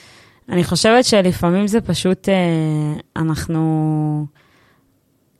אני 0.49 0.63
חושבת 0.63 1.05
שלפעמים 1.05 1.67
זה 1.67 1.81
פשוט, 1.81 2.29
uh, 2.29 3.01
אנחנו, 3.15 4.25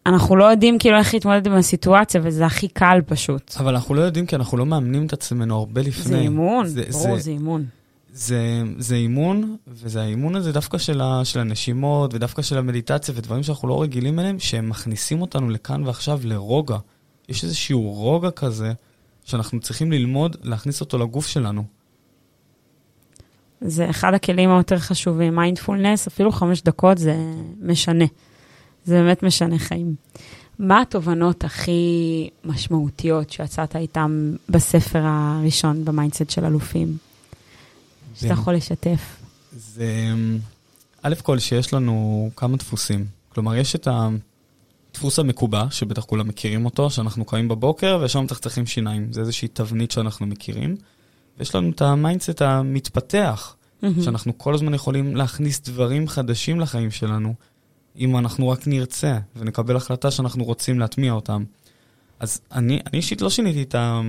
אנחנו 0.06 0.36
לא 0.36 0.46
יודעים 0.46 0.80
כאילו 0.80 0.98
איך 0.98 1.14
להתמודד 1.14 1.48
עם 1.48 1.54
הסיטואציה, 1.54 2.22
וזה 2.24 2.46
הכי 2.46 2.68
קל 2.68 3.02
פשוט. 3.06 3.56
אבל 3.60 3.76
אנחנו 3.76 3.96
לא 3.96 4.02
יודעים 4.02 4.26
כי 4.26 4.36
אנחנו 4.36 4.58
לא 4.58 4.66
מאמנים 4.66 5.06
את 5.06 5.14
עצמנו 5.14 5.58
הרבה 5.58 5.82
לפני. 5.82 6.04
זה 6.04 6.20
אימון, 6.20 6.68
זה, 6.68 6.84
ברור, 6.92 7.16
זה, 7.16 7.24
זה 7.24 7.32
אימון. 7.32 7.66
זה, 8.14 8.64
זה 8.78 8.96
אימון, 8.96 9.58
וזה 9.68 10.02
האימון 10.02 10.36
הזה 10.36 10.52
דווקא 10.52 10.78
של, 10.78 11.02
ה, 11.02 11.26
של 11.26 11.40
הנשימות, 11.40 12.14
ודווקא 12.14 12.42
של 12.42 12.58
המדיטציה, 12.58 13.14
ודברים 13.18 13.44
שאנחנו 13.44 13.68
לא 13.68 13.82
רגילים 13.82 14.20
אליהם, 14.20 14.40
שהם 14.40 14.70
מכניסים 14.70 15.22
אותנו 15.22 15.50
לכאן 15.50 15.84
ועכשיו 15.84 16.20
לרוגע. 16.24 16.78
יש 17.30 17.44
איזשהו 17.44 17.82
רוגע 17.82 18.32
כזה, 18.32 18.74
שאנחנו 19.26 19.60
צריכים 19.60 19.92
ללמוד 19.92 20.38
להכניס 20.44 20.82
אותו 20.82 20.98
לגוף 20.98 21.28
שלנו. 21.28 21.64
זה 23.62 23.90
אחד 23.90 24.14
הכלים 24.14 24.50
היותר 24.50 24.80
חשובים. 24.80 25.36
מיינדפולנס, 25.36 26.08
אפילו 26.08 26.32
חמש 26.32 26.62
דקות 26.62 26.98
זה 26.98 27.16
משנה. 27.62 28.06
זה 28.86 28.96
באמת 29.02 29.24
משנה 29.24 29.60
חיים. 29.60 29.96
מה 30.60 30.82
התובנות 30.82 31.44
הכי 31.44 31.82
משמעותיות 32.46 33.30
שיצאת 33.30 33.76
איתן 33.76 34.36
בספר 34.50 35.02
הראשון 35.04 35.86
במיינדסט 35.86 36.30
של 36.30 36.46
אלופים? 36.46 36.98
שאתה 38.16 38.28
זה- 38.28 38.34
יכול 38.34 38.54
לשתף. 38.54 39.00
זה, 39.52 39.88
א' 41.02 41.14
כל 41.24 41.40
שיש 41.40 41.74
לנו 41.74 42.30
כמה 42.36 42.58
דפוסים. 42.58 43.06
כלומר, 43.30 43.56
יש 43.56 43.76
את 43.76 43.88
הדפוס 44.92 45.20
המקובע, 45.20 45.66
שבטח 45.72 46.04
כולם 46.06 46.28
מכירים 46.28 46.66
אותו, 46.66 46.90
שאנחנו 46.90 47.26
קמים 47.26 47.48
בבוקר 47.48 47.98
וישר 48.02 48.22
מצחצחים 48.22 48.66
שיניים. 48.66 49.14
זה 49.14 49.22
איזושהי 49.22 49.48
תבנית 49.48 49.92
שאנחנו 49.92 50.26
מכירים. 50.26 50.76
ויש 51.40 51.56
לנו 51.56 51.70
את 51.70 51.82
המיינדסט 51.82 52.42
המתפתח, 52.42 53.56
שאנחנו 54.02 54.38
כל 54.38 54.54
הזמן 54.54 54.74
יכולים 54.74 55.16
להכניס 55.16 55.62
דברים 55.62 56.08
חדשים 56.08 56.60
לחיים 56.60 56.92
שלנו, 56.92 57.34
אם 58.00 58.18
אנחנו 58.18 58.50
רק 58.50 58.68
נרצה 58.68 59.18
ונקבל 59.36 59.76
החלטה 59.76 60.12
שאנחנו 60.12 60.44
רוצים 60.44 60.80
להטמיע 60.80 61.14
אותם. 61.14 61.44
אז 62.20 62.42
אני, 62.52 62.74
אני 62.74 62.98
אישית 62.98 63.22
לא 63.22 63.30
שיניתי 63.30 63.62
את, 63.64 63.76
ה, 63.76 64.02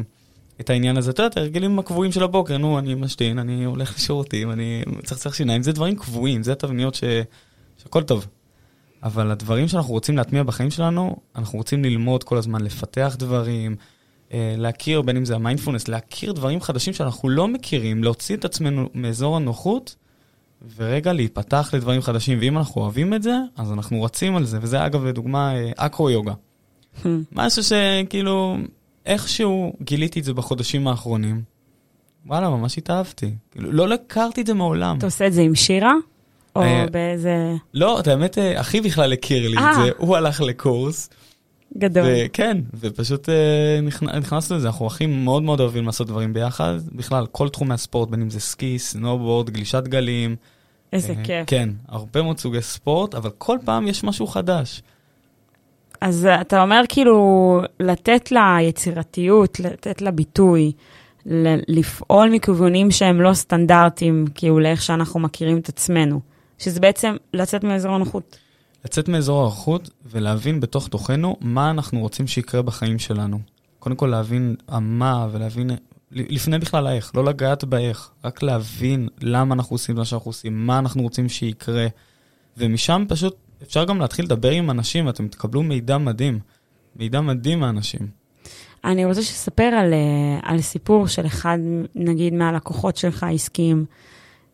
את 0.60 0.70
העניין 0.70 0.96
הזה. 0.96 1.10
אתה 1.10 1.22
יודע, 1.22 1.32
את 1.32 1.36
ההרגלים 1.36 1.78
הקבועים 1.78 2.12
של 2.12 2.22
הבוקר, 2.22 2.58
נו, 2.58 2.78
אני 2.78 2.94
משתין, 2.94 3.38
אני 3.38 3.64
הולך 3.64 3.94
לשירותים, 3.94 4.50
אני 4.50 4.82
מצחצח 4.86 5.34
שיניים, 5.34 5.62
זה 5.62 5.72
דברים 5.72 5.96
קבועים, 5.96 6.42
זה 6.42 6.54
תבניות 6.54 6.94
ש, 6.94 7.04
שהכל 7.78 8.02
טוב. 8.02 8.26
אבל 9.02 9.30
הדברים 9.30 9.68
שאנחנו 9.68 9.92
רוצים 9.92 10.16
להטמיע 10.16 10.42
בחיים 10.42 10.70
שלנו, 10.70 11.16
אנחנו 11.36 11.58
רוצים 11.58 11.84
ללמוד 11.84 12.24
כל 12.24 12.36
הזמן, 12.36 12.60
לפתח 12.60 13.16
דברים, 13.18 13.76
אה, 14.32 14.54
להכיר, 14.58 15.02
בין 15.02 15.16
אם 15.16 15.24
זה 15.24 15.34
המיינדפולנס, 15.34 15.88
להכיר 15.88 16.32
דברים 16.32 16.60
חדשים 16.60 16.94
שאנחנו 16.94 17.28
לא 17.28 17.48
מכירים, 17.48 18.04
להוציא 18.04 18.36
את 18.36 18.44
עצמנו 18.44 18.88
מאזור 18.94 19.36
הנוחות, 19.36 19.96
ורגע 20.76 21.12
להיפתח 21.12 21.70
לדברים 21.74 22.02
חדשים. 22.02 22.38
ואם 22.40 22.58
אנחנו 22.58 22.80
אוהבים 22.82 23.14
את 23.14 23.22
זה, 23.22 23.34
אז 23.56 23.72
אנחנו 23.72 24.02
רצים 24.02 24.36
על 24.36 24.44
זה. 24.44 24.58
וזה 24.62 24.86
אגב, 24.86 25.04
לדוגמה, 25.04 25.54
אה, 25.54 25.70
אקרו-יוגה. 25.76 26.32
משהו 27.32 27.62
שכאילו, 27.62 28.56
איכשהו 29.06 29.72
גיליתי 29.82 30.20
את 30.20 30.24
זה 30.24 30.34
בחודשים 30.34 30.88
האחרונים. 30.88 31.42
וואלה, 32.26 32.50
ממש 32.50 32.78
התאהבתי. 32.78 33.34
כאילו, 33.50 33.72
לא 33.72 33.94
הכרתי 33.94 34.40
את 34.40 34.46
זה 34.46 34.54
מעולם. 34.54 34.98
אתה 34.98 35.06
עושה 35.06 35.26
את 35.26 35.32
זה 35.32 35.40
עם 35.42 35.54
שירה? 35.54 35.92
או 36.56 36.62
אה, 36.62 36.86
באיזה... 36.92 37.54
לא, 37.74 38.00
את 38.00 38.06
האמת, 38.06 38.38
אה, 38.38 38.60
אחי 38.60 38.80
בכלל 38.80 39.12
הכיר 39.12 39.48
לי 39.48 39.56
את. 39.58 39.62
זה, 39.84 39.90
הוא 39.96 40.16
הלך 40.16 40.40
לקורס. 40.40 41.10
גדול. 41.78 42.04
וכן, 42.08 42.56
ופשוט 42.80 43.28
נכנ- 43.88 44.16
נכנסנו 44.16 44.56
לזה, 44.56 44.66
אנחנו 44.66 44.86
אחים 44.86 45.24
מאוד 45.24 45.42
מאוד 45.42 45.60
אוהבים 45.60 45.86
לעשות 45.86 46.06
דברים 46.06 46.32
ביחד. 46.32 46.74
בכלל, 46.92 47.26
כל 47.26 47.48
תחומי 47.48 47.74
הספורט, 47.74 48.08
בין 48.10 48.20
אם 48.22 48.30
זה 48.30 48.40
סקי, 48.40 48.78
סנובורד, 48.78 49.50
גלישת 49.50 49.82
גלים. 49.88 50.36
איזה 50.94 51.14
כיף. 51.24 51.44
כן, 51.46 51.68
הרבה 51.88 52.22
מאוד 52.22 52.38
סוגי 52.38 52.62
ספורט, 52.62 53.14
אבל 53.14 53.30
כל 53.38 53.58
פעם 53.64 53.86
יש 53.86 54.04
משהו 54.04 54.26
חדש. 54.26 54.82
אז 56.00 56.28
אתה 56.40 56.62
אומר 56.62 56.80
כאילו, 56.88 57.60
לתת 57.80 58.32
לה 58.32 58.56
יצירתיות, 58.62 59.60
לתת 59.60 60.02
לה 60.02 60.10
ביטוי, 60.10 60.72
לפעול 61.68 62.30
מכיוונים 62.30 62.90
שהם 62.90 63.20
לא 63.20 63.34
סטנדרטיים, 63.34 64.24
כאילו, 64.34 64.60
לאיך 64.60 64.82
שאנחנו 64.82 65.20
מכירים 65.20 65.58
את 65.58 65.68
עצמנו. 65.68 66.20
שזה 66.58 66.80
בעצם 66.80 67.16
לצאת 67.34 67.64
מאזור 67.64 67.94
הנוחות. 67.94 68.38
לצאת 68.84 69.08
מאזור 69.08 69.42
האיכות 69.42 69.90
ולהבין 70.06 70.60
בתוך 70.60 70.88
תוכנו 70.88 71.36
מה 71.40 71.70
אנחנו 71.70 72.00
רוצים 72.00 72.26
שיקרה 72.26 72.62
בחיים 72.62 72.98
שלנו. 72.98 73.38
קודם 73.78 73.96
כל 73.96 74.06
להבין 74.06 74.56
המה 74.68 75.28
ולהבין, 75.32 75.70
לפני 76.14 76.58
בכלל 76.58 76.86
האיך, 76.86 77.12
לא 77.14 77.24
לגעת 77.24 77.64
באיך, 77.64 78.10
רק 78.24 78.42
להבין 78.42 79.08
למה 79.20 79.54
אנחנו 79.54 79.74
עושים 79.74 79.96
מה 79.96 80.04
שאנחנו 80.04 80.28
עושים, 80.28 80.66
מה 80.66 80.78
אנחנו 80.78 81.02
רוצים 81.02 81.28
שיקרה, 81.28 81.86
ומשם 82.56 83.04
פשוט 83.08 83.36
אפשר 83.62 83.84
גם 83.84 84.00
להתחיל 84.00 84.24
לדבר 84.24 84.50
עם 84.50 84.70
אנשים, 84.70 85.06
ואתם 85.06 85.28
תקבלו 85.28 85.62
מידע 85.62 85.98
מדהים, 85.98 86.38
מידע 86.96 87.20
מדהים 87.20 87.60
מהאנשים. 87.60 88.08
אני 88.84 89.04
רוצה 89.04 89.22
שתספר 89.22 89.62
על, 89.62 89.92
אה, 89.92 90.40
על 90.42 90.60
סיפור 90.60 91.06
של 91.06 91.26
אחד, 91.26 91.58
נגיד, 91.94 92.34
מהלקוחות 92.34 92.96
שלך 92.96 93.22
העסקיים, 93.22 93.84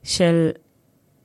של 0.03 0.51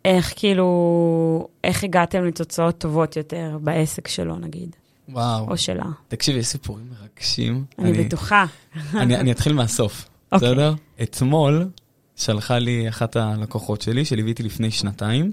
איך 0.05 0.33
כאילו, 0.35 1.47
איך 1.63 1.83
הגעתם 1.83 2.25
לתוצאות 2.25 2.77
טובות 2.77 3.17
יותר 3.17 3.57
בעסק 3.61 4.07
שלו, 4.07 4.35
נגיד. 4.39 4.75
וואו. 5.09 5.49
או 5.49 5.57
שלה. 5.57 5.85
תקשיבי, 6.07 6.39
יש 6.39 6.47
סיפורים 6.47 6.85
מרגשים. 6.89 7.65
אני, 7.79 7.89
אני 7.89 8.03
בטוחה. 8.03 8.45
אני, 8.93 9.15
אני 9.15 9.31
אתחיל 9.31 9.53
מהסוף. 9.53 10.09
אוקיי. 10.31 10.49
בסדר? 10.49 10.73
אתמול 11.03 11.69
שלחה 12.15 12.59
לי 12.59 12.89
אחת 12.89 13.15
הלקוחות 13.15 13.81
שלי, 13.81 14.05
שליוויתי 14.05 14.43
לפני 14.43 14.71
שנתיים, 14.71 15.31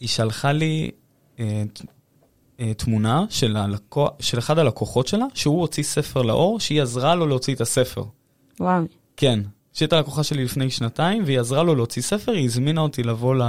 היא 0.00 0.08
שלחה 0.08 0.52
לי 0.52 0.90
אה, 1.40 1.62
אה, 2.60 2.74
תמונה 2.74 3.24
של, 3.30 3.56
הלקוח, 3.56 4.10
של 4.20 4.38
אחד 4.38 4.58
הלקוחות 4.58 5.06
שלה, 5.06 5.26
שהוא 5.34 5.60
הוציא 5.60 5.82
ספר 5.82 6.22
לאור, 6.22 6.60
שהיא 6.60 6.82
עזרה 6.82 7.14
לו 7.14 7.26
להוציא 7.26 7.54
את 7.54 7.60
הספר. 7.60 8.04
וואו. 8.60 8.82
כן, 9.16 9.40
שהייתה 9.72 10.00
לקוחה 10.00 10.22
שלי 10.22 10.44
לפני 10.44 10.70
שנתיים, 10.70 11.22
והיא 11.26 11.40
עזרה 11.40 11.62
לו 11.62 11.74
להוציא 11.74 12.02
ספר, 12.02 12.32
היא 12.32 12.44
הזמינה 12.44 12.80
אותי 12.80 13.02
לבוא 13.02 13.34
ל... 13.34 13.42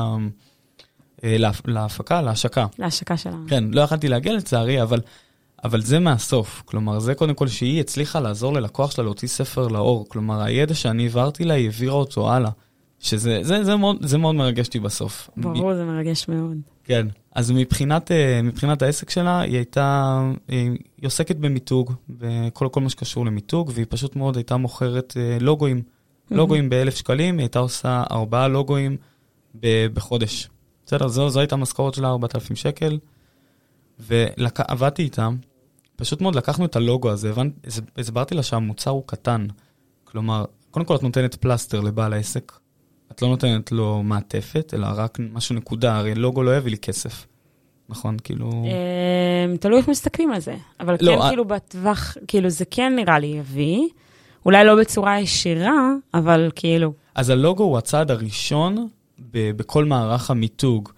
אה, 1.23 1.35
להפקה, 1.65 2.21
להשקה. 2.21 2.65
להשקה 2.79 3.17
שלה. 3.17 3.37
כן, 3.47 3.63
לא 3.71 3.81
יכלתי 3.81 4.07
להגיע 4.07 4.33
לצערי, 4.33 4.81
אבל, 4.81 5.01
אבל 5.63 5.81
זה 5.81 5.99
מהסוף. 5.99 6.63
כלומר, 6.65 6.99
זה 6.99 7.15
קודם 7.15 7.33
כל 7.33 7.47
שהיא 7.47 7.79
הצליחה 7.79 8.19
לעזור 8.19 8.53
ללקוח 8.53 8.91
שלה 8.91 9.03
להוציא 9.03 9.27
ספר 9.27 9.67
לאור. 9.67 10.05
כלומר, 10.09 10.41
הידע 10.41 10.73
שאני 10.73 11.03
העברתי 11.03 11.43
לה, 11.43 11.53
היא 11.53 11.65
העבירה 11.65 11.93
אותו 11.93 12.31
הלאה. 12.31 12.51
שזה 12.99 13.39
זה, 13.41 13.63
זה 13.63 13.75
מאוד, 13.75 14.05
זה 14.05 14.17
מאוד 14.17 14.35
מרגש 14.35 14.67
אותי 14.67 14.79
בסוף. 14.79 15.29
ברור, 15.37 15.75
זה 15.75 15.85
מרגש 15.85 16.27
מאוד. 16.27 16.57
כן. 16.83 17.07
אז 17.35 17.51
מבחינת, 17.51 18.11
אה, 18.11 18.41
מבחינת 18.41 18.81
העסק 18.81 19.09
שלה, 19.09 19.39
היא 19.39 19.55
הייתה, 19.55 20.19
אה, 20.51 20.67
היא 20.97 21.05
עוסקת 21.05 21.35
במיתוג, 21.35 21.93
וכל 22.19 22.67
כל 22.71 22.81
מה 22.81 22.89
שקשור 22.89 23.25
למיתוג, 23.25 23.71
והיא 23.73 23.85
פשוט 23.89 24.15
מאוד 24.15 24.37
הייתה 24.37 24.57
מוכרת 24.57 25.17
לוגוים. 25.39 25.81
לוגוים 26.31 26.69
באלף 26.69 26.95
שקלים, 26.95 27.37
היא 27.37 27.43
הייתה 27.43 27.59
עושה 27.59 28.03
ארבעה 28.11 28.47
לוגוים 28.47 28.97
בחודש. 29.63 30.49
בסדר, 30.85 31.07
זו, 31.07 31.29
זו 31.29 31.39
הייתה 31.39 31.55
המשכורת 31.55 31.93
שלה, 31.93 32.07
4,000 32.07 32.55
שקל. 32.55 32.97
ועבדתי 33.99 35.03
איתה, 35.03 35.29
פשוט 36.01 36.21
מאוד 36.21 36.35
לקחנו 36.35 36.65
את 36.65 36.75
הלוגו 36.75 37.09
הזה, 37.09 37.29
הבנ... 37.29 37.49
הסברתי 37.97 38.35
לה 38.35 38.43
שהמוצר 38.43 38.91
הוא 38.91 39.03
קטן. 39.05 39.47
כלומר, 40.03 40.45
קודם 40.71 40.85
כל 40.85 40.95
את 40.95 41.03
נותנת 41.03 41.35
פלסטר 41.35 41.79
לבעל 41.79 42.13
העסק, 42.13 42.51
את 43.11 43.21
לא 43.21 43.27
נותנת 43.27 43.71
לו 43.71 44.03
מעטפת, 44.03 44.73
אלא 44.73 44.87
רק 44.95 45.17
משהו 45.33 45.55
נקודה, 45.55 45.97
הרי 45.97 46.15
לוגו 46.15 46.43
לא 46.43 46.57
יביא 46.57 46.71
לי 46.71 46.77
כסף. 46.77 47.27
נכון? 47.89 48.17
כאילו... 48.23 48.49
אמ, 48.49 49.57
תלוי 49.57 49.77
איך 49.77 49.87
מסתכלים 49.87 50.31
על 50.31 50.39
זה. 50.39 50.55
אבל 50.79 50.95
לא, 51.01 51.15
כן, 51.21 51.27
כאילו 51.29 51.45
בטווח, 51.45 52.17
כאילו 52.27 52.49
זה 52.49 52.65
כן 52.71 52.93
נראה 52.95 53.19
לי 53.19 53.27
יביא. 53.27 53.87
אולי 54.45 54.65
לא 54.65 54.75
בצורה 54.75 55.19
ישירה, 55.19 55.91
אבל 56.13 56.51
כאילו... 56.55 56.93
אז 57.15 57.29
הלוגו 57.29 57.63
הוא 57.63 57.77
הצעד 57.77 58.11
הראשון 58.11 58.87
ב- 59.31 59.51
בכל 59.51 59.85
מערך 59.85 60.31
המיתוג. 60.31 60.89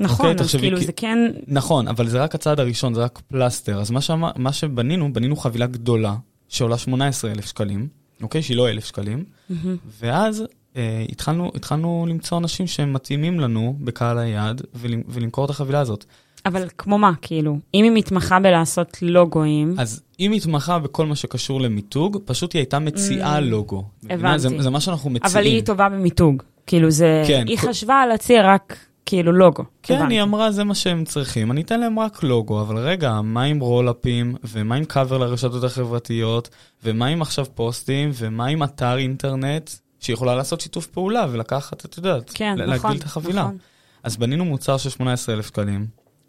נכון, 0.00 0.26
okay, 0.26 0.30
אוקיי? 0.30 0.44
אז 0.44 0.56
כאילו 0.56 0.78
כי... 0.78 0.84
זה 0.84 0.92
כן... 0.92 1.18
נכון, 1.48 1.88
אבל 1.88 2.08
זה 2.08 2.22
רק 2.22 2.34
הצעד 2.34 2.60
הראשון, 2.60 2.94
זה 2.94 3.04
רק 3.04 3.20
פלסטר. 3.28 3.80
אז 3.80 3.90
מה, 3.90 4.00
שמה, 4.00 4.30
מה 4.36 4.52
שבנינו, 4.52 5.12
בנינו 5.12 5.36
חבילה 5.36 5.66
גדולה, 5.66 6.14
שעולה 6.48 6.78
18,000 6.78 7.46
שקלים, 7.46 7.88
אוקיי? 8.22 8.42
שהיא 8.42 8.56
לא 8.56 8.68
1,000 8.68 8.84
שקלים, 8.84 9.24
mm-hmm. 9.24 9.54
ואז 10.00 10.44
אה, 10.76 11.04
התחלנו, 11.08 11.50
התחלנו 11.54 12.06
למצוא 12.08 12.38
אנשים 12.38 12.66
שהם 12.66 12.92
מתאימים 12.92 13.40
לנו 13.40 13.76
בקהל 13.80 14.18
היעד 14.18 14.62
ולמכור 15.08 15.44
את 15.44 15.50
החבילה 15.50 15.80
הזאת. 15.80 16.04
אבל 16.46 16.68
כמו 16.78 16.98
מה, 16.98 17.12
כאילו? 17.22 17.58
אם 17.74 17.84
היא 17.84 17.92
מתמחה 17.94 18.40
בלעשות 18.40 18.98
לוגוים... 19.02 19.74
אז 19.78 20.02
אם 20.20 20.32
היא 20.32 20.40
מתמחה 20.40 20.78
בכל 20.78 21.06
מה 21.06 21.16
שקשור 21.16 21.60
למיתוג, 21.60 22.18
פשוט 22.24 22.52
היא 22.52 22.60
הייתה 22.60 22.78
מציעה 22.78 23.38
mm, 23.38 23.40
לוגו. 23.40 23.84
הבנתי. 24.10 24.38
זה, 24.38 24.48
זה 24.58 24.70
מה 24.70 24.80
שאנחנו 24.80 25.10
מציעים. 25.10 25.36
אבל 25.36 25.46
היא 25.46 25.62
טובה 25.62 25.88
במיתוג. 25.88 26.42
כאילו 26.66 26.90
זה... 26.90 27.24
כן. 27.26 27.44
היא 27.48 27.58
כל... 27.58 27.68
חשבה 27.68 28.06
להציע 28.06 28.54
רק 28.54 28.76
כאילו 29.08 29.32
לוגו. 29.32 29.64
כן, 29.82 29.94
הבנתי. 29.94 30.14
היא 30.14 30.22
אמרה, 30.22 30.52
זה 30.52 30.64
מה 30.64 30.74
שהם 30.74 31.04
צריכים. 31.04 31.52
אני 31.52 31.62
אתן 31.62 31.80
להם 31.80 31.98
רק 31.98 32.22
לוגו, 32.22 32.60
אבל 32.60 32.76
רגע, 32.76 33.20
מה 33.20 33.42
עם 33.42 33.60
רולאפים, 33.60 34.34
ומה 34.44 34.74
עם 34.74 34.84
קאבר 34.84 35.18
לרשתות 35.18 35.64
החברתיות, 35.64 36.48
ומה 36.84 37.06
עם 37.06 37.22
עכשיו 37.22 37.46
פוסטים, 37.54 38.10
ומה 38.14 38.46
עם 38.46 38.62
אתר 38.62 38.98
אינטרנט, 38.98 39.70
שיכולה 40.00 40.34
לעשות 40.34 40.60
שיתוף 40.60 40.86
פעולה 40.86 41.26
ולקחת, 41.30 41.84
את 41.84 41.96
יודעת, 41.96 42.30
כן, 42.34 42.54
נכון, 42.54 42.66
להגדיל 42.66 42.96
את 42.96 43.04
החבילה. 43.04 43.42
נכון. 43.42 43.56
אז 44.02 44.16
בנינו 44.16 44.44
מוצר 44.44 44.76
של 44.76 44.90
18,000 44.90 45.46
שקלים, 45.46 45.86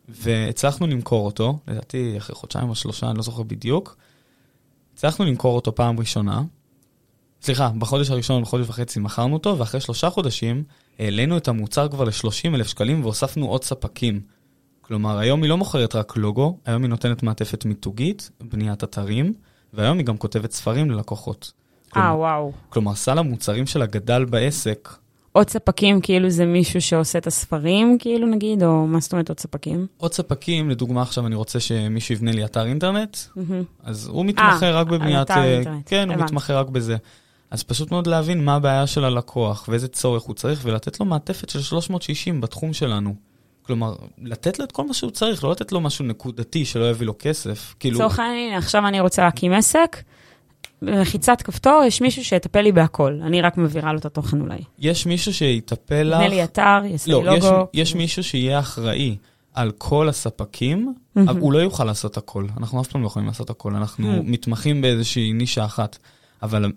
והצלחנו 0.09 0.87
למכור 0.87 1.25
אותו, 1.25 1.59
לדעתי 1.67 2.17
אחרי 2.17 2.35
חודשיים 2.35 2.69
או 2.69 2.75
שלושה, 2.75 3.09
אני 3.09 3.17
לא 3.17 3.23
זוכר 3.23 3.43
בדיוק. 3.43 3.97
הצלחנו 4.93 5.25
למכור 5.25 5.55
אותו 5.55 5.75
פעם 5.75 5.99
ראשונה. 5.99 6.41
סליחה, 7.41 7.69
בחודש 7.77 8.09
הראשון, 8.09 8.41
בחודש 8.41 8.69
וחצי 8.69 8.99
מכרנו 8.99 9.33
אותו, 9.33 9.57
ואחרי 9.57 9.81
שלושה 9.81 10.09
חודשים 10.09 10.63
העלינו 10.99 11.37
את 11.37 11.47
המוצר 11.47 11.87
כבר 11.87 12.03
ל-30 12.03 12.55
אלף 12.55 12.67
שקלים 12.67 13.01
והוספנו 13.01 13.47
עוד 13.47 13.63
ספקים. 13.63 14.21
כלומר, 14.81 15.17
היום 15.17 15.43
היא 15.43 15.49
לא 15.49 15.57
מוכרת 15.57 15.95
רק 15.95 16.17
לוגו, 16.17 16.57
היום 16.65 16.83
היא 16.83 16.89
נותנת 16.89 17.23
מעטפת 17.23 17.65
מיתוגית, 17.65 18.29
בניית 18.41 18.83
אתרים, 18.83 19.33
והיום 19.73 19.97
היא 19.97 20.05
גם 20.05 20.17
כותבת 20.17 20.51
ספרים 20.51 20.91
ללקוחות. 20.91 21.51
אה, 21.97 22.17
וואו. 22.17 22.51
כלומר, 22.69 22.95
סל 22.95 23.17
המוצרים 23.17 23.67
שלה 23.67 23.85
גדל 23.85 24.25
בעסק 24.25 24.89
עוד 25.31 25.49
ספקים, 25.49 26.01
כאילו 26.01 26.29
זה 26.29 26.45
מישהו 26.45 26.81
שעושה 26.81 27.19
את 27.19 27.27
הספרים, 27.27 27.97
כאילו 27.99 28.27
נגיד, 28.27 28.63
או 28.63 28.87
מה 28.87 28.99
זאת 28.99 29.11
אומרת 29.11 29.29
עוד 29.29 29.39
ספקים? 29.39 29.87
עוד 29.97 30.13
ספקים, 30.13 30.69
לדוגמה 30.69 31.01
עכשיו 31.01 31.27
אני 31.27 31.35
רוצה 31.35 31.59
שמישהו 31.59 32.15
יבנה 32.15 32.31
לי 32.31 32.45
אתר 32.45 32.65
אינטרנט, 32.65 33.17
אז 33.83 34.07
הוא 34.07 34.25
מתמחה 34.25 34.65
אה, 34.65 34.71
רק 34.71 34.87
בבניית... 34.87 35.31
אתר 35.31 35.43
אינטרנט. 35.43 35.83
כן, 35.85 36.11
הוא 36.11 36.23
מתמחה 36.23 36.53
רק 36.59 36.69
בזה. 36.69 36.97
אז 37.51 37.63
פשוט 37.63 37.91
מאוד 37.91 38.07
להבין 38.07 38.45
מה 38.45 38.55
הבעיה 38.55 38.87
של 38.87 39.03
הלקוח 39.03 39.65
ואיזה 39.69 39.87
צורך 39.87 40.23
הוא 40.23 40.35
צריך, 40.35 40.59
ולתת 40.63 40.99
לו 40.99 41.05
מעטפת 41.05 41.49
של 41.49 41.61
360 41.61 42.41
בתחום 42.41 42.73
שלנו. 42.73 43.15
כלומר, 43.61 43.95
לתת 44.21 44.59
לו 44.59 44.65
את 44.65 44.71
כל 44.71 44.87
מה 44.87 44.93
שהוא 44.93 45.11
צריך, 45.11 45.43
לא 45.43 45.51
לתת 45.51 45.71
לו 45.71 45.81
משהו 45.81 46.05
נקודתי 46.05 46.65
שלא 46.65 46.89
יביא 46.89 47.07
לו 47.07 47.13
כסף. 47.19 47.75
כאילו... 47.79 47.99
לצורך 47.99 48.19
העניין, 48.19 48.57
עכשיו 48.57 48.87
אני 48.87 48.99
רוצה 48.99 49.23
להקים 49.23 49.53
עסק, 49.53 49.97
בלחיצת 50.81 51.41
כפתור, 51.41 51.83
יש 51.87 52.01
מישהו 52.01 52.23
שיטפל 52.23 52.61
לי 52.61 52.71
בהכל. 52.71 53.19
אני 53.23 53.41
רק 53.41 53.57
מעבירה 53.57 53.93
לו 53.93 53.99
את 53.99 54.05
התוכן 54.05 54.41
אולי. 54.41 54.59
יש 54.79 55.05
מישהו 55.05 55.33
שיטפל 55.33 56.03
לך... 56.03 56.15
יבנה 56.15 56.27
לי 56.27 56.43
אתר, 56.43 56.79
יעשה 56.85 57.11
לא, 57.11 57.23
לי 57.23 57.25
לוגו. 57.25 57.67
יש, 57.73 57.89
יש 57.89 57.95
מישהו 57.95 58.23
שיהיה 58.23 58.59
אחראי 58.59 59.17
על 59.53 59.71
כל 59.77 60.09
הספקים, 60.09 60.93
mm-hmm. 61.17 61.31
הוא 61.39 61.53
לא 61.53 61.59
יוכל 61.59 61.83
לעשות 61.83 62.17
הכל. 62.17 62.45
אנחנו 62.57 62.81
אף 62.81 62.87
פעם 62.87 63.01
לא 63.01 63.07
יכולים 63.07 63.27
לעשות 63.27 63.49
הכל. 63.49 63.75
אנחנו 63.75 64.17
mm-hmm. 64.17 64.23
מתמחים 64.23 64.81
באיזושהי 64.81 65.33
נישה 65.33 65.65
אחת. 65.65 65.97
אבל 66.43 66.71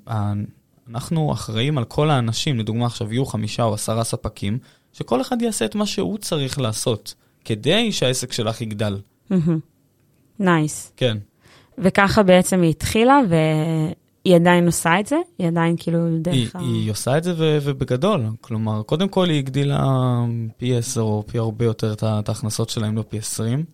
אנחנו 0.93 1.33
אחראים 1.33 1.79
על 1.79 1.85
כל 1.85 2.11
האנשים, 2.11 2.59
לדוגמה 2.59 2.87
עכשיו 2.87 3.13
יהיו 3.13 3.27
חמישה 3.27 3.63
או 3.63 3.75
עשרה 3.75 4.05
ספקים, 4.05 4.59
שכל 4.93 5.21
אחד 5.21 5.43
יעשה 5.43 5.65
את 5.65 5.75
מה 5.75 5.87
שהוא 5.87 6.19
צריך 6.19 6.59
לעשות, 6.59 7.15
כדי 7.45 7.93
שהעסק 7.93 8.33
שלך 8.33 8.61
יגדל. 8.61 9.01
נייס. 10.39 10.87
Mm-hmm. 10.87 10.93
כן. 10.97 11.19
וככה 11.79 12.23
בעצם 12.23 12.63
היא 12.63 12.71
התחילה, 12.71 13.21
והיא 13.29 14.37
עדיין 14.37 14.67
עושה 14.67 15.01
את 15.01 15.07
זה? 15.07 15.17
היא 15.39 15.49
עדיין 15.49 15.77
כאילו 15.79 15.99
דרך 16.19 16.57
ה... 16.57 16.59
היא 16.59 16.91
עושה 16.91 17.19
את 17.19 17.25
זה 17.25 17.35
ו- 17.37 17.59
ובגדול. 17.63 18.27
כלומר, 18.41 18.83
קודם 18.83 19.09
כל 19.09 19.29
היא 19.29 19.39
הגדילה 19.39 19.87
פי 20.57 20.77
10 20.77 21.01
או 21.01 21.25
פי 21.27 21.39
הרבה 21.39 21.65
יותר 21.65 21.93
את 21.93 22.29
ההכנסות 22.29 22.71
שלה, 22.71 22.89
אם 22.89 22.97
לא 22.97 23.05
פי 23.09 23.19
20. 23.19 23.65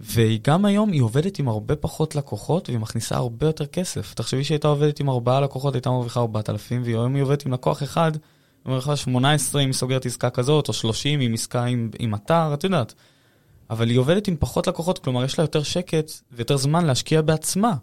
והיא 0.00 0.40
גם 0.44 0.64
היום, 0.64 0.92
היא 0.92 1.02
עובדת 1.02 1.38
עם 1.38 1.48
הרבה 1.48 1.76
פחות 1.76 2.16
לקוחות, 2.16 2.68
והיא 2.68 2.80
מכניסה 2.80 3.16
הרבה 3.16 3.46
יותר 3.46 3.66
כסף. 3.66 4.14
תחשבי 4.14 4.44
שהיא 4.44 4.54
הייתה 4.54 4.68
עובדת 4.68 5.00
עם 5.00 5.10
ארבעה 5.10 5.40
לקוחות, 5.40 5.74
הייתה 5.74 5.90
מרוויחה 5.90 6.20
4,000, 6.20 6.82
והיום 6.84 7.14
היא 7.14 7.22
עובדת 7.22 7.46
עם 7.46 7.52
לקוח 7.52 7.82
אחד, 7.82 8.12
היא 8.14 8.20
מרוויחה 8.66 8.96
18 8.96 9.62
אם 9.62 9.66
היא 9.66 9.74
סוגרת 9.74 10.06
עסקה 10.06 10.30
כזאת, 10.30 10.68
או 10.68 10.72
30 10.72 11.20
עם 11.20 11.34
עסקה 11.34 11.64
עם, 11.64 11.90
עם 11.98 12.14
אתר, 12.14 12.54
את 12.54 12.64
יודעת. 12.64 12.94
אבל 13.70 13.88
היא 13.88 13.98
עובדת 13.98 14.28
עם 14.28 14.36
פחות 14.38 14.66
לקוחות, 14.66 14.98
כלומר 14.98 15.24
יש 15.24 15.38
לה 15.38 15.44
יותר 15.44 15.62
שקט 15.62 16.10
ויותר 16.32 16.56
זמן 16.56 16.84
להשקיע 16.84 17.22
בעצמה. 17.22 17.74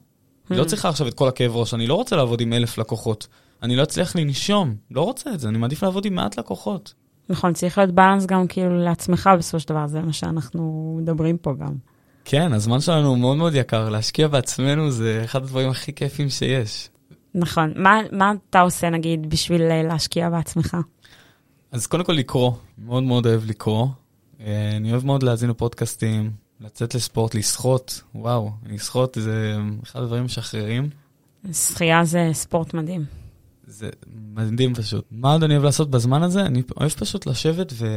היא 0.49 0.57
לא 0.57 0.63
hmm. 0.63 0.65
צריכה 0.65 0.89
עכשיו 0.89 1.07
את 1.07 1.13
כל 1.13 1.27
הכאב 1.27 1.55
ראש, 1.55 1.73
אני 1.73 1.87
לא 1.87 1.95
רוצה 1.95 2.15
לעבוד 2.15 2.41
עם 2.41 2.53
אלף 2.53 2.77
לקוחות. 2.77 3.27
אני 3.63 3.75
לא 3.75 3.83
אצליח 3.83 4.15
לנשום, 4.15 4.75
לא 4.91 5.01
רוצה 5.01 5.33
את 5.33 5.39
זה, 5.39 5.49
אני 5.49 5.57
מעדיף 5.57 5.83
לעבוד 5.83 6.05
עם 6.05 6.15
מעט 6.15 6.39
לקוחות. 6.39 6.93
נכון, 7.29 7.53
צריך 7.53 7.77
להיות 7.77 7.91
בלנס 7.91 8.25
גם 8.25 8.47
כאילו 8.47 8.79
לעצמך 8.79 9.29
בסופו 9.37 9.59
של 9.59 9.69
דבר, 9.69 9.87
זה 9.87 10.01
מה 10.01 10.13
שאנחנו 10.13 10.95
מדברים 11.01 11.37
פה 11.37 11.53
גם. 11.59 11.73
כן, 12.25 12.53
הזמן 12.53 12.81
שלנו 12.81 13.07
הוא 13.07 13.17
מאוד 13.17 13.37
מאוד 13.37 13.55
יקר, 13.55 13.89
להשקיע 13.89 14.27
בעצמנו 14.27 14.91
זה 14.91 15.21
אחד 15.25 15.43
הדברים 15.43 15.69
הכי 15.69 15.93
כיפים 15.93 16.29
שיש. 16.29 16.89
נכון, 17.35 17.73
מה, 17.75 17.99
מה 18.11 18.33
אתה 18.49 18.61
עושה 18.61 18.89
נגיד 18.89 19.29
בשביל 19.29 19.61
להשקיע 19.83 20.29
בעצמך? 20.29 20.77
אז 21.71 21.87
קודם 21.87 22.03
כל 22.03 22.13
לקרוא, 22.13 22.51
מאוד 22.77 23.03
מאוד 23.03 23.27
אוהב 23.27 23.45
לקרוא. 23.45 23.87
אה, 24.41 24.71
אני 24.77 24.91
אוהב 24.91 25.05
מאוד 25.05 25.23
להאזין 25.23 25.49
לפודקאסטים, 25.49 26.31
לצאת 26.61 26.95
לספורט, 26.95 27.35
לשחות, 27.35 28.01
וואו, 28.15 28.51
לשחות 28.65 29.17
זה 29.21 29.57
אחד 29.83 29.99
הדברים 29.99 30.25
משחררים. 30.25 30.89
שחייה 31.53 32.05
זה 32.05 32.29
ספורט 32.33 32.73
מדהים. 32.73 33.05
זה 33.67 33.89
מדהים 34.35 34.75
פשוט. 34.75 35.05
מה 35.11 35.33
עוד 35.33 35.43
אני 35.43 35.53
אוהב 35.53 35.63
לעשות 35.63 35.89
בזמן 35.89 36.23
הזה? 36.23 36.41
אני 36.41 36.61
אוהב 36.77 36.91
פשוט 36.91 37.25
לשבת 37.25 37.73
ו... 37.73 37.87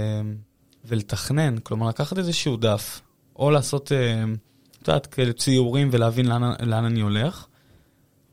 ולתכנן, 0.84 1.58
כלומר 1.58 1.88
לקחת 1.88 2.18
איזשהו 2.18 2.56
דף, 2.56 3.00
או 3.38 3.50
לעשות, 3.50 3.92
אה, 3.92 4.24
את 4.82 4.88
יודעת, 4.88 5.06
כאלה 5.06 5.32
ציורים 5.32 5.88
ולהבין 5.92 6.26
לאן, 6.26 6.42
לאן 6.62 6.84
אני 6.84 7.00
הולך, 7.00 7.46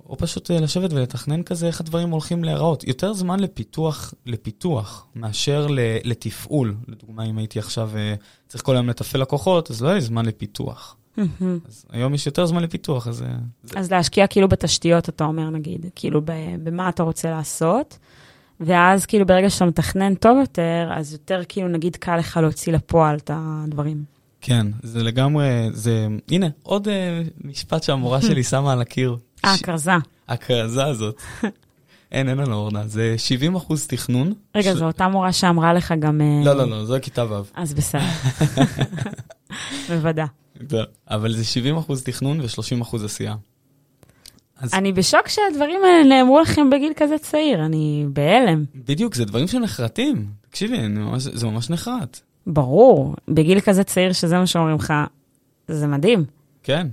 או 0.09 0.17
פשוט 0.17 0.51
אה, 0.51 0.59
לשבת 0.59 0.93
ולתכנן 0.93 1.43
כזה 1.43 1.67
איך 1.67 1.81
הדברים 1.81 2.09
הולכים 2.09 2.43
להיראות. 2.43 2.87
יותר 2.87 3.13
זמן 3.13 3.39
לפיתוח, 3.39 4.13
לפיתוח 4.25 5.05
מאשר 5.15 5.67
לתפעול. 6.03 6.75
לדוגמה, 6.87 7.23
אם 7.25 7.37
הייתי 7.37 7.59
עכשיו 7.59 7.89
אה, 7.95 8.15
צריך 8.47 8.63
כל 8.63 8.75
היום 8.75 8.89
לתפעל 8.89 9.21
לקוחות, 9.21 9.71
אז 9.71 9.81
לא 9.81 9.87
היה 9.87 9.95
לי 9.95 10.01
זמן 10.01 10.25
לפיתוח. 10.25 10.95
אז 11.67 11.85
היום 11.89 12.13
יש 12.13 12.25
יותר 12.25 12.45
זמן 12.45 12.63
לפיתוח, 12.63 13.07
אז... 13.07 13.23
אז 13.75 13.91
להשקיע 13.91 14.27
כאילו 14.27 14.47
בתשתיות, 14.47 15.09
אתה 15.09 15.23
אומר, 15.23 15.49
נגיד, 15.49 15.85
כאילו 15.95 16.21
במה 16.63 16.89
אתה 16.89 17.03
רוצה 17.03 17.29
לעשות, 17.29 17.97
ואז 18.59 19.05
כאילו 19.05 19.25
ברגע 19.25 19.49
שאתה 19.49 19.65
מתכנן 19.65 20.15
טוב 20.15 20.37
יותר, 20.39 20.89
אז 20.93 21.13
יותר 21.13 21.41
כאילו 21.49 21.67
נגיד 21.67 21.95
קל 21.95 22.17
לך 22.17 22.37
להוציא 22.37 22.73
לפועל 22.73 23.15
את 23.15 23.31
הדברים. 23.33 24.12
כן, 24.45 24.67
זה 24.83 25.03
לגמרי, 25.03 25.69
זה, 25.73 26.07
הנה, 26.31 26.47
עוד 26.63 26.87
uh, 26.87 26.91
משפט 27.43 27.83
שהמורה 27.83 28.21
שלי 28.27 28.43
שמה 28.43 28.73
על 28.73 28.81
הקיר. 28.81 29.17
אה, 29.45 29.53
הכרזה. 29.53 29.91
הכרזה 30.27 30.85
הזאת. 30.85 31.21
אין, 32.11 32.29
אין 32.29 32.37
לנו 32.37 32.55
אורנה, 32.55 32.87
זה 32.87 33.15
70 33.17 33.55
אחוז 33.55 33.87
תכנון. 33.87 34.33
רגע, 34.55 34.73
ש... 34.73 34.77
זו 34.77 34.85
אותה 34.85 35.07
מורה 35.07 35.33
שאמרה 35.33 35.73
לך 35.73 35.93
גם... 35.99 36.21
אה, 36.21 36.41
לא, 36.45 36.53
לא, 36.53 36.69
לא, 36.69 36.85
זו 36.85 36.95
כיתה 37.01 37.25
ו'. 37.25 37.41
אז 37.53 37.73
בסדר. 37.73 38.01
בוודא. 39.89 40.25
אבל 41.09 41.33
זה 41.33 41.45
70 41.45 41.77
אחוז 41.77 42.03
תכנון 42.03 42.41
ו-30 42.41 42.81
אחוז 42.81 43.03
עשייה. 43.03 43.35
אז... 44.57 44.73
אני 44.73 44.91
בשוק 44.91 45.27
שהדברים 45.27 45.79
האלה 45.83 46.03
נאמרו 46.03 46.39
לכם 46.39 46.69
בגיל 46.69 46.93
כזה 46.95 47.17
צעיר, 47.17 47.65
אני 47.65 48.05
בהלם. 48.13 48.63
בדיוק, 48.75 49.15
זה 49.15 49.25
דברים 49.25 49.47
שנחרטים. 49.47 50.27
תקשיבי, 50.49 50.77
זה 51.17 51.47
ממש 51.47 51.69
נחרט. 51.69 52.19
ברור, 52.47 53.15
בגיל 53.27 53.59
כזה 53.59 53.83
צעיר 53.83 54.13
שזה 54.13 54.37
מה 54.37 54.47
שאומרים 54.47 54.75
לך, 54.75 54.93
זה 55.67 55.87
מדהים. 55.87 56.25
כן. 56.63 56.87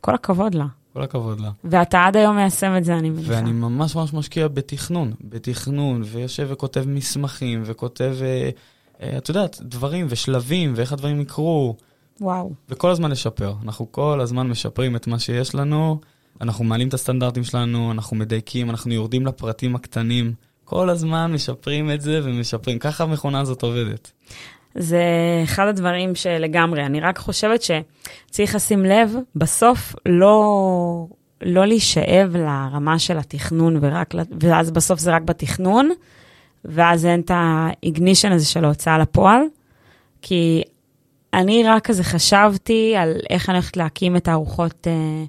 כל 0.00 0.14
הכבוד 0.14 0.54
לה. 0.54 0.66
כל 0.92 1.02
הכבוד 1.02 1.40
לה. 1.40 1.50
ואתה 1.64 2.04
עד 2.04 2.16
היום 2.16 2.36
מיישם 2.36 2.76
את 2.76 2.84
זה, 2.84 2.98
אני 2.98 3.10
מניחה. 3.10 3.32
ואני 3.32 3.52
ממש 3.52 3.96
ממש 3.96 4.14
משקיע 4.14 4.48
בתכנון, 4.48 5.12
בתכנון, 5.20 6.02
ויושב 6.04 6.46
וכותב 6.50 6.84
מסמכים, 6.86 7.62
וכותב, 7.64 8.16
אה, 8.22 8.50
אה, 9.02 9.18
את 9.18 9.28
יודעת, 9.28 9.58
דברים 9.62 10.06
ושלבים, 10.08 10.72
ואיך 10.76 10.92
הדברים 10.92 11.20
יקרו. 11.20 11.76
וואו. 12.20 12.52
וכל 12.68 12.90
הזמן 12.90 13.10
לשפר. 13.10 13.54
אנחנו 13.64 13.92
כל 13.92 14.20
הזמן 14.20 14.48
משפרים 14.48 14.96
את 14.96 15.06
מה 15.06 15.18
שיש 15.18 15.54
לנו, 15.54 16.00
אנחנו 16.40 16.64
מעלים 16.64 16.88
את 16.88 16.94
הסטנדרטים 16.94 17.44
שלנו, 17.44 17.92
אנחנו 17.92 18.16
מדייקים, 18.16 18.70
אנחנו 18.70 18.92
יורדים 18.92 19.26
לפרטים 19.26 19.74
הקטנים. 19.74 20.32
כל 20.64 20.90
הזמן 20.90 21.32
משפרים 21.32 21.90
את 21.90 22.00
זה 22.00 22.20
ומשפרים. 22.24 22.78
ככה 22.78 23.04
המכונה 23.04 23.40
הזאת 23.40 23.62
עובדת. 23.62 24.12
זה 24.74 25.02
אחד 25.44 25.66
הדברים 25.66 26.14
שלגמרי, 26.14 26.86
אני 26.86 27.00
רק 27.00 27.18
חושבת 27.18 27.62
שצריך 27.62 28.54
לשים 28.54 28.84
לב, 28.84 29.14
בסוף 29.36 29.94
לא, 30.06 31.06
לא 31.42 31.66
להישאב 31.66 32.36
לרמה 32.36 32.98
של 32.98 33.18
התכנון, 33.18 33.78
ורק, 33.80 34.14
ואז 34.40 34.70
בסוף 34.70 35.00
זה 35.00 35.14
רק 35.14 35.22
בתכנון, 35.22 35.90
ואז 36.64 37.06
אין 37.06 37.20
את 37.20 37.30
האיגנישן 37.34 38.32
הזה 38.32 38.46
של 38.46 38.64
ההוצאה 38.64 38.98
לפועל, 38.98 39.42
כי 40.22 40.62
אני 41.34 41.64
רק 41.64 41.86
כזה 41.86 42.04
חשבתי 42.04 42.96
על 42.96 43.12
איך 43.30 43.48
אני 43.48 43.58
הולכת 43.58 43.76
להקים 43.76 44.16
את 44.16 44.28
הארוחות 44.28 44.86
אה, 44.86 45.24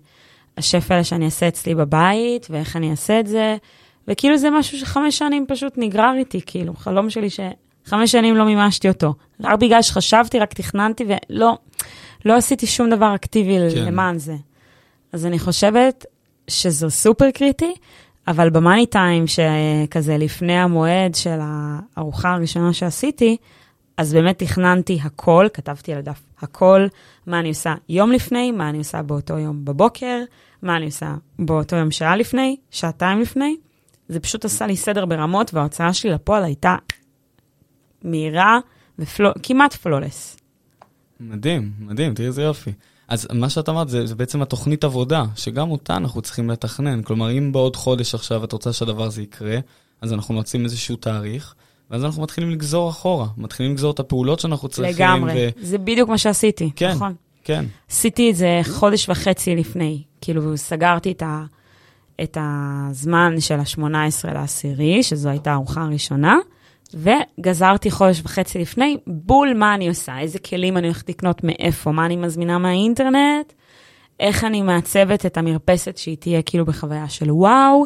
השף 0.57 0.91
האלה 0.91 1.03
שאני 1.03 1.25
אעשה 1.25 1.47
אצלי 1.47 1.75
בבית, 1.75 2.47
ואיך 2.49 2.75
אני 2.75 2.91
אעשה 2.91 3.19
את 3.19 3.27
זה, 3.27 3.57
וכאילו 4.07 4.37
זה 4.37 4.49
משהו 4.49 4.77
שחמש 4.77 5.17
שנים 5.17 5.45
פשוט 5.47 5.73
נגרר 5.77 6.13
איתי, 6.17 6.41
כאילו, 6.45 6.73
חלום 6.73 7.09
שלי 7.09 7.29
שחמש 7.89 8.11
שנים 8.11 8.35
לא 8.35 8.45
מימשתי 8.45 8.89
אותו. 8.89 9.13
רק 9.43 9.59
בגלל 9.59 9.81
שחשבתי, 9.81 10.39
רק 10.39 10.53
תכננתי, 10.53 11.05
ולא 11.07 11.57
לא 12.25 12.33
עשיתי 12.33 12.67
שום 12.67 12.89
דבר 12.89 13.15
אקטיבי 13.15 13.57
כן. 13.75 13.85
למען 13.85 14.17
זה. 14.17 14.35
אז 15.13 15.25
אני 15.25 15.39
חושבת 15.39 16.05
שזה 16.47 16.89
סופר 16.89 17.31
קריטי, 17.31 17.73
אבל 18.27 18.49
במאני 18.49 18.85
טיים, 18.85 19.25
שכזה 19.27 20.17
לפני 20.17 20.59
המועד 20.59 21.15
של 21.15 21.39
הארוחה 21.41 22.33
הראשונה 22.33 22.73
שעשיתי, 22.73 23.37
אז 23.97 24.13
באמת 24.13 24.39
תכננתי 24.39 24.99
הכל, 25.03 25.47
כתבתי 25.53 25.93
על 25.93 25.99
הדף 25.99 26.21
הכל, 26.41 26.87
מה 27.27 27.39
אני 27.39 27.49
עושה 27.49 27.75
יום 27.89 28.11
לפני, 28.11 28.51
מה 28.51 28.69
אני 28.69 28.77
עושה 28.77 29.01
באותו 29.01 29.37
יום 29.37 29.65
בבוקר, 29.65 30.19
מה 30.61 30.75
אני 30.75 30.85
עושה 30.85 31.15
באותו 31.39 31.75
יום 31.75 31.91
שעה 31.91 32.15
לפני, 32.15 32.55
שעתיים 32.71 33.21
לפני. 33.21 33.55
זה 34.09 34.19
פשוט 34.19 34.45
עשה 34.45 34.67
לי 34.67 34.75
סדר 34.75 35.05
ברמות, 35.05 35.53
וההוצאה 35.53 35.93
שלי 35.93 36.11
לפועל 36.11 36.43
הייתה 36.43 36.75
מהירה 38.03 38.59
וכמעט 38.99 39.73
פלולס. 39.73 40.37
מדהים, 41.19 41.71
מדהים, 41.79 42.13
תראי 42.13 42.27
איזה 42.27 42.41
יופי. 42.41 42.71
אז 43.07 43.27
מה 43.33 43.49
שאת 43.49 43.69
אמרת 43.69 43.89
זה, 43.89 44.05
זה 44.05 44.15
בעצם 44.15 44.41
התוכנית 44.41 44.83
עבודה, 44.83 45.25
שגם 45.35 45.71
אותה 45.71 45.95
אנחנו 45.97 46.21
צריכים 46.21 46.49
לתכנן. 46.49 47.01
כלומר, 47.03 47.31
אם 47.31 47.51
בעוד 47.51 47.75
חודש 47.75 48.15
עכשיו 48.15 48.43
את 48.43 48.51
רוצה 48.51 48.73
שהדבר 48.73 49.03
הזה 49.03 49.21
יקרה, 49.21 49.57
אז 50.01 50.13
אנחנו 50.13 50.33
מוצאים 50.33 50.63
איזשהו 50.63 50.95
תאריך, 50.95 51.55
ואז 51.91 52.05
אנחנו 52.05 52.23
מתחילים 52.23 52.49
לגזור 52.49 52.89
אחורה, 52.89 53.27
מתחילים 53.37 53.71
לגזור 53.71 53.91
את 53.91 53.99
הפעולות 53.99 54.39
שאנחנו 54.39 54.67
צריכים. 54.69 54.95
לגמרי, 54.95 55.33
ו... 55.35 55.65
זה 55.65 55.77
בדיוק 55.77 56.09
מה 56.09 56.17
שעשיתי, 56.17 56.69
כן, 56.75 56.91
נכון? 56.91 57.13
כן. 57.43 57.65
עשיתי 57.89 58.31
את 58.31 58.35
זה 58.35 58.61
חודש 58.63 59.09
וחצי 59.09 59.55
לפני, 59.55 60.03
כאילו 60.21 60.57
סגרתי 60.57 61.11
את, 61.11 61.21
ה... 61.21 61.43
את 62.23 62.37
הזמן 62.41 63.39
של 63.39 63.59
ה-18 63.59 64.33
לעשירי, 64.33 65.03
שזו 65.03 65.29
הייתה 65.29 65.51
הארוחה 65.51 65.81
הראשונה, 65.81 66.37
וגזרתי 66.93 67.91
חודש 67.91 68.21
וחצי 68.23 68.59
לפני, 68.59 68.97
בול 69.07 69.53
מה 69.53 69.75
אני 69.75 69.89
עושה, 69.89 70.19
איזה 70.19 70.39
כלים 70.39 70.77
אני 70.77 70.87
הולכת 70.87 71.09
לקנות 71.09 71.43
מאיפה, 71.43 71.91
מה 71.91 72.05
אני 72.05 72.15
מזמינה 72.15 72.57
מהאינטרנט, 72.57 73.53
איך 74.19 74.43
אני 74.43 74.61
מעצבת 74.61 75.25
את 75.25 75.37
המרפסת 75.37 75.97
שהיא 75.97 76.17
תהיה 76.17 76.41
כאילו 76.41 76.65
בחוויה 76.65 77.09
של 77.09 77.31
וואו, 77.31 77.85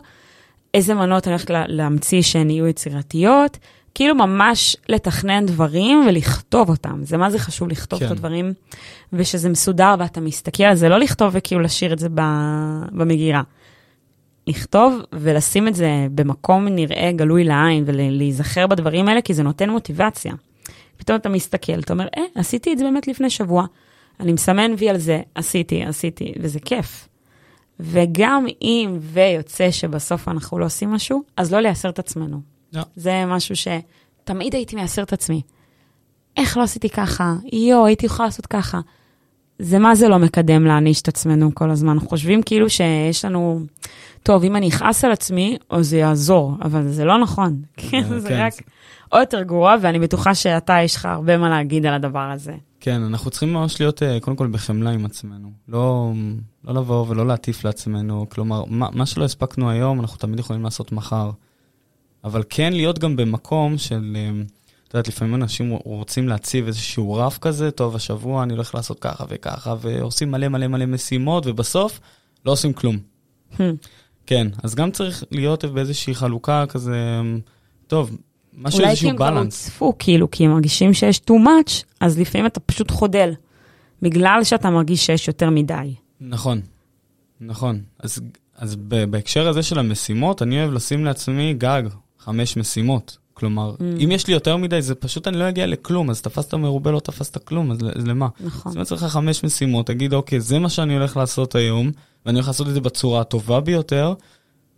איזה 0.73 0.93
מנות 0.93 1.27
אני 1.27 1.33
הולכת 1.33 1.49
להמציא 1.67 2.21
שהן 2.21 2.49
יהיו 2.49 2.67
יצירתיות, 2.67 3.57
כאילו 3.95 4.15
ממש 4.15 4.77
לתכנן 4.89 5.45
דברים 5.45 6.05
ולכתוב 6.07 6.69
אותם. 6.69 6.99
זה 7.03 7.17
מה 7.17 7.29
זה 7.29 7.39
חשוב 7.39 7.67
לכתוב 7.67 7.99
כן. 7.99 8.05
את 8.05 8.11
הדברים, 8.11 8.53
ושזה 9.13 9.49
מסודר 9.49 9.95
ואתה 9.99 10.21
מסתכל 10.21 10.63
על 10.63 10.75
זה, 10.75 10.89
לא 10.89 10.99
לכתוב 10.99 11.29
וכאילו 11.33 11.61
לשאיר 11.61 11.93
את 11.93 11.99
זה 11.99 12.07
במגירה. 12.91 13.41
לכתוב 14.47 15.01
ולשים 15.13 15.67
את 15.67 15.75
זה 15.75 16.07
במקום 16.15 16.67
נראה 16.67 17.11
גלוי 17.15 17.43
לעין 17.43 17.83
ולהיזכר 17.87 18.67
בדברים 18.67 19.07
האלה, 19.07 19.21
כי 19.21 19.33
זה 19.33 19.43
נותן 19.43 19.69
מוטיבציה. 19.69 20.33
פתאום 20.97 21.17
אתה 21.17 21.29
מסתכל, 21.29 21.79
אתה 21.79 21.93
אומר, 21.93 22.07
אה, 22.17 22.23
עשיתי 22.35 22.73
את 22.73 22.77
זה 22.77 22.83
באמת 22.83 23.07
לפני 23.07 23.29
שבוע. 23.29 23.65
אני 24.19 24.33
מסמן 24.33 24.71
וי 24.77 24.89
על 24.89 24.97
זה, 24.97 25.21
עשיתי, 25.35 25.83
עשיתי, 25.83 26.33
וזה 26.39 26.59
כיף. 26.59 27.07
וגם 27.79 28.45
אם 28.61 28.97
ויוצא 28.99 29.71
שבסוף 29.71 30.27
אנחנו 30.27 30.59
לא 30.59 30.65
עושים 30.65 30.91
משהו, 30.91 31.23
אז 31.37 31.53
לא 31.53 31.59
לייסר 31.59 31.89
את 31.89 31.99
עצמנו. 31.99 32.41
Yeah. 32.75 32.77
זה 32.95 33.25
משהו 33.25 33.55
שתמיד 33.55 34.55
הייתי 34.55 34.75
מייסר 34.75 35.03
את 35.03 35.13
עצמי. 35.13 35.41
איך 36.37 36.57
לא 36.57 36.63
עשיתי 36.63 36.89
ככה? 36.89 37.35
יואו, 37.53 37.85
הייתי 37.85 38.05
יכולה 38.05 38.27
לעשות 38.27 38.45
ככה. 38.45 38.79
זה 39.63 39.79
מה 39.79 39.95
זה 39.95 40.07
לא 40.07 40.19
מקדם 40.19 40.65
להעניש 40.65 41.01
את 41.01 41.07
עצמנו 41.07 41.55
כל 41.55 41.69
הזמן. 41.69 41.89
אנחנו 41.89 42.09
חושבים 42.09 42.43
כאילו 42.43 42.69
שיש 42.69 43.25
לנו, 43.25 43.59
טוב, 44.23 44.43
אם 44.43 44.55
אני 44.55 44.69
אכעס 44.69 45.05
על 45.05 45.11
עצמי, 45.11 45.57
או 45.71 45.83
זה 45.83 45.97
יעזור, 45.97 46.55
אבל 46.61 46.87
זה 46.87 47.05
לא 47.05 47.19
נכון. 47.19 47.61
כן, 47.89 48.19
זה 48.19 48.29
כן. 48.29 48.41
רק 48.45 48.53
עוד 49.09 49.21
יותר 49.21 49.43
גרוע, 49.43 49.75
ואני 49.81 49.99
בטוחה 49.99 50.35
שאתה, 50.35 50.77
יש 50.83 50.95
לך 50.95 51.05
הרבה 51.05 51.37
מה 51.37 51.49
להגיד 51.49 51.85
על 51.85 51.93
הדבר 51.93 52.31
הזה. 52.31 52.53
כן, 52.79 53.01
אנחנו 53.01 53.31
צריכים 53.31 53.53
ממש 53.53 53.81
להיות, 53.81 54.03
אה, 54.03 54.19
קודם 54.19 54.37
כל, 54.37 54.47
בחמלה 54.47 54.89
עם 54.89 55.05
עצמנו. 55.05 55.51
לא, 55.67 56.11
לא 56.63 56.73
לבוא 56.73 57.05
ולא 57.07 57.27
להטיף 57.27 57.63
לעצמנו. 57.63 58.25
כלומר, 58.29 58.63
מה, 58.67 58.87
מה 58.93 59.05
שלא 59.05 59.23
הספקנו 59.23 59.69
היום, 59.69 59.99
אנחנו 59.99 60.17
תמיד 60.17 60.39
יכולים 60.39 60.63
לעשות 60.63 60.91
מחר. 60.91 61.31
אבל 62.23 62.43
כן 62.49 62.73
להיות 62.73 62.99
גם 62.99 63.15
במקום 63.15 63.77
של, 63.77 64.17
אה, 64.19 64.43
את 64.93 64.97
יודעת, 64.97 65.07
לפעמים 65.07 65.35
אנשים 65.35 65.71
רוצים 65.71 66.27
להציב 66.27 66.67
איזשהו 66.67 67.13
רף 67.13 67.37
כזה, 67.37 67.71
טוב, 67.71 67.95
השבוע 67.95 68.43
אני 68.43 68.53
הולך 68.53 68.75
לעשות 68.75 68.99
ככה 68.99 69.23
וככה, 69.29 69.75
ועושים 69.81 70.31
מלא 70.31 70.47
מלא 70.47 70.67
מלא 70.67 70.85
משימות, 70.85 71.47
ובסוף 71.47 71.99
לא 72.45 72.51
עושים 72.51 72.73
כלום. 72.73 72.97
Hmm. 73.53 73.57
כן, 74.25 74.47
אז 74.63 74.75
גם 74.75 74.91
צריך 74.91 75.23
להיות 75.31 75.65
באיזושהי 75.65 76.15
חלוקה 76.15 76.65
כזה, 76.69 77.21
טוב, 77.87 78.17
משהו, 78.57 78.85
איזשהו 78.85 78.85
בלנס. 78.85 78.91
אולי 78.91 78.95
כי 78.95 79.09
הם 79.09 79.15
כבר 79.15 79.39
הוצפו, 79.39 79.93
כאילו, 79.99 80.31
כי 80.31 80.45
הם 80.45 80.51
מרגישים 80.51 80.93
שיש 80.93 81.21
too 81.31 81.33
much, 81.33 81.83
אז 81.99 82.19
לפעמים 82.19 82.45
אתה 82.45 82.59
פשוט 82.59 82.91
חודל, 82.91 83.33
בגלל 84.01 84.43
שאתה 84.43 84.69
מרגיש 84.69 85.05
שיש 85.05 85.27
יותר 85.27 85.49
מדי. 85.49 85.93
נכון, 86.21 86.61
נכון. 87.41 87.81
אז, 87.99 88.21
אז 88.57 88.75
בהקשר 89.09 89.47
הזה 89.47 89.63
של 89.63 89.79
המשימות, 89.79 90.41
אני 90.41 90.61
אוהב 90.61 90.73
לשים 90.73 91.05
לעצמי 91.05 91.53
גג, 91.53 91.83
חמש 92.19 92.57
משימות. 92.57 93.22
כלומר, 93.33 93.73
Mm. 93.79 94.03
אם 94.03 94.11
יש 94.11 94.27
לי 94.27 94.33
יותר 94.33 94.57
מדי, 94.57 94.81
זה 94.81 94.95
פשוט 94.95 95.27
אני 95.27 95.37
לא 95.37 95.49
אגיע 95.49 95.65
לכלום, 95.67 96.09
אז 96.09 96.21
תפסת 96.21 96.53
מרובה, 96.53 96.91
לא 96.91 96.99
תפסת 96.99 97.43
כלום, 97.43 97.71
אז 97.71 97.81
ל- 97.81 98.09
למה? 98.09 98.27
נכון. 98.39 98.71
שים 98.71 98.79
לעצמך 98.79 98.99
חמש 99.03 99.43
משימות, 99.43 99.87
תגיד, 99.87 100.13
אוקיי, 100.13 100.39
זה 100.39 100.59
מה 100.59 100.69
שאני 100.69 100.93
הולך 100.93 101.17
לעשות 101.17 101.55
היום, 101.55 101.91
ואני 102.25 102.37
הולך 102.37 102.47
לעשות 102.47 102.67
את 102.67 102.73
זה 102.73 102.81
בצורה 102.81 103.21
הטובה 103.21 103.59
ביותר, 103.59 104.13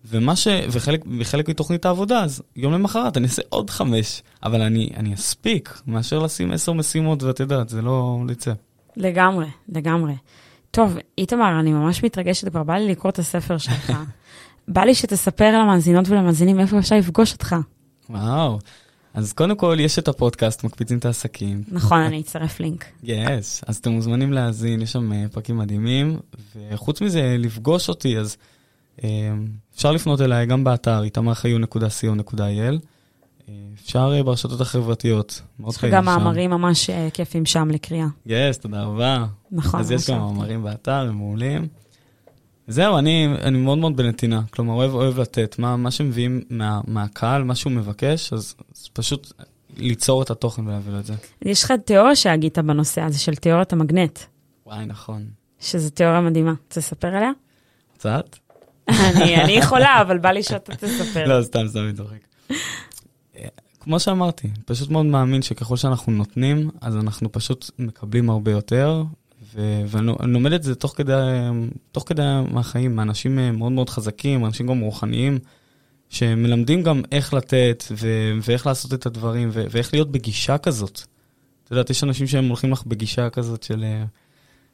ומה 0.10 0.36
ש... 0.36 0.48
וחלק, 0.72 1.06
וחלק 1.20 1.50
מתוכנית 1.50 1.86
העבודה, 1.86 2.24
אז 2.24 2.42
יום 2.56 2.74
למחרת 2.74 3.18
אני 3.18 3.26
אעשה 3.28 3.42
עוד 3.50 3.70
חמש, 3.70 4.22
אבל 4.44 4.62
אני, 4.62 4.90
אני 4.98 5.14
אספיק, 5.14 5.82
מאשר 5.88 6.20
לשים 6.20 6.52
עשר 6.52 6.74
משימות, 6.74 7.24
ואת 7.24 7.40
יודעת, 7.40 7.70
זה 7.70 7.82
לא 7.82 8.20
יצא. 8.32 8.54
לגמרי, 8.98 9.46
לגמרי. 9.70 10.14
טוב, 10.72 10.98
איתמר, 11.18 11.60
אני 11.60 11.74
ממש 11.74 12.04
מתרגשת, 12.04 12.48
כבר 12.50 12.64
בא 12.64 12.74
לי 12.74 12.88
לקרוא 12.92 13.10
את 13.12 13.20
הספר 13.20 13.58
שלך. 13.58 13.92
בא 14.68 14.82
לי 14.82 14.96
שתספר 14.96 15.60
למאזינות 15.62 16.10
ולמאזינים 16.10 16.60
איפה 16.60 16.80
אפשר 16.80 16.96
לפגוש 16.96 17.34
אותך. 17.34 17.56
וואו. 18.10 18.60
אז 19.16 19.34
קודם 19.34 19.56
כל, 19.56 19.78
יש 19.80 20.00
את 20.00 20.08
הפודקאסט, 20.08 20.64
מקפיצים 20.64 20.98
את 20.98 21.06
העסקים. 21.06 21.64
נכון, 21.68 22.00
אני 22.00 22.22
אצרף 22.22 22.60
לינק. 22.60 22.86
יס, 23.04 23.62
yes, 23.62 23.66
אז 23.68 23.78
אתם 23.78 23.92
מוזמנים 23.92 24.34
להאזין, 24.34 24.82
יש 24.82 24.92
שם 24.92 25.14
אה, 25.14 25.26
פרקים 25.32 25.58
מדהימים, 25.58 26.20
וחוץ 26.56 27.02
מזה, 27.02 27.36
לפגוש 27.40 27.90
אותי, 27.90 28.18
אז 28.18 28.38
אה, 29.04 29.10
אפשר 29.76 29.92
לפנות 29.92 30.22
אליי 30.22 30.46
גם 30.46 30.64
באתר, 30.64 31.04
איתמרחיון.co.il, 31.04 32.80
אה, 33.50 33.54
אפשר 33.84 34.24
ברשתות 34.24 34.62
החברתיות, 34.62 35.42
מאוד 35.60 35.72
יש 35.72 35.78
לך 35.78 35.86
גם. 35.92 36.06
מאמרים 36.06 36.50
ממש 36.50 36.90
כיפים 37.14 37.46
שם 37.46 37.70
לקריאה. 37.72 38.08
יס, 38.26 38.58
תודה 38.58 38.84
רבה. 38.84 39.26
נכון, 39.52 39.80
אז 39.80 39.92
יש 39.92 40.10
ממש 40.10 40.20
גם. 40.20 40.26
מאמרים 40.26 40.64
באתר, 40.64 40.92
הם 41.10 41.18
מעולים. 41.18 41.68
זהו, 42.68 42.98
אני, 42.98 43.28
אני 43.42 43.58
מאוד 43.58 43.78
מאוד 43.78 43.98
בנתינה, 43.98 44.42
כלומר, 44.50 44.74
אוהב, 44.74 44.94
אוהב 44.94 45.20
לתת. 45.20 45.60
מה, 45.60 45.78
מה 45.78 45.92
שמביאים 45.92 46.42
מה, 46.50 46.82
מהקהל, 46.88 47.44
מה 47.44 47.56
שהוא 47.56 47.74
מבקש, 47.74 48.34
אז, 48.34 48.56
אז 48.76 48.88
פשוט 48.94 49.34
ליצור 49.78 50.22
את 50.24 50.30
התוכן 50.30 50.68
ולהביא 50.68 50.92
לו 50.92 51.00
את 51.00 51.06
זה. 51.06 51.14
יש 51.42 51.64
לך 51.64 51.72
תיאוריה 51.72 52.16
שהגית 52.16 52.58
בנושא 52.60 53.02
הזה 53.02 53.20
של 53.20 53.36
תיאוריית 53.36 53.74
המגנט, 53.74 54.20
וואי, 54.66 54.86
נכון. 54.86 55.26
שזו 55.60 55.90
תיאוריה 55.90 56.22
מדהימה. 56.22 56.54
רוצה 56.68 56.80
לספר 56.80 57.08
עליה? 57.08 57.32
קצת? 57.94 58.36
אני 58.90 59.36
אני 59.44 59.52
יכולה, 59.52 60.02
אבל 60.02 60.18
בא 60.18 60.32
לי 60.32 60.44
שאתה 60.44 60.76
תספר. 60.76 61.26
לא, 61.30 61.44
סתם, 61.44 61.68
סתם, 61.68 61.80
אני 61.80 61.94
צוחק. 61.94 62.18
כמו 63.80 64.00
שאמרתי, 64.00 64.48
פשוט 64.66 64.90
מאוד 64.90 65.06
מאמין 65.06 65.42
שככל 65.42 65.78
שאנחנו 65.78 66.12
נותנים, 66.12 66.70
אז 66.82 66.96
אנחנו 66.98 67.32
פשוט 67.32 67.72
מקבלים 67.80 68.30
הרבה 68.30 68.52
יותר, 68.52 69.04
ואני 69.88 70.12
אני 70.20 70.34
לומד 70.34 70.54
את 70.54 70.64
זה 70.64 70.76
תוך 70.76 70.94
כדי, 70.98 71.14
תוך 71.92 72.04
כדי 72.08 72.24
מהחיים, 72.52 72.96
מאנשים 72.96 73.40
אה, 73.40 73.52
מאוד 73.52 73.72
מאוד 73.72 73.90
חזקים, 73.90 74.46
אנשים 74.46 74.68
גם 74.68 74.80
רוחניים, 74.80 75.40
שמלמדים 76.10 76.84
גם 76.84 77.02
איך 77.12 77.34
לתת, 77.34 77.84
ו- 77.92 78.32
ואיך 78.42 78.68
לעשות 78.68 78.94
את 78.94 79.06
הדברים, 79.06 79.50
ו- 79.52 79.66
ואיך 79.70 79.94
להיות 79.94 80.12
בגישה 80.12 80.58
כזאת. 80.58 81.02
את 81.64 81.72
יודעת, 81.72 81.90
יש 81.90 82.04
אנשים 82.04 82.28
שהם 82.28 82.48
הולכים 82.48 82.72
לך 82.72 82.84
בגישה 82.86 83.30
כזאת 83.30 83.64
של... 83.64 83.84
אה, 83.84 84.04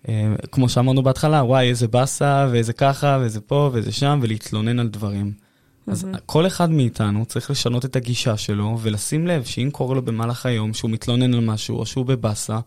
אה, 0.09 0.34
כמו 0.51 0.69
שאמרנו 0.69 1.03
בהתחלה, 1.03 1.43
וואי, 1.43 1.69
איזה 1.69 1.88
באסה, 1.88 2.47
ואיזה 2.51 2.74
ככה, 2.74 3.17
ואיזה 3.22 3.41
פה, 3.41 3.69
ואיזה 3.74 3.91
שם, 3.91 4.19
ולהתלונן 4.22 4.80
על 4.80 4.88
דברים. 4.88 5.34
אז 5.88 6.03
מהמם. 6.03 6.17
כל 6.26 6.47
אחד 6.47 6.72
מאיתנו 6.72 7.26
צריך 7.26 7.51
לשנות 7.51 7.86
את 7.86 7.95
הגישה 7.95 8.38
שלו, 8.38 8.78
ולשים 8.82 9.28
לב 9.28 9.43
שאם 9.43 9.69
קורה 9.72 9.95
לו 9.95 10.01
במהלך 10.01 10.45
היום 10.45 10.74
שהוא 10.74 10.91
מתלונן 10.91 11.34
על 11.34 11.39
משהו, 11.39 11.78
או 11.78 11.86
שהוא 11.86 12.05
בבאסה, 12.05 12.59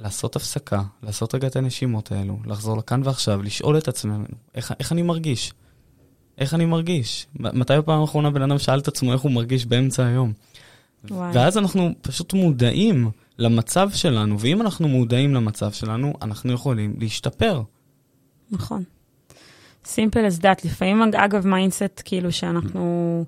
לעשות 0.00 0.36
הפסקה, 0.36 0.82
לעשות 1.02 1.34
רגע 1.34 1.46
את 1.46 1.56
הנשימות 1.56 2.12
האלו, 2.12 2.38
לחזור 2.46 2.76
לכאן 2.76 3.00
ועכשיו, 3.04 3.42
לשאול 3.42 3.78
את 3.78 3.88
עצמנו, 3.88 4.24
איך, 4.54 4.72
איך 4.80 4.92
אני 4.92 5.02
מרגיש? 5.02 5.52
איך 6.38 6.54
אני 6.54 6.64
מרגיש? 6.64 7.26
מתי 7.34 7.72
בפעם 7.78 8.00
האחרונה 8.00 8.30
בן 8.30 8.42
אדם 8.42 8.58
שאל 8.58 8.78
את 8.78 8.88
עצמו 8.88 9.12
איך 9.12 9.20
הוא 9.20 9.32
מרגיש 9.32 9.66
באמצע 9.66 10.06
היום? 10.06 10.32
וואי. 11.10 11.30
ואז 11.34 11.58
אנחנו 11.58 11.90
פשוט 12.00 12.32
מודעים 12.32 13.10
למצב 13.38 13.90
שלנו, 13.90 14.40
ואם 14.40 14.60
אנחנו 14.60 14.88
מודעים 14.88 15.34
למצב 15.34 15.72
שלנו, 15.72 16.12
אנחנו 16.22 16.52
יכולים 16.52 16.94
להשתפר. 16.98 17.62
נכון. 18.50 18.84
simple 19.84 20.38
as 20.38 20.42
that. 20.42 20.64
לפעמים, 20.64 21.02
אג- 21.02 21.16
אגב, 21.16 21.46
מיינדסט, 21.46 22.02
כאילו, 22.04 22.32
שאנחנו 22.32 23.24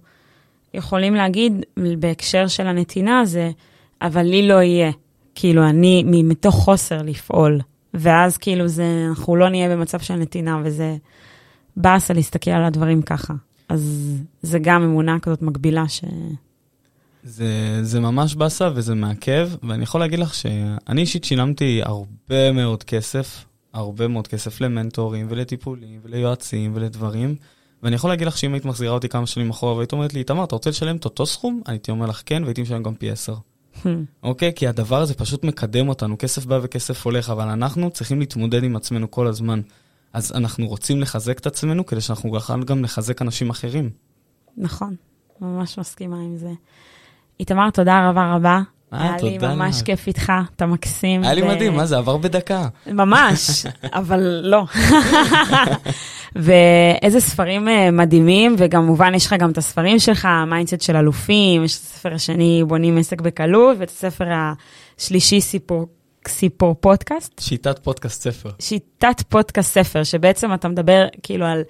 יכולים 0.75 1.15
להגיד 1.15 1.53
בהקשר 1.99 2.47
של 2.49 2.67
הנתינה, 2.67 3.25
זה, 3.25 3.51
אבל 4.03 4.23
לי 4.23 4.49
לא 4.49 4.63
יהיה. 4.63 4.91
כאילו, 5.41 5.69
אני, 5.69 6.23
מתוך 6.23 6.55
חוסר 6.55 7.03
לפעול. 7.03 7.61
ואז, 7.95 8.37
כאילו, 8.37 8.69
זה, 8.69 9.07
אנחנו 9.09 9.37
לא 9.37 9.49
נהיה 9.49 9.77
במצב 9.77 9.99
של 9.99 10.15
נתינה, 10.15 10.61
וזה 10.65 10.97
באסה 11.77 12.15
להסתכל 12.15 12.51
על 12.51 12.65
הדברים 12.65 13.03
ככה. 13.03 13.35
אז 13.69 14.15
זה 14.43 14.59
גם 14.59 14.83
אמונה 14.83 15.19
כזאת 15.19 15.43
מקבילה 15.43 15.89
ש... 15.89 16.05
זה, 17.23 17.79
זה 17.83 18.01
ממש 18.01 18.35
באסה 18.35 18.69
וזה 18.75 18.95
מעכב, 18.95 19.51
ואני 19.63 19.83
יכול 19.83 20.01
להגיד 20.01 20.19
לך 20.19 20.35
שאני 20.35 21.01
אישית 21.01 21.25
שילמתי 21.25 21.81
הרבה 21.85 22.53
מאוד 22.53 22.83
כסף, 22.83 23.45
הרבה 23.73 24.09
מאוד 24.09 24.27
כסף 24.27 24.61
למנטורים 24.61 25.27
ולטיפולים 25.31 26.01
וליועצים 26.03 26.73
ולדברים, 26.75 27.35
ואני 27.83 27.95
יכול 27.95 28.11
להגיד 28.11 28.27
לך 28.27 28.39
שאם 28.39 28.55
היית 28.55 28.65
מחזירה 28.65 28.95
אותי 28.95 29.09
כמה 29.09 29.27
שנים 29.27 29.51
אחורה 29.51 29.75
והיית 29.75 29.93
אומרת 29.93 30.15
לי, 30.15 30.25
תמר, 30.25 30.45
אתה 30.45 30.55
רוצה 30.55 30.71
לשלם 30.71 30.97
את 30.97 31.05
אותו 31.05 31.27
סכום? 31.27 31.63
הייתי 31.67 31.91
אומר 31.91 32.07
לך 32.07 32.23
כן, 32.27 32.45
והייתי 32.45 32.63
משלם 32.63 32.83
גם 32.83 32.95
פי 32.95 33.11
עשר. 33.11 33.35
אוקיי? 34.23 34.53
כי 34.57 34.67
הדבר 34.67 35.01
הזה 35.01 35.15
פשוט 35.15 35.45
מקדם 35.45 35.89
אותנו, 35.89 36.19
כסף 36.19 36.47
בא 36.47 36.59
וכסף 36.63 37.07
הולך, 37.07 37.31
אבל 37.31 37.49
אנחנו 37.49 37.91
צריכים 37.91 38.21
להתמודד 38.21 38.65
עם 38.65 38.77
עצמנו 38.77 39.11
כל 39.11 39.27
הזמן. 39.27 39.61
אז 40.13 40.33
אנחנו 40.33 40.67
רוצים 40.67 41.01
לחזק 41.01 41.39
את 41.39 41.47
עצמנו 41.47 41.87
כדי 41.87 42.01
שאנחנו 42.01 42.31
נוכל 42.31 42.65
גם 42.65 42.85
לחזק 42.85 43.23
אנשים 43.23 43.51
אחרים. 43.51 43.91
נכון, 44.57 44.97
ממש 45.41 45.79
מסכימה 45.79 46.17
עם 46.17 46.37
זה. 46.37 46.51
איתמר, 47.41 47.71
תודה 47.71 48.09
רבה 48.09 48.35
רבה. 48.35 48.61
אה, 48.93 49.03
היה 49.03 49.17
לי 49.23 49.39
ממש. 49.39 49.83
כיף 49.83 50.07
איתך, 50.07 50.33
אתה 50.57 50.67
מקסים. 50.67 51.25
היה 51.25 51.35
לי 51.35 51.43
מדהים, 51.43 51.77
מה 51.77 51.87
זה 51.87 51.99
עבר 51.99 52.17
בדקה. 52.17 52.69
ממש, 52.87 53.67
אבל 53.93 54.21
לא. 54.43 54.65
ואיזה 56.37 57.21
ספרים 57.21 57.69
אה, 57.69 57.91
מדהימים, 57.91 58.55
וגם 58.59 58.83
כמובן 58.83 59.15
יש 59.15 59.27
לך 59.27 59.35
גם 59.39 59.51
את 59.51 59.59
הספרים 59.59 59.99
שלך, 59.99 60.25
המיינדסט 60.25 60.81
של 60.81 60.97
אלופים, 60.97 61.65
יש 61.65 61.77
את 61.77 61.83
הספר 61.83 62.15
השני, 62.15 62.65
בונים 62.67 62.99
עסק 62.99 63.21
בקלות, 63.21 63.77
ואת 63.81 63.89
הספר 63.89 64.25
השלישי, 64.99 65.41
סיפור, 65.41 65.87
סיפור 66.29 66.75
פודקאסט. 66.81 67.41
שיטת 67.41 67.79
פודקאסט 67.79 68.23
ספר. 68.23 68.51
שיטת 68.59 69.23
פודקאסט 69.29 69.75
ספר, 69.75 70.05
שבעצם 70.05 70.55
אתה 70.55 70.69
מדבר 70.69 71.07
כאילו 71.23 71.47
על 71.47 71.63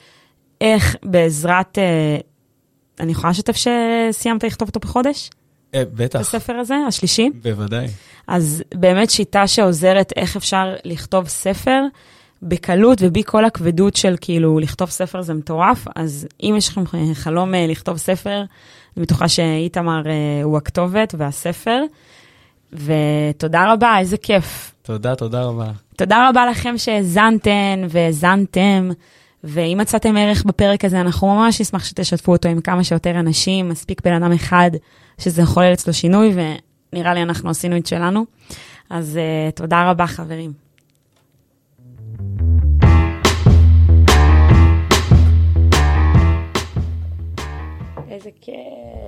איך 0.61 0.97
בעזרת, 1.03 1.79
אה, 1.79 2.17
אני 3.01 3.13
יכולה 3.13 3.31
לשתף 3.31 3.57
שסיימת 3.57 4.45
לכתוב 4.45 4.69
אותו 4.69 4.81
בחודש? 4.81 5.31
אה, 5.75 5.83
בטח, 5.95 6.21
הספר 6.21 6.53
הזה, 6.53 6.75
השלישי? 6.89 7.31
בוודאי. 7.43 7.87
אז 8.27 8.63
באמת 8.75 9.11
שיטה 9.11 9.47
שעוזרת 9.47 10.13
איך 10.17 10.37
אפשר 10.37 10.75
לכתוב 10.85 11.29
ספר 11.29 11.83
בקלות 12.43 12.99
ובי 13.03 13.23
כל 13.27 13.45
הכבדות 13.45 13.97
של 13.97 14.17
כאילו 14.21 14.59
לכתוב 14.59 14.91
ספר 14.91 15.23
זה 15.23 15.35
מטורף, 15.35 15.87
אז 15.97 16.27
אם 16.43 16.55
יש 16.59 16.69
לכם 16.69 16.83
חלום 17.15 17.55
אה, 17.55 17.67
לכתוב 17.67 17.97
ספר, 17.97 18.43
אני 18.97 19.05
בטוחה 19.05 19.29
שאיתמר 19.29 20.03
אה, 20.07 20.13
הוא 20.43 20.57
הכתובת 20.57 21.15
והספר. 21.19 21.83
ותודה 22.73 23.73
רבה, 23.73 23.99
איזה 23.99 24.17
כיף. 24.17 24.75
תודה, 24.83 25.15
תודה 25.15 25.43
רבה. 25.43 25.71
תודה 25.97 26.29
רבה 26.29 26.47
לכם 26.47 26.79
שהאזנתן 26.79 27.83
והאזנתם, 27.89 28.91
ואם 29.45 29.79
מצאתם 29.81 30.17
ערך 30.17 30.45
בפרק 30.45 30.85
הזה, 30.85 31.01
אנחנו 31.01 31.29
ממש 31.29 31.61
נשמח 31.61 31.85
שתשתפו 31.85 32.33
אותו 32.33 32.49
עם 32.49 32.61
כמה 32.61 32.85
שיותר 32.85 33.11
אנשים, 33.11 33.69
מספיק 33.69 34.01
בן 34.05 34.13
אדם 34.13 34.33
אחד 34.33 34.71
שזה 35.19 35.43
יחולל 35.43 35.73
אצלו 35.73 35.93
שינוי, 35.93 36.35
ונראה 36.93 37.15
לי 37.15 37.23
אנחנו 37.23 37.51
עשינו 37.51 37.77
את 37.77 37.87
שלנו. 37.87 38.25
אז 38.91 39.19
uh, 39.19 39.57
תודה 39.57 39.91
רבה, 39.91 40.07
חברים. 40.07 40.53
איזה 48.11 48.31
כיף. 48.41 49.01